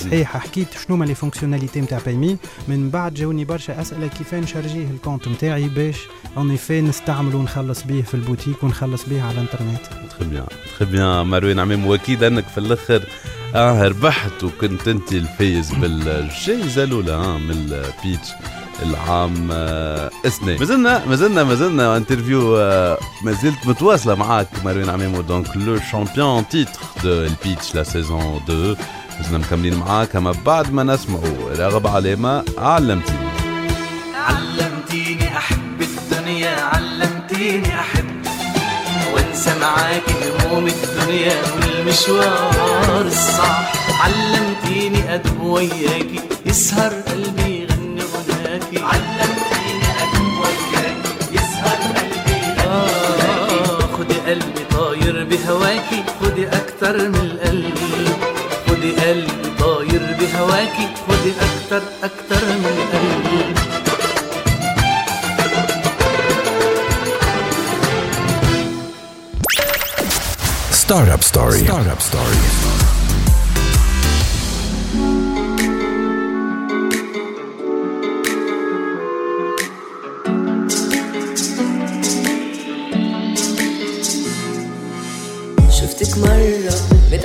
صحيح 0.00 0.36
حكيت 0.36 0.68
شنو 0.72 0.96
هما 0.96 1.04
les 1.04 1.14
fonctionnalités 1.14 1.80
نتاع 1.80 1.98
Paymee 2.06 2.36
من 2.68 2.90
بعد 2.90 3.14
جاوني 3.14 3.44
برشا 3.44 3.80
أسئلة 3.80 4.06
كيف 4.06 4.34
ن 4.34 4.41
charger 4.41 4.90
يه 4.90 4.98
ال 4.98 5.03
compte 5.03 5.28
نتاعي 5.28 5.68
باش 5.68 5.96
en 6.36 6.50
effet 6.50 6.80
نستعمل 6.80 7.34
ونخلص 7.34 7.82
به 7.82 8.02
في 8.02 8.14
البوتيك 8.14 8.62
ونخلص 8.64 9.08
به 9.08 9.22
على 9.22 9.32
الإنترنت. 9.34 9.80
تخي 10.10 10.24
بيان 10.24 10.46
تخي 10.74 10.84
بيان 10.84 11.26
مروان 11.26 11.58
عمامو 11.58 11.86
وأكيد 11.86 12.22
أنك 12.24 12.44
في 12.48 12.58
الآخر 12.58 13.04
آه 13.54 13.88
ربحت 13.88 14.44
وكنت 14.44 14.88
أنت 14.88 15.12
الفايز 15.12 15.70
بالجائزة 15.74 16.84
الأولى 16.84 17.12
آه 17.12 17.38
من 17.38 17.50
ال 17.50 17.63
Pitch 17.63 18.28
العام 18.82 19.48
آه 19.52 20.10
اثنين. 20.26 20.58
مازلنا 20.58 21.02
مازلنا 21.06 21.44
مازلنا 21.44 21.96
interview 21.96 22.56
آه 22.56 22.98
ما 23.22 23.32
زلت 23.32 23.66
متواصلة 23.66 24.14
معاك 24.14 24.48
مروان 24.64 24.88
عمامو 24.88 25.20
donc 25.20 25.56
le 25.56 25.78
champion 25.92 26.37
en 26.37 26.48
titre 26.48 26.80
de 27.04 27.10
ال 27.10 27.21
Pitch 27.21 27.74
la 27.74 27.82
saison 27.82 28.40
2 28.44 28.76
مازلنا 29.18 29.38
مكملين 29.38 29.74
معاك. 29.74 30.16
أما 30.16 30.34
بعد 30.46 30.72
ما 30.72 30.82
نسمعوا 30.82 31.54
راغب 31.58 31.86
علامه 31.86 32.44
علمتيني. 32.58 33.30
علمتيني 34.16 35.36
أحب 35.36 35.78
الدنيا 35.80 36.60
علمتيني 36.60 37.74
أحب. 37.80 38.20
وانسى 39.14 39.58
معاك 39.60 40.02
هموم 40.44 40.66
الدنيا 40.66 41.36
والمشوار 41.54 43.06
الصعب 43.06 43.64
علمتيني 44.00 45.14
ادب 45.14 45.40
وياكي 45.40 46.20
يسهر 46.46 46.92
قلبي 46.92 47.49
علمتيني 48.78 49.88
ادب 50.02 50.38
وياكي 50.40 51.32
يسهر 51.32 51.80
قلبي 51.96 52.40
غناكي 52.58 53.86
خدي 53.98 54.14
قلبي 54.30 54.64
طاير 54.70 55.24
بهواكي 55.24 56.04
خدي 56.20 56.48
أكتر 56.48 57.08
من 57.08 57.14
القلب 57.14 57.78
خدي 58.68 58.92
قلبي 58.92 59.50
طاير 59.58 60.16
بهواكي 60.20 60.88
خدي 61.08 61.32
أكتر 61.40 61.82
أكتر 62.02 62.44
من 62.46 62.76
القلب 62.78 63.56
Startup 70.72 71.22
Story. 71.22 71.64
Startup 71.64 72.00
Story. 72.00 72.79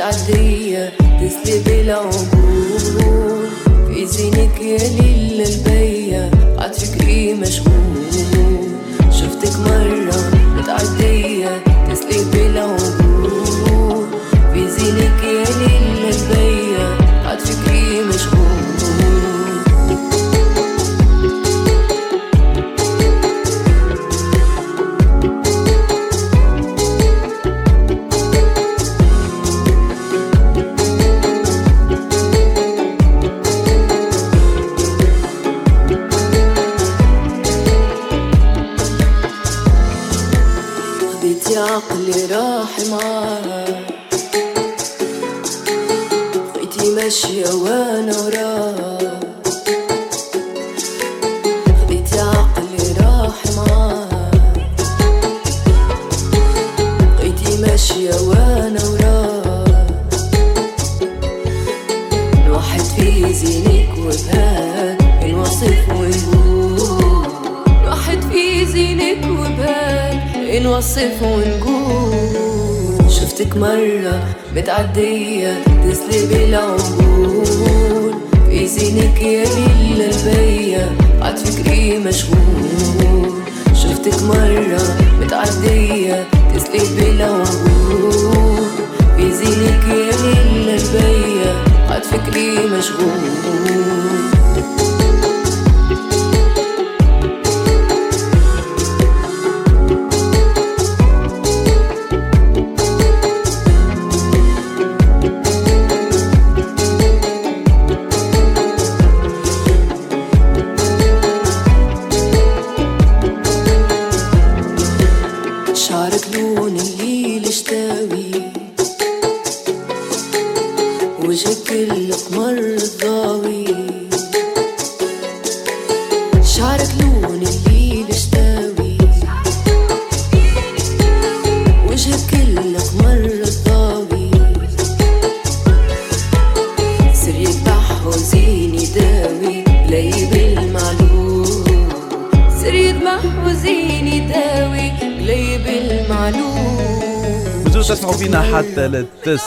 متعدية 0.05 0.93
تسلي 1.19 1.59
بالعبور. 1.59 3.49
في 3.87 4.05
زينك 4.05 4.61
يا 4.61 4.77
ليل 4.77 5.41
البية 5.41 6.31
عاد 6.57 6.73
فكري 6.73 7.33
مشغول؟ 7.33 7.73
شفتك 9.11 9.59
مرة 9.59 10.31
متعدية 10.57 11.63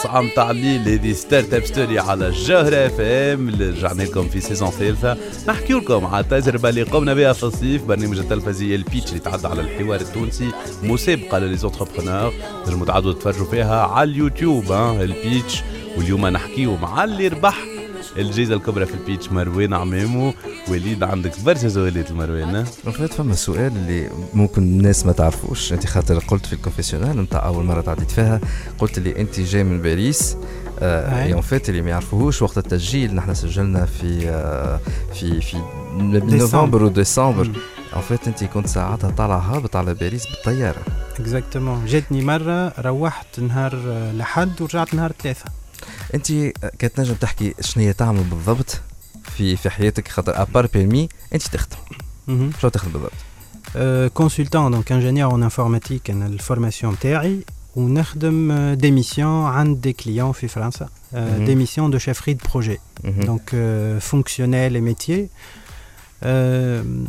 للتسعة 0.09 0.21
متاع 0.21 0.51
الليل 0.51 0.89
هذه 0.89 1.13
Startup 1.13 1.65
Story 1.65 1.99
على 1.99 2.27
الجوهرة 2.27 2.85
أف 2.85 2.99
إم. 2.99 3.49
اللي 3.49 3.69
رجعنا 3.69 4.03
لكم 4.03 4.29
في 4.29 4.41
saison 4.41 4.69
ثالثة. 4.69 5.17
نحكي 5.47 5.73
لكم 5.73 6.05
على 6.05 6.23
التجربة 6.23 6.69
اللي 6.69 6.83
قمنا 6.83 7.13
بها 7.13 7.33
في 7.33 7.43
الصيف. 7.43 7.83
برنامج 7.83 8.17
التلفزية 8.17 8.75
ال 8.75 8.81
Pitch 8.81 9.09
اللي 9.09 9.19
تعدى 9.19 9.47
على 9.47 9.61
الحوار 9.61 10.01
التونسي 10.01 10.51
مسابقة 10.83 11.39
ل 11.39 11.45
les 11.45 11.61
entrepreneurs 11.61 12.33
تنجموا 12.65 12.85
تعدوا 12.85 13.13
تتفرجوا 13.13 13.45
فيها 13.45 13.81
على 13.85 14.11
اليوتيوب 14.11 14.71
ال 14.71 14.84
Pitch. 14.84 15.61
واليوم 15.97 16.27
نحكيو 16.27 16.75
مع 16.75 17.03
اللي 17.03 17.27
ربح. 17.27 17.57
الجائزة 18.17 18.55
الكبرى 18.55 18.85
في 18.85 18.93
ال 18.93 18.99
Pitch 18.99 19.31
مروان 19.31 19.73
عمامو. 19.73 20.33
وليد 20.69 21.03
عندك 21.03 21.39
برشا 21.45 21.69
سؤالات 21.69 22.11
المروان 22.11 22.63
فات 22.63 23.13
فما 23.13 23.35
سؤال 23.35 23.67
اللي 23.77 24.09
ممكن 24.33 24.61
الناس 24.61 25.05
ما 25.05 25.11
تعرفوش. 25.11 25.73
أنت 25.73 25.85
خاطر 25.85 26.19
قلت 26.19 26.45
في 26.45 26.53
ال 26.53 26.58
confessionnal 26.58 27.21
نتاع 27.21 27.45
أول 27.45 27.65
مرة 27.65 27.81
تعديت 27.81 28.11
فيها 28.11 28.39
قلت 28.79 28.99
لي 28.99 29.21
أنت 29.21 29.39
جاي 29.39 29.63
من 29.63 29.81
باريس 29.81 30.37
آه 30.79 31.23
أي. 31.23 31.33
en 31.33 31.41
fait 31.41 31.69
اللي 31.69 31.81
ما 31.81 31.89
يعرفوهوش 31.89 32.41
وقت 32.41 32.57
التسجيل 32.57 33.15
نحن 33.15 33.33
سجلنا 33.33 33.85
في 33.85 34.29
آه 34.29 34.79
في 35.13 35.41
في 35.41 35.57
نوفمبر 35.97 36.83
وديسمبر 36.83 37.51
en 37.93 38.01
fait 38.01 38.27
أنت 38.27 38.43
كنت 38.43 38.67
ساعتها 38.67 39.09
طالع 39.09 39.37
هابط 39.37 39.75
على 39.75 39.93
باريس 39.93 40.25
بالطيارة. 40.27 40.81
exactement 41.19 41.85
جاتني 41.85 42.21
مرة 42.21 42.73
روحت 42.79 43.39
نهار 43.39 43.73
آه، 43.87 44.11
لحد 44.11 44.61
ورجعت 44.61 44.93
نهار 44.93 45.11
ثلاثة 45.23 45.45
أنت 46.15 46.31
كانت 46.79 46.95
تنجم 46.97 47.13
تحكي 47.13 47.53
شنو 47.61 47.83
هي 47.83 47.93
تعمل 47.93 48.23
بالضبط؟ 48.23 48.81
في 49.39 49.55
في 49.55 49.69
حياتك 49.69 50.07
خاطر 50.07 50.41
à 50.41 50.46
part 50.46 50.67
Paymee 50.73 51.09
انت 51.33 51.43
تخدم 51.47 51.77
مهم. 52.27 52.51
شو 52.61 52.67
تخدم 52.67 52.91
بالضبط 52.91 53.11
consultant 54.13 54.71
donc 54.71 54.91
ingénieur 54.91 55.35
en 55.35 55.43
informatique 55.43 56.09
أنا 56.09 56.27
ال 56.27 56.34
formation 56.34 56.93
نتاعي 56.93 57.39
ونخدم 57.75 58.53
des 58.73 58.91
missions 58.91 59.45
عند 59.45 59.81
des 59.81 59.93
clients 59.93 60.31
في 60.31 60.47
فرنسا 60.47 60.89
مهم. 61.13 61.45
des 61.45 61.55
missions 61.55 61.91
de 61.91 61.97
chefferie 61.97 62.33
de 62.33 62.45
projet 62.51 62.79
مهم. 63.03 63.21
donc 63.21 63.49
fonctionnel 64.01 64.75
et 64.75 64.81
métier 64.81 65.29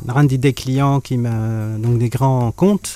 عندي 0.09 0.37
des 0.37 0.53
clients 0.53 1.01
كيما 1.01 1.79
donc 1.83 2.01
des 2.01 2.19
grands 2.19 2.51
comptes 2.51 2.87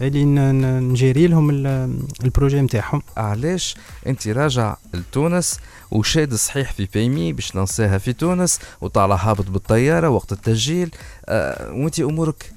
اللي 0.00 0.24
ن 0.24 0.41
gérer 0.41 1.26
لهم 1.26 1.50
ال- 1.50 1.98
ال 2.24 2.29
projet 2.29 2.60
نتاعهم 2.60 3.02
علاش 3.16 3.76
انت 4.06 4.28
راجع 4.28 4.76
لتونس 4.94 5.60
وشاد 5.90 6.34
صحيح 6.34 6.72
في 6.72 6.88
Paymee 6.94 7.32
باش 7.32 7.56
ن 7.56 7.61
lancer 7.61 7.93
ها 7.93 7.98
في 7.98 8.12
تونس 8.12 8.58
وطالع 8.80 9.16
هابط 9.16 9.46
بالطيارة 9.50 10.08
وقت 10.08 10.32
التسجيل 10.32 10.90
آه 11.26 11.72
وانت 11.72 12.00
أمورك 12.00 12.52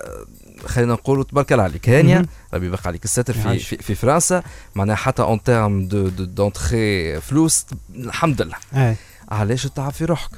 آه 0.00 0.26
خلينا 0.66 0.92
نقولوا 0.92 1.24
تبارك 1.24 1.52
الله 1.52 1.64
عليك 1.64 1.88
هانية. 1.88 2.26
ربي 2.54 2.66
يبقى 2.66 2.80
عليك 2.86 3.04
الستر 3.04 3.32
في. 3.32 3.58
في, 3.58 3.76
في 3.76 3.94
فرنسا 3.94 4.42
معناها 4.74 4.96
حتى 4.96 5.22
en 5.22 5.42
termes 5.42 5.88
de 5.88 6.08
de 6.08 6.24
d'entrée 6.24 7.20
فلوس 7.20 7.66
الحمد 7.94 8.42
لله. 8.42 8.56
اي 8.74 8.96
علاش 9.28 9.62
تتعب 9.62 9.92
في 9.92 10.04
روحك؟ 10.04 10.30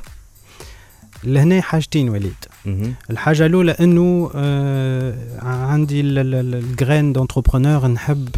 لهنا 1.25 1.61
حاجتين 1.63 2.09
وليد. 2.09 2.35
مهم. 2.67 2.95
الحاجة 3.11 3.47
الأولى 3.47 3.71
أنه 3.73 4.31
آه 4.35 5.15
عندي 5.43 6.01
ال 6.01 6.17
graine 6.17 7.13
d'entrepreneur 7.13 7.87
نحب 7.87 8.29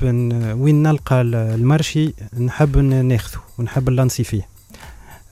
وين 0.60 0.82
نلقى 0.82 1.20
ال- 1.20 1.34
ال 1.34 1.46
marché 1.46 2.14
نحب 2.40 2.78
ناخذه 2.78 3.38
ونحب 3.58 3.90
ن 3.90 3.95
lancer 3.95 4.24
فيه. 4.24 4.48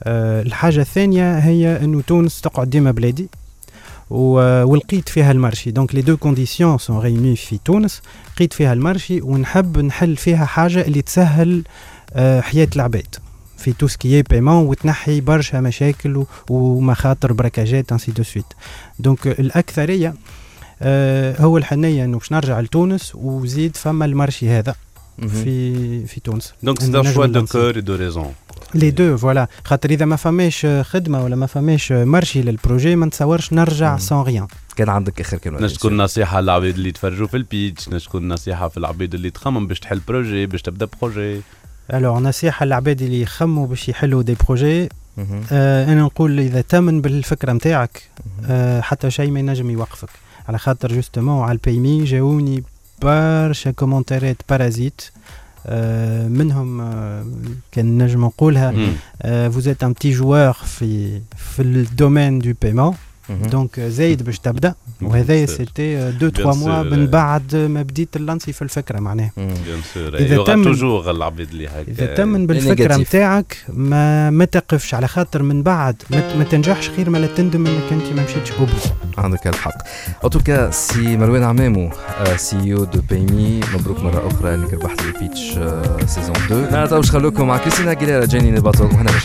آه 0.03 0.41
الحاجة 0.41 0.81
الثانية 0.81 1.37
هي 1.39 1.83
أنه 1.83 2.01
تونس 2.01 2.41
تقعد 2.41 2.69
ديما 2.69 2.91
بلادي 2.91 3.29
ولقيت 4.09 5.09
فيها 5.09 5.31
ال 5.31 5.36
marché. 5.36 5.71
donc 5.71 5.95
les 5.95 6.01
deux 6.01 6.17
conditions 6.17 6.77
sont 6.77 6.99
réunies 6.99 7.35
في 7.35 7.57
تونس 7.65 8.01
لقيت 8.35 8.53
فيها 8.53 8.73
ال 8.73 8.80
marché 8.80 9.21
ونحب 9.21 9.77
نحل 9.79 10.15
فيها 10.15 10.45
حاجة 10.45 10.81
اللي 10.81 11.01
تسهل 11.01 11.63
آه 12.13 12.41
حياة 12.41 12.67
العباد. 12.75 13.15
في 13.65 13.73
tout 13.73 13.87
ce 13.87 14.01
qui 14.01 14.21
est 14.21 14.33
paiement 14.33 14.65
وتنحي 14.65 15.21
برشا 15.21 15.57
مشاكل 15.57 16.25
ومخاطر 16.49 17.33
بركاجات 17.33 17.91
ainsi 17.91 18.11
de 18.11 18.23
suite 18.23 18.45
donc 18.99 19.27
الأكثرية 19.27 20.13
آه 20.81 21.41
هو 21.41 21.57
الحنية 21.57 22.05
إنه 22.05 22.17
باش 22.17 22.31
نرجع 22.31 22.59
لتونس 22.59 23.11
وزيد 23.15 23.77
فما 23.77 24.05
ال 24.05 24.11
marché 24.11 24.49
هذا. 24.49 24.75
في 25.27 26.05
في 26.05 26.19
تونس. 26.19 26.53
دونك 26.63 26.81
سي 26.81 26.99
ان 26.99 27.13
شوا 27.13 27.25
دو. 27.25 27.45
كور 27.45 27.79
دو 27.79 27.95
ريزون 27.95 28.33
لي 28.75 28.91
دو 28.91 29.17
فوالا 29.17 29.47
خاطر 29.63 29.89
إذا 29.89 30.05
ما 30.05 30.15
فماش 30.15 30.67
خدمة 30.81 31.23
ولا 31.23 31.35
ما 31.35 31.45
فماش 31.45 31.91
marché 31.91 32.41
لل 32.41 32.55
projet 32.55 32.95
ما 32.95 33.05
نتصورش 33.05 33.53
نرجع. 33.53 33.97
ça 33.97 34.06
sert 34.06 34.23
à 34.23 34.28
rien 34.28 34.47
كان 34.75 34.89
عندك 34.89 35.21
آخر 35.21 35.37
كلمة 35.37 35.59
نجم 35.61 35.75
تكون 35.75 35.97
نصيحة 35.97 36.41
للعباد 36.41 36.75
اللي 36.75 36.89
يتفرجوا 36.89 37.27
في 37.27 37.37
ال 37.37 37.46
Pitch 37.46 37.89
نجم 37.89 37.97
تكون 37.97 38.27
نصيحة 38.27 38.67
في 38.67 38.77
العباد 38.77 39.13
اللي 39.13 39.29
تخمم 39.29 39.67
باش 39.67 39.79
تحل 39.79 40.01
projet 40.07 40.45
باش 40.45 40.61
تبدأ 40.61 40.87
projet. 41.01 41.41
alors 41.93 42.19
نصيحه 42.19 42.65
للعباد 42.65 43.01
اللي 43.01 43.21
يخموا 43.21 43.67
باش 43.67 43.89
يحلوا 43.89 44.23
des 44.23 44.35
projets. 44.47 44.89
آه 45.51 45.93
أنا 45.93 46.01
نقول 46.01 46.39
اذا 46.39 46.61
تامن 46.61 47.01
بالفكرة 47.01 47.53
نتاعك 47.53 48.01
آه 48.45 48.81
حتى 48.81 49.11
شيء 49.11 49.31
ما 49.31 49.39
ينجم 49.39 49.69
يوقفك 49.69 50.09
على 50.47 50.57
خاطر 50.57 50.93
جوستومون 50.93 51.43
على 51.43 51.51
البيمي 51.51 52.03
جاوني 52.03 52.63
برشا 53.01 53.71
كومنتارات 53.71 54.37
بارازيت 54.49 55.01
آه 55.67 56.27
منهم 56.27 56.81
آه 56.81 57.25
كان 57.71 58.03
نجم 58.03 58.25
نقولها. 58.25 58.73
آه 59.21 59.49
êtes 59.49 59.83
un 59.85 59.93
petit 59.93 60.13
joueur 60.21 60.53
في 60.65 61.21
في 61.37 61.61
الدومين 61.61 62.39
دو 62.39 62.53
بايمون 62.61 62.85
مهم. 62.85 62.95
دونك 63.29 63.79
زايد 63.79 64.23
باش 64.23 64.39
تبدأ. 64.39 64.73
وهذايا 65.01 65.45
سيتي 65.45 66.11
دو 66.11 66.29
sûr, 66.31 66.39
موا 66.45 66.83
euh. 66.83 66.85
من 66.85 67.07
بعد 67.07 67.55
ما 67.55 67.81
بديت 67.81 68.15
اللانسي 68.15 68.53
في 68.53 68.61
الفكرة 68.61 68.99
معناها. 68.99 69.31
مم. 69.37 69.47
بيان 69.65 69.79
سور 69.93 70.17
إذا 70.17 70.35
يوغا 70.35 70.53
تم- 70.53 70.63
توجور 70.63 71.11
العباد 71.11 71.49
اللي 71.49 71.67
هكا. 71.67 71.81
إذا 71.91 72.15
تمن 72.15 72.47
بالفكرة. 72.47 72.97
نتاعك 72.97 73.57
ما 73.69 74.29
ما 74.29 74.45
تقفش. 74.45 74.93
على 74.93 75.07
خاطر 75.07 75.43
من 75.43 75.63
بعد 75.63 76.03
ما, 76.11 76.35
ما 76.35 76.43
تنجحش 76.43 76.89
خير 76.89 77.09
ما 77.09 77.17
لا 77.17 77.27
تندم 77.27 77.67
إنك 77.67 77.91
أنت 77.91 78.13
ما 78.15 78.23
مشيتش 78.23 78.51
اوبو 78.51 78.71
عندك 79.17 79.47
الحق. 79.47 79.77
en 80.25 80.29
tout 80.29 80.53
cas 80.53 80.71
سي 80.71 81.17
مروان 81.17 81.43
عمامو 81.43 81.89
CEO 82.35 82.73
de 82.73 83.01
بيمي 83.09 83.59
مبروك 83.73 83.99
مرة 83.99 84.27
أخرى 84.27 84.55
انك 84.55 84.73
ربحت 84.73 85.01
ال 85.01 85.07
pitch 85.07 85.39
saison 86.11 86.35
2 86.35 86.63
أنا 86.63 86.85
تو 86.85 86.95
باش 86.95 87.09
نخلوكم 87.09 87.47
مع 87.47 87.57
Christina 87.57 87.93
Aguilera 87.93 88.25
Genie 88.25 88.51
in 88.51 88.57
a 88.57 88.61
Bottle. 88.61 88.83
وهنا 88.83 89.11
باش 89.11 89.23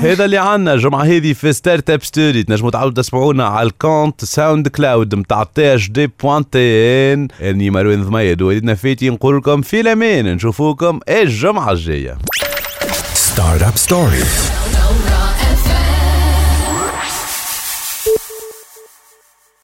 هذا 0.00 0.24
اللي 0.24 0.38
عنا 0.38 0.74
الجمعة 0.74 1.02
هذه 1.02 1.32
في 1.32 1.52
Startup 1.52 2.02
Story 2.02 2.42
تنجموا 2.42 2.70
تعاودوا 2.70 3.02
تسمعونا 3.02 3.46
على 3.46 3.66
ال 3.66 4.24
compte 4.24 4.68
SoundCloud 4.68 5.14
متاع 5.14 5.44
THD 5.54 5.74
point 5.74 6.58
TN 7.12 7.28
إني 7.42 7.70
مروان 7.70 8.02
ضميد 8.02 8.42
وليدنا 8.42 8.74
فيتي 8.74 9.10
نقول 9.10 9.36
لكم 9.36 9.62
في 9.62 9.80
الأمان. 9.80 10.34
نشوفوكم 10.34 11.00
الجمعة 11.08 11.72
الجاية. 11.72 12.18
Startup 13.14 13.76
Story. 13.88 14.65